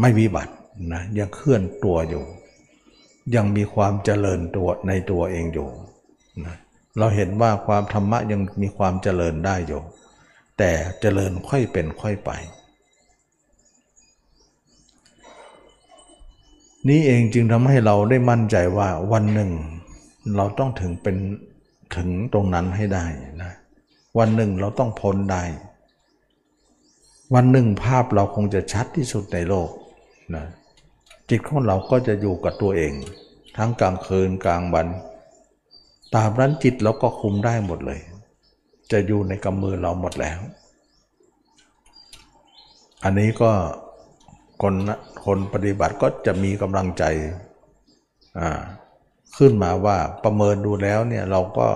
[0.00, 0.54] ไม่วิบัติ
[0.92, 2.24] นะยังเคลื่อนตัวอยู่
[3.34, 5.68] ยังมีความเจริญตัวในตัวเองอยู่
[6.44, 6.56] นะ
[6.98, 9.82] เราเห็นว่าความธรรมะยังมีความเจริญได้อยู่
[10.58, 10.70] แต่
[11.00, 12.30] เจริญค่อยเป็นค่อยไป
[16.88, 19.50] นี่เองจึงทำให้เราได้มั่นใจว่าวันหนึ่ง
[20.36, 21.16] เราต้องถึงเป็น
[21.96, 23.04] ถึงตรงนั้นให้ได้
[23.42, 23.52] นะ
[24.18, 25.42] วันหนึ่งเราต้องพ้นได้
[27.34, 29.68] วันหนึ่งภาพเราคงจะชัดที่สุดในโลก
[30.34, 30.44] นะ
[31.30, 32.92] จิตของเราก็จะอยู่กับตัวเอง
[33.56, 34.86] ทั้งกลางคืนกลางวัน
[36.14, 38.00] ตามนั้นจิตเราก็คุมได้หมดเลย
[38.92, 40.38] จะอยู่ในกำมือเราหมดแล้ว
[43.04, 43.50] อันนี้ก็
[44.62, 44.74] คน
[45.26, 47.04] คนปฏิบัติก็จะมีกำลังใจ
[48.38, 48.60] อ่า
[49.38, 51.68] ขึ้นมาว่าประเมินดูแล้วเนี่ยเราก็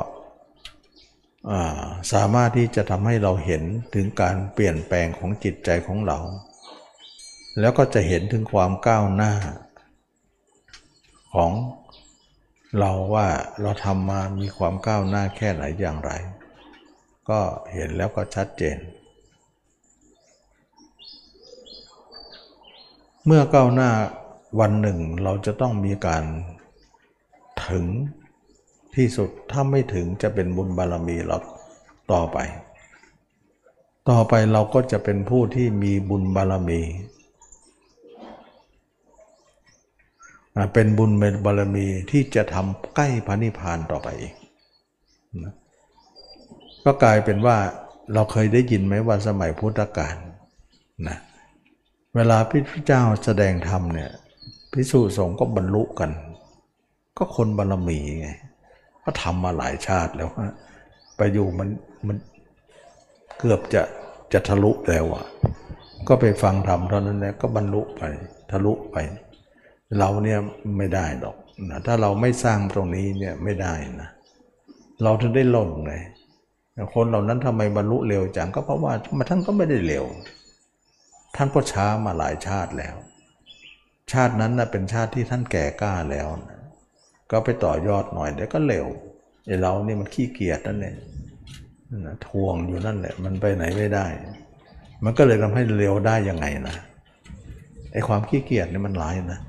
[1.82, 1.82] า
[2.12, 3.62] สามารถที่จะทำให้เราเห็น
[3.94, 6.18] ถึงการเปลี่ยนแปลงของจิตใจของเรา
[7.60, 9.32] แล้วก็จะเห็นถึงความก้าวหน้า
[11.34, 11.52] ของ
[12.78, 13.28] เราว่า
[13.60, 16.12] เราทำมามีความก้าวหน้าแค่ไหนอย่างไร
[17.30, 17.40] ก็
[17.74, 18.78] เห็นแล้วก็ชัดเจน
[23.26, 23.90] เมื่อก้าวหน้า
[24.60, 26.24] วันหนึ่งเราจะต้องมีการ
[27.68, 27.84] ถึง
[28.94, 31.36] ที่สุดถ้าไม่ถึงจะเป็นบุญบารมีเรา
[32.12, 32.38] ต่อไป
[34.10, 36.80] ต่อไปเราก็จะเป็นผู้ที่มีบุญบารมี
[40.74, 44.34] เป็นบุญเป็นบารมีที่จะทำใกล้พระนิพพานต่อไปอีก
[45.44, 45.54] นะ
[46.84, 47.56] ก็กลายเป็นว่า
[48.14, 50.16] เราเคยได้ยินไหมว่าสมัยพุทธกาล
[51.08, 51.18] นะ
[52.16, 54.10] เวลาพระเจ้าแสดงธรรมเนี่ย
[54.72, 56.10] พิสุสงฆ์ก็บรรลุกัน
[57.20, 58.28] ก็คนบารมีไง
[59.04, 60.54] ก็ทำมาหลายชาติแล้วฮะ
[61.16, 61.68] ไปอยู่มัน
[62.06, 62.16] มัน
[63.38, 63.82] เกือบจะ
[64.32, 65.24] จะทะลุแล้วอะ
[66.08, 68.02] ก็ไปฟังธรรมเท่านั้นแหละก็บรรลุไป
[68.50, 68.96] ทะลุไป
[69.98, 70.38] เราเนี่ย
[70.78, 71.36] ไม่ได้หรอก
[71.70, 74.08] นะถ้าเราไม่สร้างตรงนี้เนี่ยไม่ได้นะ
[75.02, 75.94] เราถึงได้หล่นไง
[76.94, 80.04] คนเหล่านั้นทำไมบรรลุเร็วจังก็เพราะว่ามาท่านก็ไม่ได้เร็ว
[81.36, 82.96] ท่านก็ช้ามาหลายชาติแล้ว
[84.12, 86.59] ชาตินั้นนะเป็นชาติที่ท่านแก่กล้าแล้วนะ
[87.30, 88.86] ก็ไปต่อยอดหน่อยเดี๋ยวก็เร็ว
[89.46, 90.94] ไอ้เรานี่มันขี้เกียจนั่นแหละ
[91.90, 94.06] นั่นนะทวงอยู่นั่นแหละมันไปไหนไม่ได้
[95.04, 96.76] มันก็เลยทำให้เร็วได้ยังไงนะ
[97.92, 99.40] ไอ้ความขี้เกียจนี่มันร้ายนะ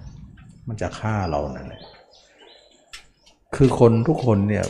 [0.68, 1.82] มันจะฆ่าเรานั่นแหละ
[3.56, 4.66] คือคนทุกคนเนี่ย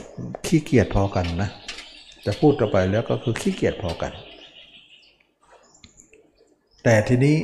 [0.46, 1.50] ขี้เกียจพอกันนะ
[2.26, 4.12] จะพูดต่อไปแล้วก็คือขี้เกียจพอกัน
[6.84, 7.36] แต่ทีนี้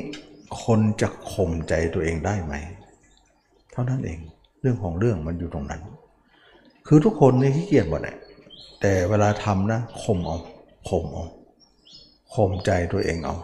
[0.63, 2.53] คนจะข่มใจตัวเองได้ไหม
[3.71, 4.19] เท่านั้นเอง
[4.67, 5.81] รื่องของเรื่องมันอยู่ตรงนั้น
[6.87, 8.15] คือทุกคนนี่ขี้เกียจหมดแหละ
[8.81, 10.37] แต่เวลาทำนะข่มเอา
[10.89, 11.25] ข่มเอา
[12.33, 13.35] ข่มใจตัวเองเอา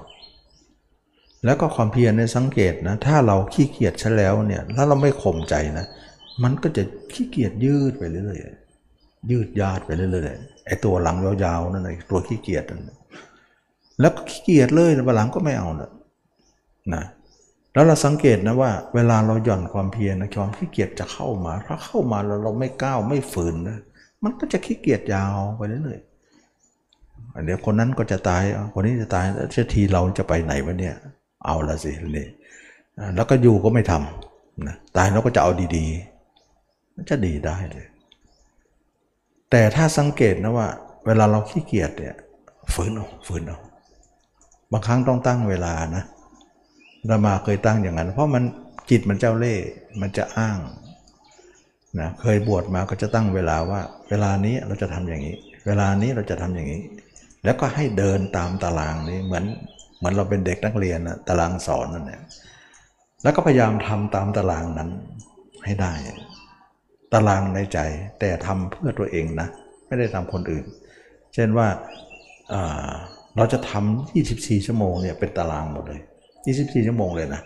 [1.45, 5.85] แล้วก็ความเพียรเนี่ยสังเกตนะ ถ้าเราขี้เกียจซะแล้วเนี่ยแล้วเราไม่ข่มใจนะ
[6.43, 6.83] มันก็จะ
[7.13, 12.91] ขี้เกียจยืดไปเรื่อยๆยืดยาดไปเรื่อยๆไอ้ตัวหลังยาวๆนั่นไอ้ตัวขี้เกียจนั่น
[13.99, 15.91] แล้วก็ขี้เกียจเลยวันหลังก็ไม่เอานะ
[16.93, 17.03] นะ
[17.73, 23.77] แล้วเราสังเกตนะว่า เวลาเราหย่อนความเพียรนะความขี้เกียจจะเข้ามาถ้าเข้ามาแล้วเราไม่ก้าวไม่ฝืนนะ
[24.23, 28.43] มันก็จะขี้เกียจยาวไปเรื่อยๆเดี๋ยวคนนั้นก็จะตาย
[28.73, 30.95] คนนี้จะตายแล้วทีเราจะไปไหนวะเนี่ย
[31.45, 32.27] เอาละสินี่
[33.15, 37.85] แล้วก็อยู่ก็ไม่ทำนะตายแล้วก็จะเอาดีๆมันจะดีได้เลย
[39.51, 40.67] แต่ถ้าสังเกตนะว่า
[41.05, 42.15] เวลาเราขี้เกียจเนี่ย
[42.73, 43.59] ฝืนเอาฝืนเอา
[44.71, 46.03] บางครั้งต้องตั้งเวลานะ
[47.07, 48.43] เรามาเคยตั้งอย่างนั้น เพราะมัน
[48.89, 49.65] จิตมันเจ้าเล่ห์
[50.01, 50.59] มันจะอ้าง
[51.99, 55.35] นะเคยบวชมาก็จะตั้งเวลาว่า เวลานี้เราจะทำอย่างนี้
[55.67, 56.81] เวลานี้เราจะทำอย่างนี้
[57.43, 59.45] แล้วก็ให้เดินตามตารางนี้เหมือน
[59.97, 62.21] เหมือนเราเป็นเด็กนักเรียนนะตารางสอนนั่นแหละ
[63.23, 64.89] แล้วก็พยายามทำตามตารางนั้น
[65.65, 65.93] ให้ได้
[67.13, 67.79] ตารางในใจ
[68.19, 69.47] แต่ทำเพื่อตัวเองนะ
[69.87, 70.65] ไม่ได้ทำคนอื่น
[71.33, 71.67] เช่นว่า
[73.37, 76.01] เราจะทำ24 ชั่วโมงเนี่ยเป็นตารางหมดเลย
[76.45, 77.41] 24 ชั่วโมงเลยนะ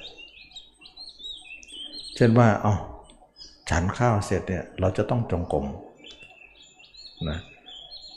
[2.15, 2.73] เช่นว่าเอา
[3.69, 5.65] ฉันข้าวเสร็จเนี่ยเราจะต้องจงกรม
[7.29, 7.39] นะ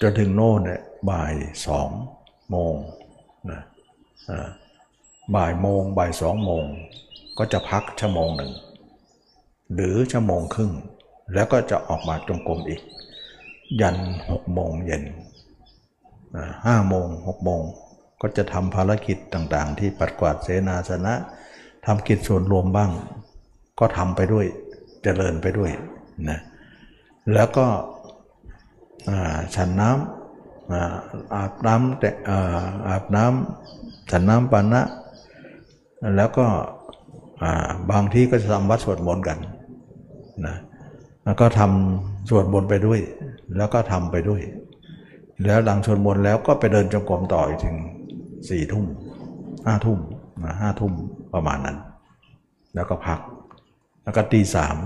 [0.01, 0.81] จนถึงโน่นเนี่ย
[1.11, 1.35] บ่าย
[1.67, 1.89] สอง
[2.51, 2.75] โมง
[3.51, 3.61] นะ
[5.35, 6.65] บ่ายโมงบ่ายสองโมง
[7.39, 8.53] ก็จะพักชั่วโมงหนึ่ง
[9.75, 10.73] หรือชั่วโมงครึ่ง
[11.35, 12.81] แล้วก็จะออกมาจงกรมอีก
[13.81, 13.97] ยัน
[14.31, 15.03] หกโมงเย็น
[16.67, 17.63] ห้าโมงหกโมง
[18.21, 21.15] ก็จะทำภารกิจต่างๆ ที่ปัดกวาดเสนาสนะ
[21.87, 22.91] ทำกิจส่วนรวมบ้าง
[23.79, 25.71] ก็ทำไปด้วยจเจริญไปด้วย
[26.29, 26.41] นะ
[27.35, 27.67] แล้วก็
[29.55, 32.11] ฉันน้ำอาบน้ำแต่
[32.89, 34.83] อาบน้ำฉันน้ำปานะ
[36.17, 36.47] แล้วก็
[37.91, 39.39] บางที่ก็จะทำวัดสวดมนต์กัน
[40.47, 40.57] นะ
[41.25, 43.01] แล้วก็ทำสวดมนต์ไปด้วย
[43.57, 44.43] แล้วก็ทำไปด้วย
[45.47, 47.77] แล้วหลังสวดมนต์แล้วก็ไปเดินจงกรมต่ออีกถึง
[48.49, 48.87] สี่ทุ่ม
[49.67, 49.99] ห้าทุ่ม
[50.61, 50.93] ห้าทุ่ม
[51.35, 51.77] ประมาณนั้น
[52.75, 53.21] แล้วก็พัก
[54.03, 54.77] แล้วก็ตีสาม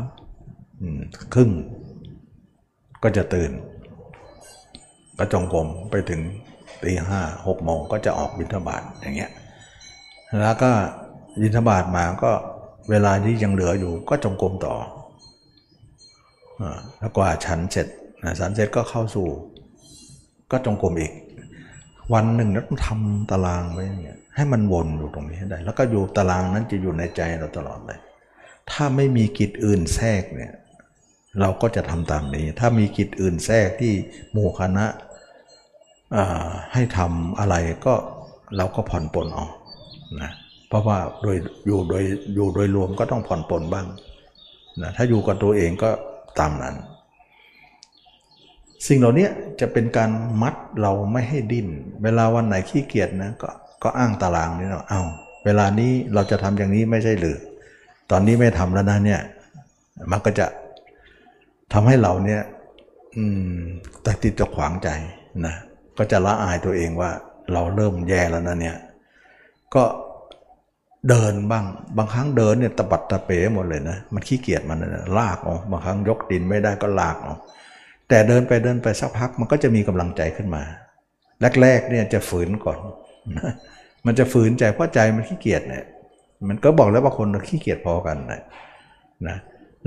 [1.34, 1.50] ครึ่ง
[3.02, 3.50] ก็จะตื่น
[5.18, 6.20] ก็จงกรมไปถึง
[6.82, 9.30] ตีห้าหกโมงก็จะออกบิณฑบาตอย่างเงี้ย
[10.40, 10.70] แล้วก็
[11.40, 12.32] บิณฑบาตมาก็
[12.90, 14.74] เวลาที่ยังเหลืออยู่ก็จงกรมต่อ
[16.98, 17.86] แล้วกว่าฉันเสร็จ
[18.40, 19.28] ฉันเสร็จก็เข้าสู่
[20.50, 21.12] ก็จงกรมอีก
[22.12, 27.98] วันหนึ่งต้องทำตารางไว้อย่างเงี้ยให้มันวนอยู่ตรงนี้ให้ได้ แล้วก็อยู่ตารางนั้นจะอยู่ในใจเราตลอดเลย
[28.70, 30.52] ถ้าไม่มีกิจอื่นแทรกเนี่ย
[31.40, 33.92] เราก็จะทำตามนี้ ถ้ามีกิจอื่นแทรกที่
[34.32, 34.86] หมู่คณะ
[36.72, 37.54] ให้ทำอะไร
[37.86, 37.94] ก็
[38.56, 39.52] เราก็ผ่อนปลนออก
[40.22, 40.30] นะ
[40.68, 41.36] เพราะว่าโดย
[41.66, 42.04] อยู่โดย
[42.34, 43.86] อยู่โดยรวมก็ต้องผ่อนปลนบ้าง
[44.82, 45.90] นะถ้าอยู่กับตัวเองก็
[46.40, 46.74] ตามนั้น
[48.86, 49.28] สิ่งเหล่านี้
[49.60, 50.10] จะเป็นการ
[50.42, 51.68] มัดเราไม่ให้ดิ้น
[52.02, 53.50] เวลาวันไหนขี้เกียจนะก็
[53.82, 55.02] ก็อ้างตารางนี่เนาะเอา
[55.44, 57.38] เวลานี้เราจะทำอย่างนี้ไม่ใช่หรือ
[58.10, 59.20] ตอนนี้ไม่ทำแล้วนะเนี่ย
[60.10, 60.46] มันก็จะ
[61.72, 62.40] ทำให้เราเนี่ย
[64.04, 64.88] ตัดติดตะขวางใจ
[65.46, 65.54] นะ
[65.98, 67.10] ก็จะละอายตัวเองว่า
[67.52, 68.76] เราเริ่มแย่แล้วนะเนี่ย
[69.74, 69.84] ก็
[71.08, 71.64] เดินบ้าง
[71.96, 77.38] บางครั้งเดินเนี่ยตะบัดตะเป๋หมดเลยนะ มันขี้เกียจมันนะลากออก บางครั้งยกดินไม่ได้ก็ลากออก
[78.14, 80.62] แต่เดินไปเดินไปสักพักมันก็จะมีกำลังใจขึ้นมา
[81.62, 82.78] แรกๆเนี่ยจะฝืนก่อน
[84.06, 85.84] มันจะฝืนใจเพราะใจมันขี้เกียจเนี่ย
[86.48, 88.40] มันก็บอกแล้วว่าคนขี้เกียจพอกันนะ
[89.28, 89.36] นะ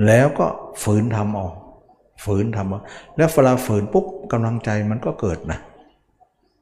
[0.06, 0.46] แล้วก็
[0.82, 1.54] ฝืนทำออก
[2.24, 5.58] ฝืนทำแล้วเวลาฝืนปุ๊บกำลังใจมันก็เกิดนะ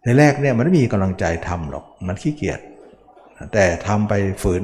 [0.04, 2.60] ในแรกเนี่ยมันไม่มีกำลังใจทำหรอกมันขี้เกียจ
[3.52, 4.12] แต่ทำไป
[4.42, 4.62] ฝืน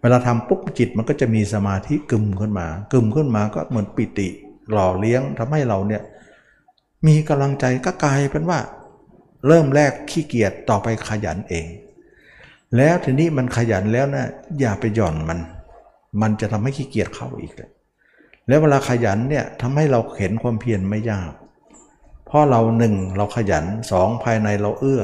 [0.00, 4.28] เวลาทำปุ๊บจิตมันก็จะมีสมาธิกึมขึ้นมากึมขึ้นมาก็เหมือนปิติ
[4.72, 6.02] หล่อเลี้ยงทำให้เราเนี่ย
[7.06, 8.58] มีกำลังใจก็กลายเป็นว่า
[9.46, 11.66] เริ่มแรกขี้เกียจต่อไปขยันเอง
[12.76, 14.26] แล้วทีนี้มันขยันแล้วนะ
[14.60, 15.38] อย่าไปหย่อนมัน
[16.22, 17.70] มันจะทำให้ขี้เกียจเข้าอีกเลย
[18.48, 21.32] แล้วเวลาขยันเนี่ยทำให้เราเห็นความเพียรไม่ยาก
[22.26, 25.02] เพราะเราหนึ่งเราขยันสองภายในเราเอื้อ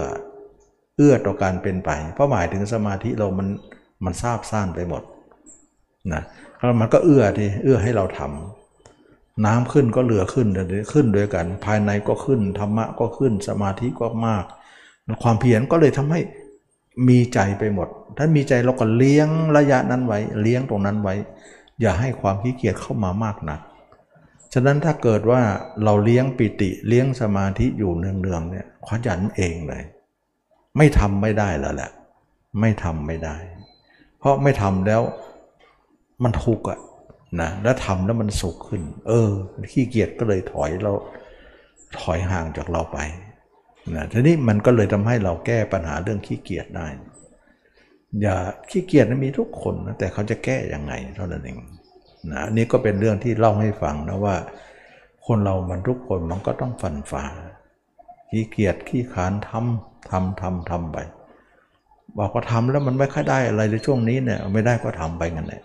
[0.96, 3.48] เอื้อต่อการเป็นไป เพราะหมายถึงสมาธิเรามัน
[4.04, 5.02] มันทราบซ่านไปหมด
[6.12, 6.22] นะ
[6.56, 8.57] แล้วมันก็เอื้อที่เอื้อให้เราทำ
[9.46, 14.44] น้ำขึ้นก็เหลือขึ้นเดี๋ยวนี้ขึ้นด้วยกัน ภายในก็ขึ้นธรรมะก็ขึ้นสมาธิก็มาก
[15.22, 16.20] ความเพียรก็เลยทำให้
[17.08, 21.14] มีใจไปหมด ถ้ามีใจเราก็เลี้ยงระยะนั้นไว้ เลี้ยงตรงนั้นไว้
[21.80, 23.60] อย่าให้ความขี้เกียจเข้ามามากนัก
[24.52, 25.42] ฉะนั้นถ้าเกิดว่า
[25.84, 29.82] เราเลี้ยงปิติเลี้ยงสมาธิอยู่เนืองๆเนี่ยขยันเองเลย
[30.76, 31.90] ไม่ทำไม่ได้แล้วแหละ
[32.60, 33.36] ไม่ทำไม่ได้
[34.18, 35.02] เพราะไม่ทำแล้ว
[36.22, 36.78] มันทุกข์อะ
[37.40, 39.30] นะแล้วทำแล้วมันสุขขึ้น เออ
[39.72, 40.92] ขี้เกียจก็เลยถอยเรา
[42.00, 42.98] ถอยห่างจากเราไป
[43.94, 46.86] นะทีนี้มันก็เลยทำให้เราแก้ปัญหาเรื่องขี้เกียจได้
[48.22, 48.36] อย่า
[48.70, 51.58] ขี้เกียจนะมีทุกคนนะแต่เขาจะแก้ยังไงเท่านั้นเอง
[52.30, 54.36] นะอันนี้ก็เป็นเรื่องที่เล่าให้ฟังนะว่า
[55.26, 57.24] คนเรามันทุกคนมันก็ต้องฟันฝ่า
[58.30, 60.98] ขี้เกียจขี้ขานทำทำทำทำไป
[62.18, 65.62] บอกว่าทำแล้วมันไม่ค่อยได้อะไรในช่วงนี้เนี่ยไม่ได้ก็ทำไปงั้นแหละ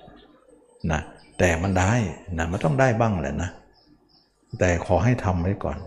[0.92, 1.02] นะ
[1.40, 1.94] แต่มันได้
[2.38, 3.50] นะมันต้องได้บ้างแหละนะ
[4.60, 5.78] แต่ขอให้ทำไว้ก่อน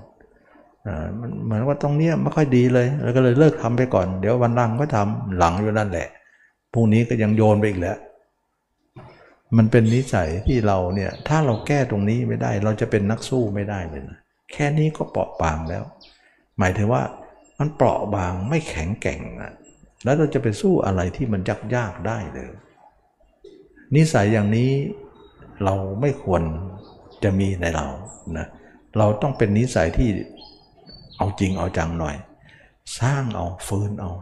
[1.20, 6.08] มันเหมือนว่าตรงเนี้ยไม่ค่อยดีเลย แล้วก็เลยเลิกทำไปก่อน เดี๋ยววันหลังก็ทำหลังอยู่นั่นแหละ
[6.72, 7.98] พรุ่งนี้ก็ยังโยนไปอีกแล้ว
[9.56, 14.18] มันเป็นนิสัยที่เราเนี่ย ถ้าเราแก้ตรงนี้ไม่ได้ เราจะเป็นนักสู้ไม่ได้เลยนะ
[14.52, 15.84] แค่นี้ก็เปราะบางแล้ว
[16.58, 17.02] หมายถึงว่า
[17.58, 19.52] มันเปราะบางไม่แข็งแกร่งนะ
[20.04, 22.50] แล้วเราจะไปสู้อะไรที่มันยากยากได้เลย
[23.96, 24.70] นิสัยอย่างนี้
[25.64, 26.42] เราไม่ควร
[27.22, 27.86] จะมีในเรา
[28.38, 28.46] นะ
[28.98, 30.08] เราต้องเป็นนิสัยที่
[31.18, 32.16] เอาจริงเอาจังหน่อย
[33.00, 34.12] สร้างเอาฝืนเอา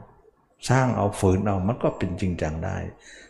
[0.70, 2.76] สร้างเอาฝืนเอามันก็เป็นจริงจังได้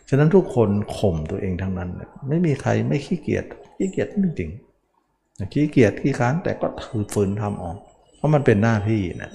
[0.09, 1.89] ฉะนั้นทุกคนข่มตัวเองทั้งนั้น
[2.27, 3.45] ไม่มีใครไม่ขี้เกียจ
[3.77, 7.77] ขี้เกียจจริงๆขี้เกียจขี้ค้านแต่ก็ถือฝืนทำออก
[8.15, 9.31] เพราะมันเป็นหน้าที่นะ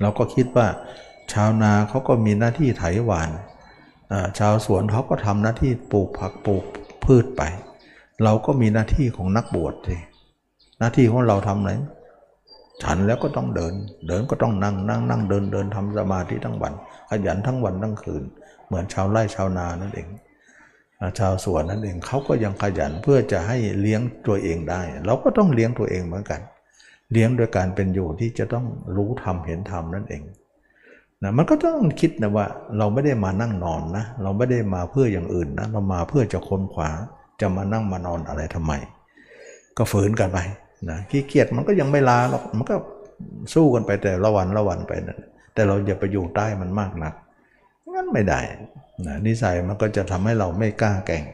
[0.00, 0.66] เราก็คิดว่า
[1.32, 3.30] ชาวนาเขาก็มีหน้าที่ไถหวาน
[4.38, 6.64] ชาวสวนเขาก็ทำหน้าที่ปลูกผักปลูก
[7.04, 7.42] พืชไป
[8.24, 9.96] เราก็มีหน้าที่ของนักบวชสิ
[10.78, 11.70] หน้าที่ของเราทำอะไหน
[12.82, 13.74] ฉันแล้วก็ต้องเดิน
[14.08, 16.72] เดินก็ต้องนั่งนั่งนั่งเดินเดินทำสมาธิทั้งวัน
[17.10, 18.22] ขยันทั้งวันทั้งคืน
[18.66, 20.08] เหมือนชาวไร่ชาวนานั่นเอง
[21.18, 26.40] ชาวสวนนั่นเองเขาก็ยังขยันเพื่อจะให้เลี้ยงตัวเองได้ เราก็ต้องเลี้ยงตัวเองเหมือนกัน
[27.12, 28.66] เลี้ยงโดยการเป็นอยู่ที่จะต้อง
[28.96, 30.22] รู้ธรรมเห็นธรรมนั่นเอง
[31.22, 32.46] นะมันก็ต้องคิดนะว่า
[32.78, 36.90] เราไม่ได้มานั่งนอนนะ เราไม่ได้มาเพื่ออย่างอื่นนะ เรามาเพื่อจะค้นขวา
[37.40, 38.72] จะมานั่งมานอนอะไรทำไม
[39.76, 40.38] ก็ฝืนกันไป
[40.90, 42.76] นะขี้เกียจมันก็ยังไม่ลาหรอกมันก็
[43.54, 45.18] สู้กันไปแต่ละวันละวันไปนะ
[45.54, 47.14] แต่เราอย่าไปอยู่ใต้มันมากนัก
[47.94, 48.40] งั้นไม่ได้
[49.06, 51.24] นะนิสัยมันก็จะทำให้เราไม่กล้าแก่ง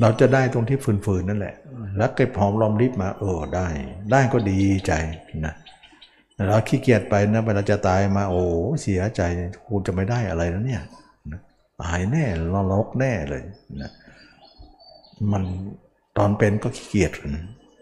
[0.00, 1.54] เราจะได้ตรงที่ฝืนๆนั่นแหละ
[1.96, 3.66] แล้วเก็บหอมรอมริบมาเออได้
[4.12, 4.92] ได้ก็ดีใจ
[5.44, 8.42] นะเเราขี้เกียจไปนะเวลาจะตายมาโอ้
[8.82, 9.22] เสียใจ
[9.66, 10.82] กูจะไม่ได้อะไรแล้วเนี่ย
[11.82, 13.42] ตายแน่ลลกแน่เลย
[13.82, 13.92] นะ
[15.32, 15.42] มัน
[16.18, 17.12] ตอนเป็นก็ขี้เกียจ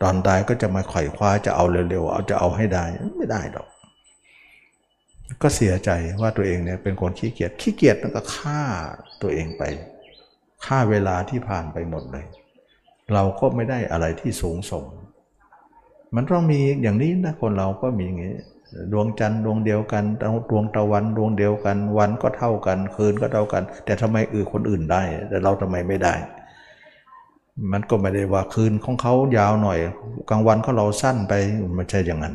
[0.02, 2.84] ตอนตายก็จะมาไขว่คว้าจะเอาเร็วๆเอาจะเอาให้ได้
[3.18, 3.68] ไม่ได้หรอก
[5.42, 5.90] ก็เสียใจ
[6.20, 8.62] ว่าตัวเองเนี่ยเป็นคนขี้เกียจขี้เกียจแล้วก็ฆ่า
[9.22, 9.62] ตัวเองไป
[10.66, 12.26] ฆ่าเวลาที่ผ่านไปหมดเลย
[13.14, 14.84] เราก็ไม่ได้อะไรที่สูงส่ง
[16.14, 18.34] มันต้องมีอย่างนี้นะคนเราก็มีอย่างนี้
[18.92, 20.04] ดวงจันทร์ดวงเดียวกัน
[20.50, 26.14] ดวงตะวันดวงเดียวกัน วันก็เท่ากัน คืนก็เท่ากัน แต่ทำไมอื่นคนอื่นได้ แต่เราทำไมไม่ได้
[27.72, 29.78] มันก็ไม่ได้ว่าคืนของเขายาวหน่อย
[30.30, 31.32] กลางวันของเราสั้นไป
[31.74, 32.34] ไม่ใช่อย่างนั้น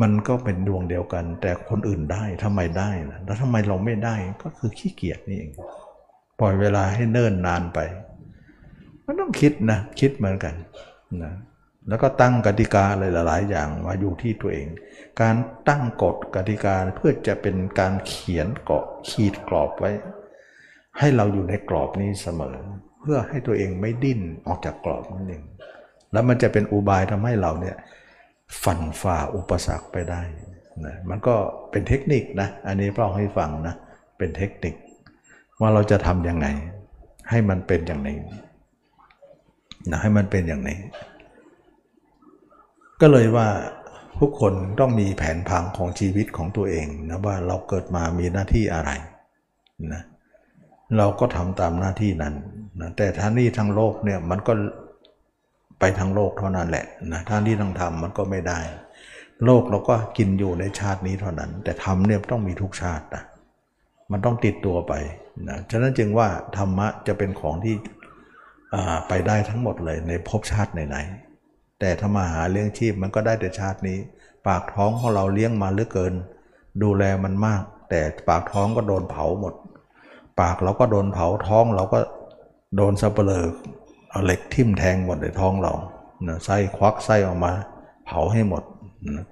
[0.00, 5.52] มันก็เป็นดวงเดียวกัน แต่คนอื่นได้ทำไมได้นะแล้วทำไมเราไม่ได้ก็คือขี้เกียจนี่เอง
[6.40, 7.78] ปล่อยเวลาให้เนิ่นนานไป
[9.04, 10.54] มันต้องคิดนะคิดเหมือนกัน
[11.22, 11.32] นะ
[11.88, 14.68] แล้วก็ตั้งกติกาหลาย ๆ อย่างมาอยู่ที่ตัวเอง
[15.20, 15.36] การ
[15.68, 19.90] ตั้งกฎกติกาเพื่อจะเป็นการเขียนเกาะขีดกรอบไว้
[20.98, 22.56] ให้เราอยู่ในกรอบนี้เสมอ
[23.00, 25.42] เพื่อให้ตัวเองไม่ดิ้นออกจากกรอบนั่นเอง
[26.12, 27.76] แล้วมันจะเป็นอุบายทำให้เราเนี่ย
[28.62, 30.22] ฝันฝ่าอุปสรรคไปได้
[30.86, 31.34] นะมันก็
[31.70, 33.74] เป็นเทคนิคนะ อันนี้เล่าให้ฟังนะ
[34.18, 34.74] เป็นเทคนิค
[35.60, 36.46] ว่าเราจะทำยังไง
[37.30, 38.18] ให้มันเป็นอย่างนี้
[39.90, 40.78] นะให้มันเป็นอย่างนี้
[43.00, 43.48] ก็เลยว่า
[44.20, 48.90] ทุกคนต้องมีแผนพังของชีวิตของตัวเองนะว่าเราเกิดมามีหน้าที่อะไร
[49.92, 50.02] นะ
[50.96, 52.34] เราก็ทำตามหน้าที่นั้น
[52.80, 54.52] นะแต่ท่านี่ทั้งโลกเนี่ยมันก็
[55.80, 58.60] ไปทั้งโลกเท่านั้นแหละนะท่านี่ทั้งธรรมมันก็ไม่ได้
[59.44, 63.22] โลกเราก็กินอยู่ในชาตินี้เท่านั้น แต่ธรรมเนี่ยต้องมีทุกชาตินะ
[64.10, 64.92] มันต้องติดตัวไป
[65.48, 67.74] นะฉะนั้นจึงว่าธรรมะจะเป็นของที่
[69.08, 71.27] ไปได้ทั้งหมดเลยในภพชาติไหนๆ
[71.80, 73.98] แต่ทำมาหาเลี้ยงชีพมันก็ได้แต่ชาตินี้
[74.46, 76.14] ปากท้องของเราเลี้ยงมาเหลือเกิน
[76.82, 79.54] ดูแลมันมาก แต่ปากท้องก็โดนเผาหมด
[80.40, 81.98] ปากเราก็โดนเผาท้องเราก็
[82.76, 83.52] โดนสับเปลือก
[84.10, 85.72] เอาเหล็กทิ่มแทงหมดในท้องเรา
[86.28, 87.52] นะไส้ควักไส้ออกมา
[88.06, 88.62] เผาให้หมด
[89.16, 89.24] นะ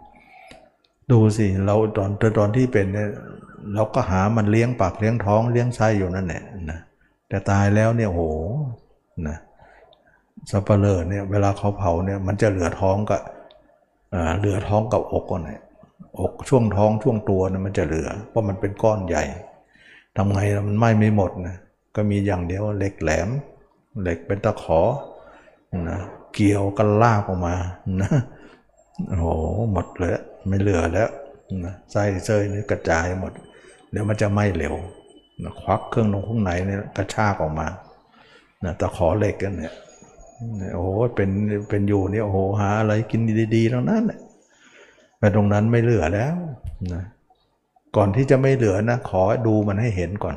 [1.11, 3.09] ดูสิเราตอนตอนที่เป็นเนี่ย
[3.75, 6.81] เราก็หามันเลี้ยงปากเลี้ยงท้องเลี้ยงไส้อยู่นั่นแหละนะ
[7.29, 8.23] แต่ตายแล้วเนี่ยโห
[9.29, 9.37] นะ
[10.51, 13.21] สับเปลือเนี่ยเวลาเขาเผาเนี่ยมันจะเหลือท้องกับ
[14.39, 15.61] เหลือท้องกับอกก่อนเนี่ย
[16.19, 19.25] อกช่วงท้องช่วงตัวเนี่ยมันจะเหลือ เพราะมันเป็นก้อนใหญ่
[20.17, 21.57] ทำไงมันไหม้ไม่หมดนะ
[21.97, 23.29] ก็มีอย่างเดียวเหล็กแหลม
[24.03, 24.81] เหล็กเป็นตะขอ
[25.89, 25.99] นะ
[26.35, 27.55] เกี่ยวกันลากออกมา
[28.03, 28.11] นะ
[29.09, 29.27] โอ้โห
[29.73, 30.13] หมดเลย
[30.49, 31.11] ไม่เหลือแล้ว
[31.65, 33.33] นะไส้เส้ยนี่กระจายหมด
[33.91, 34.75] เดี๋ยวมันจะไหม้เร็ว
[35.45, 37.69] นะควักเครื่องลงข้างในเนี่ยกระชากออกมา
[38.65, 39.75] นะตะขอเหล็กกันเนี่ย
[40.75, 41.31] โอ้โหเป็น
[41.69, 43.21] เป็นอยู่เนี่ยโอ้โหหาอะไรกิน
[43.55, 44.19] ดีๆทั้งนั้นแหละ
[45.19, 46.35] ไปตรงนั้นไม่เหลือแล้ว
[46.95, 47.03] นะ
[47.97, 50.37] ก่อนที่จะไม่เหลือนะ ขอดูมันให้เห็นก่อน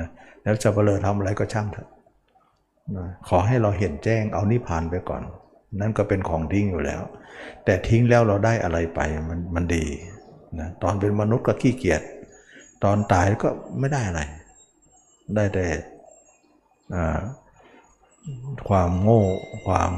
[0.00, 0.08] นะ
[0.42, 1.88] แล้วจะเปลือทำอะไรก็ช่างเถอะ
[2.96, 5.22] นะขอให้เราเห็นแจ้งเอานิพพานไปก่อน
[5.80, 7.00] นั่นก็เป็นของทิ้งอยู่แล้ว
[7.64, 9.00] แต่ทิ้งแล้วเราได้อะไรไป
[9.30, 9.84] มันมันดี
[10.60, 12.02] นะตอนเป็นมนุษย์ก็ขี้เกียจ
[12.84, 13.48] ตอนตายก็
[13.78, 14.20] ไม่ได้อะไร
[15.34, 15.66] ได้แต่
[16.94, 17.18] อ่า
[18.68, 19.22] ความโง่
[19.66, 19.92] ความ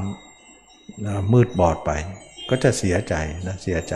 [1.31, 1.91] มืดบอดไป
[2.49, 3.13] ก็จะเสียใจ
[3.47, 3.95] นะเสียใจ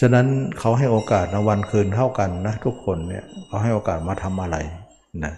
[0.00, 0.26] ฉะนั้น
[0.58, 4.56] เขาให้โอกาสนะวันคืนเท่ากันนะทุกคนเนี่ยเขาให้โอกาสมาทำอะไร
[5.24, 5.32] นะ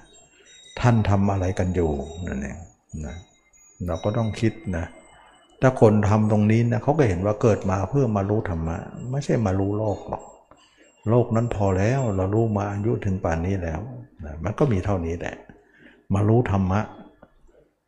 [0.80, 1.90] ท่านทำอะไรกันอยู่
[2.26, 2.58] นั่นเอง
[3.06, 3.16] นะ
[3.86, 4.84] เราก็ต้องคิดนะ
[5.60, 8.76] ถ้าคนทำตรงนี้นะเขาก็เห็นว่าเกิดมาเพื่อมารู้ธรรมะ
[9.10, 10.24] ไม่ใช่มารู้โลกหรอก
[11.10, 13.80] โลกนั้นพอแล้วเรารู้มาอายุถึงป่านนี้แล้ว
[14.24, 15.36] นะมันก็มีเท่านี้แหละ
[16.14, 16.80] มารู้ธรรมะ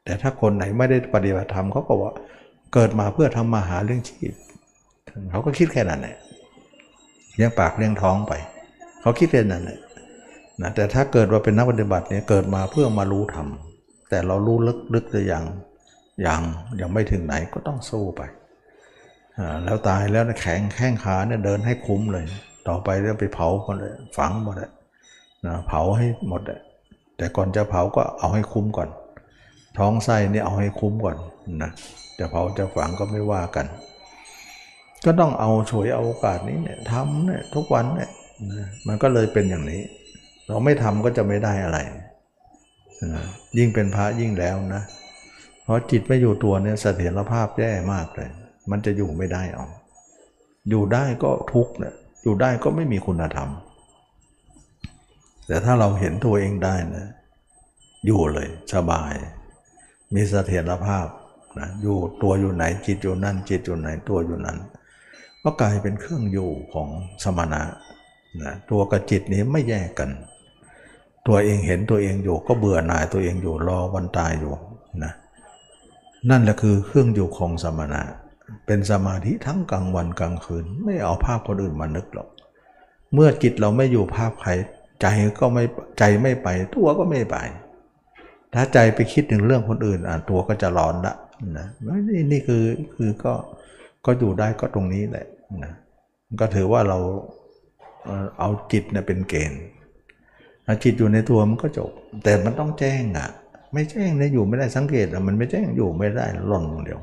[0.08, 2.12] แต่ถ้าคนไหนไม่ได้ปฏิบัติธรรมเขาก็ว่า
[2.74, 4.32] เกิดมาเพื่อทำมาหาเรื่องชีพ
[5.30, 6.16] เขาก็คิดแค่นั้นแหละ
[7.34, 8.32] เลี้ยงปากเลี้ยงท้องไป
[9.00, 9.78] เขาคิดแค่นั้นแหละ
[10.60, 13.46] นะแต่ถ้าเกิดว่าเป็นนักปฏิบัติเนี่ยเกิดมาเพื่อมารู้ธรรม
[14.10, 14.56] แต่เรารู้
[14.94, 15.44] ลึกๆหรือยัง
[16.26, 16.42] ยัง
[16.80, 18.22] ยังไม่ถึงไหนก็ต้องสู้ไป
[19.64, 22.24] แล้วตายแล้วนะแข็งแข้งขาเนี่ยเดินให้คุ้มเลย
[22.68, 24.70] ต่อไปเรื่องไปเผาหมดเลยฝังหมดเลย
[25.46, 26.60] นะเผาให้หมดเลย
[27.16, 28.88] แต่ก่อนจะเผาก็เอาให้คุ้มก่อน
[29.78, 31.16] ท้องไส้เนี่ยเอาให้คุ้มก่อน
[31.62, 31.70] นะ
[32.18, 33.66] จะเผาจะฝังก็ไม่ว่ากัน
[35.04, 38.10] ก็ต้องเอาฉวยเอาโอกาสนี้เนี่ยทำเนี่ยทุกวันเนี่ย
[38.50, 39.82] นะมันก็เลยเป็นอย่างนี้
[40.46, 41.78] เราไม่ทำก็จะไม่ได้อะไร
[43.14, 43.24] นะ
[43.58, 44.82] ยิ่งเป็นพระยิ่งแล้วนะ
[45.62, 48.30] เพราะจิตไม่อยู่ตัวเนี่ยเสถียรภาพแย่มากเลย
[48.70, 49.66] มันจะอยู่ไม่ได้เอา
[50.70, 53.48] อยู่ได้ก็ทุกเนี่ยอยู่ได้ก็ไม่มีคุณธรรม
[55.46, 57.06] แต่ถ้าเราเห็นตัวเองได้นะ
[58.06, 59.12] อยู่เลยสบาย
[60.14, 61.06] มีเสถียรภาพ
[61.58, 64.58] นะอยู่ตัวอยู่ไหนจิตอยู่นั่น จิตอยู่ไหนตัวอยู่นั้น
[65.42, 66.88] ก็กลายเป็นเครื่องอยู่ของ
[67.24, 67.62] สมณะ
[68.42, 70.10] นะตัวกับจิตนี้ไม่แยกกัน
[71.26, 74.54] ตัวเองเห็นตัวเองอยู่ก็เบื่อหน่ายตัวเองอยู่รอวันตายอยู่
[75.04, 75.12] นะ
[76.30, 78.02] นั่นแหละคือเครื่องอยู่ของสมณะ
[78.66, 82.28] เป็นสมาธิทั้งกลางวันกลางคืน ไม่เอาภาพคนอื่นมานึกหรอก
[83.14, 84.50] เมื่อจิตเราไม่อยู่ภาพใคร
[85.00, 85.06] ใจ
[85.40, 85.64] ก็ไม่
[85.98, 87.36] ใจไม่ไปตัวก็ไม่ไป
[88.54, 91.14] ถ้าใจไปคิดถึงเรื่องคนอื่นอะตัวก็จะร้อนละ
[91.58, 91.66] นะ
[92.08, 92.64] นี่นี่คือ
[92.96, 93.32] คือก็
[94.06, 95.26] ก็อยู่ได้ก็ตรงนี้แหละ
[95.64, 95.72] นะ
[96.40, 96.98] ก็ถือว่าเรา
[98.38, 99.62] เอาจิตเนี่ยเป็นเกณฑ์
[100.66, 101.90] ถ้าจิตอยู่ในตัวมันก็จบ
[102.24, 103.28] แต่มันต้องแจ้งอะ
[103.72, 107.00] ไม่แจ้งเนี่ยอยู่ไม่ได้สังเกตอะมันไม่แจ้งอยู่ไม่ได้หล่นอย่างเดียว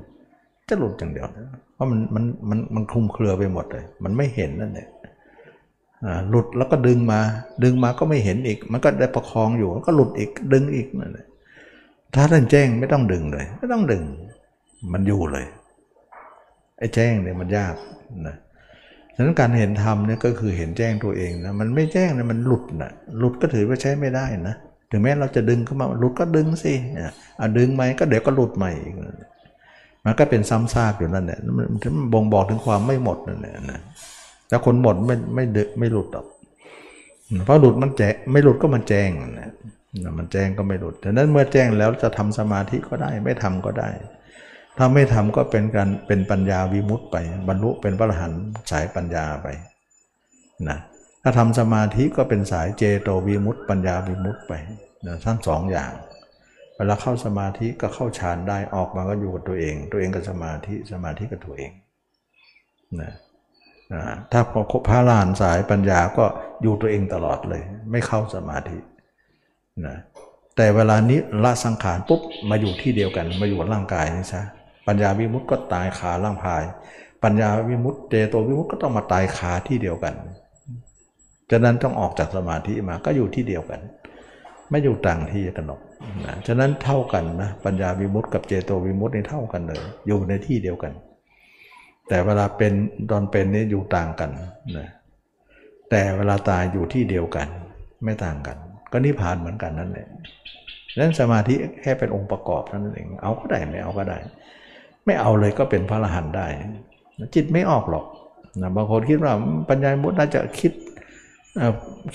[0.70, 1.28] จะหลุดอย่างเดียว
[1.74, 4.88] เพราะมันมันมันมันคลุมเครือไปหมดเลย มันไม่เห็นนั่นแหละ
[6.06, 7.20] อ่าหลุดแล้วก็ดึงมา
[7.64, 11.26] ดึงมาก็ไม่เห็นอีก มันก็ได้ประคองอยู่แล้วก็หลุดอีกดึงอีกนั่นแหละ
[12.16, 14.04] ถ้าท่านแจ้งไม่ต้องดึงเลย ไม่ต้องดึง
[14.94, 15.46] มันอยู่เลย
[16.80, 17.76] ไอ้แจ้งเนี่ยมันยาก
[18.28, 18.36] นะ
[19.16, 24.56] ฉะนั้นการเห็นธรรมเนี่ยก็คือเห็นแจ้งตัวเองนะ มันไม่แจ้งเนี่ยมันหลุดนะหลุดก็ถือว่าใช้ไม่ได้นะ
[24.92, 28.94] ถึงแม้เราจะดึงเข้ามาหลุดก็ดึงสิอะอะดึงไหมก็เดี๋ยวก็หลุดใหม่อีก
[30.06, 33.80] มันก็เป็นซ้ำซากอยู่นั่นแหละมันมันบ่งบอกถึงความไม่หมดนั่นแหละนะ
[34.48, 36.26] แต่คนหมดไม่ไม่ดึกไม่หลุดหรอก
[37.46, 38.02] เพราะหลุดมันแจ
[38.32, 39.10] ไม่หลุดก็มันแจ้ง
[39.40, 39.52] นะ
[40.18, 43.90] มันแจ้งก็ไม่หลุดแต่นั้นเมื่อแจ้งแล้วจะทำสมาธิก็ได้ไม่ทำก็ได้
[44.78, 47.18] ถ้าไม่ทำก็เป็นการเป็นปัญญาวิมุตต์ไป
[47.48, 48.42] บรรลุเป็นพระอรหันต์
[48.72, 49.48] สายปัญญาไป
[50.70, 50.78] นะ
[51.24, 54.54] ถ้าทำสมาธิก็เป็นสายเจโตวิมุตต์ปัญญาวิมุตต์ไป
[55.06, 55.92] นะทั้งสองอย่าง
[56.76, 61.72] เวลาเข้าสมาธิก็เข้าฌานได้ออกมาก็อยู่กับตัวเอง ตัวเองกับสมาธิสมาธิกับตัวเอง
[63.02, 63.14] นะ
[63.94, 64.02] นะ
[64.32, 66.26] ถ้าพอพระลานสายปัญญาก็
[66.62, 67.62] อยู่ตัวเองตลอดเลย
[67.92, 68.78] ไม่เข้าสมาธิ
[69.86, 69.96] นะ
[70.56, 74.42] แต่เวลานี้ละสังขารปุ๊บมาอยู่ที่เดียวกันมาอยู่ร่างกายนี่ซะ
[74.88, 76.64] ปัญญาวิมุตติก็ตายขาล่างพาย
[77.24, 80.14] ปัญญาวิมุตติเจโตวิมุตติก็ต้องมาตายขาที่เดียวกัน
[81.52, 83.80] ฉะนั้นต้องออกจากสมาธิมาก็อยู่ที่เดียวกัน
[84.70, 85.82] ไม่อยู่ต่างที่กันหรอก
[86.26, 90.94] นะฉะนั้นเท่ากันนะปัญญาวิมุตติกับเจโตวิมุตตินี่เท่ากันเลยอยู่ในที่เดียวกัน
[92.08, 92.74] แต่เวลาเป็น
[93.10, 94.30] ตอนเป็นนี่อยู่ต่างกัน
[94.78, 94.88] นะ
[95.90, 97.48] แต่เวลาตายอยู่ที่เดียวกัน
[98.04, 98.58] ไม่ต่างกัน
[98.92, 100.08] ก็นิพพานเหมือนกันนั่นแหละ
[100.98, 104.18] นั้นสมาธิแค่เป็นองค์ประกอบนั่นเอง เอาก็ได้ไม่เอาก็ได้
[105.06, 106.48] ไม่เอาเลยก็เป็นพระอรหันต์ได้
[107.36, 108.06] จิตไม่ออกหรอก
[108.62, 109.34] นะบางคนคิดว่า
[109.70, 110.74] ปัญญามุตน่าจะคิด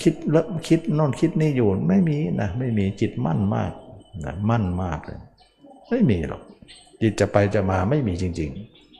[0.03, 3.71] คิดแล้วคิดโน่นคิดนี่อยู่ไม่มีนะไม่มีจิตมั่นมาก
[4.25, 5.19] นะมั่นมากเลย
[5.89, 6.41] ไม่มีหรอก
[7.01, 8.51] จิตจะไปจะมาไม่มีจริง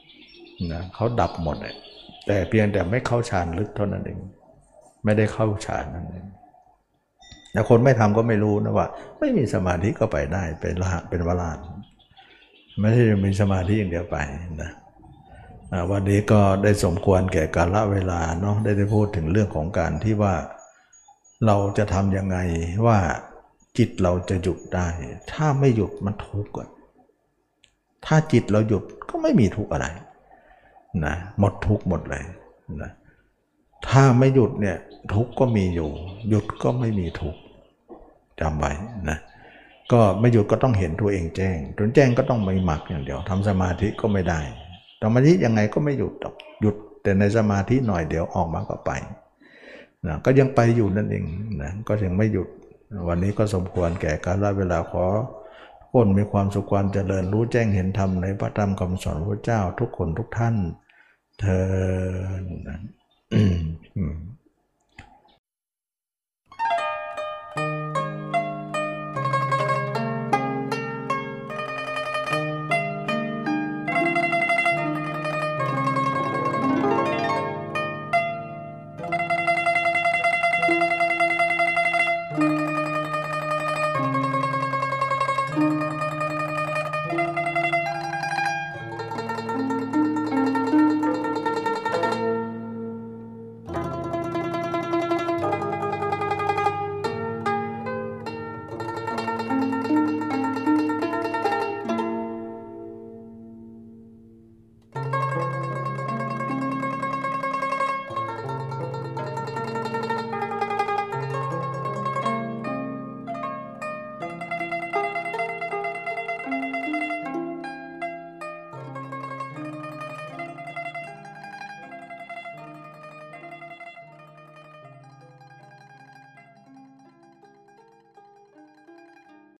[0.08, 1.74] ๆนะเขาดับหมดเลย
[2.26, 4.18] แต่เพียงแต่ไม่เข้าฌานลึกเท่านั้นเอง
[5.04, 6.26] ไม่ได้เข้าฌานนั่นเอง
[7.52, 8.86] แต่คนไม่ทำก็ไม่รู้นะว่า
[9.18, 11.58] ไม่มีสมาธิก็ไปได้เป็นละเป็นวลาน
[12.80, 14.16] ไม่ใช่มีสมาธิอย่างเดียวไป
[14.62, 14.70] นะ
[15.90, 20.34] วันนี้ก็ได้สมควรแก่กาลเวลาเนาะได้ได้พูดถึงเรื่องของการที่ว่า
[21.46, 22.36] เราจะทำยังไง
[22.86, 22.98] ว่า
[23.78, 24.88] จิตเราจะหยุดได้
[25.32, 26.52] ถ้าไม่หยุดมันทุกข์
[28.06, 29.86] ถ้าจิตเราหยุดก็ไม่มีทุกข์อะไร
[31.06, 32.24] นะหมดทุกข์หมดเลย
[32.82, 32.90] นะ
[33.88, 34.76] ถ้าไม่หยุดเนี่ย
[35.12, 35.90] ทุกก็มีอยู่
[36.28, 37.36] หยุดก็ไม่มีทุก
[38.40, 38.72] จำไว้
[39.08, 39.18] นะ
[39.92, 44.40] ก็ไม่หยุดก็ต้องเห็นตัวเองแจ้งจนแจ้งก็ต้องไม่หมักอย่างเดียวทำสมาธิก็ไม่ได้
[45.02, 46.12] สมาธิยังไงก็ไม่หยุด
[46.62, 48.90] หยุดแต่ในสมาธิหน่อยเดี๋ยวออกมาก็ไป
[50.06, 51.24] นะก็ยังไปอยู่นั่นเอง
[51.62, 52.48] นะก็ยังไม่หยุด
[53.08, 55.04] วันนี้ก็สมควรแก่การละเวลาขอ
[55.92, 60.56] คนมีความสุขความเจริญรู้แจ้งเห็นธรรมในพระธรรมคำสอนพระเจ้าทุกคนทุกท่าน
[61.40, 61.66] เธอ
[63.32, 63.78] 음.
[63.96, 64.36] 음.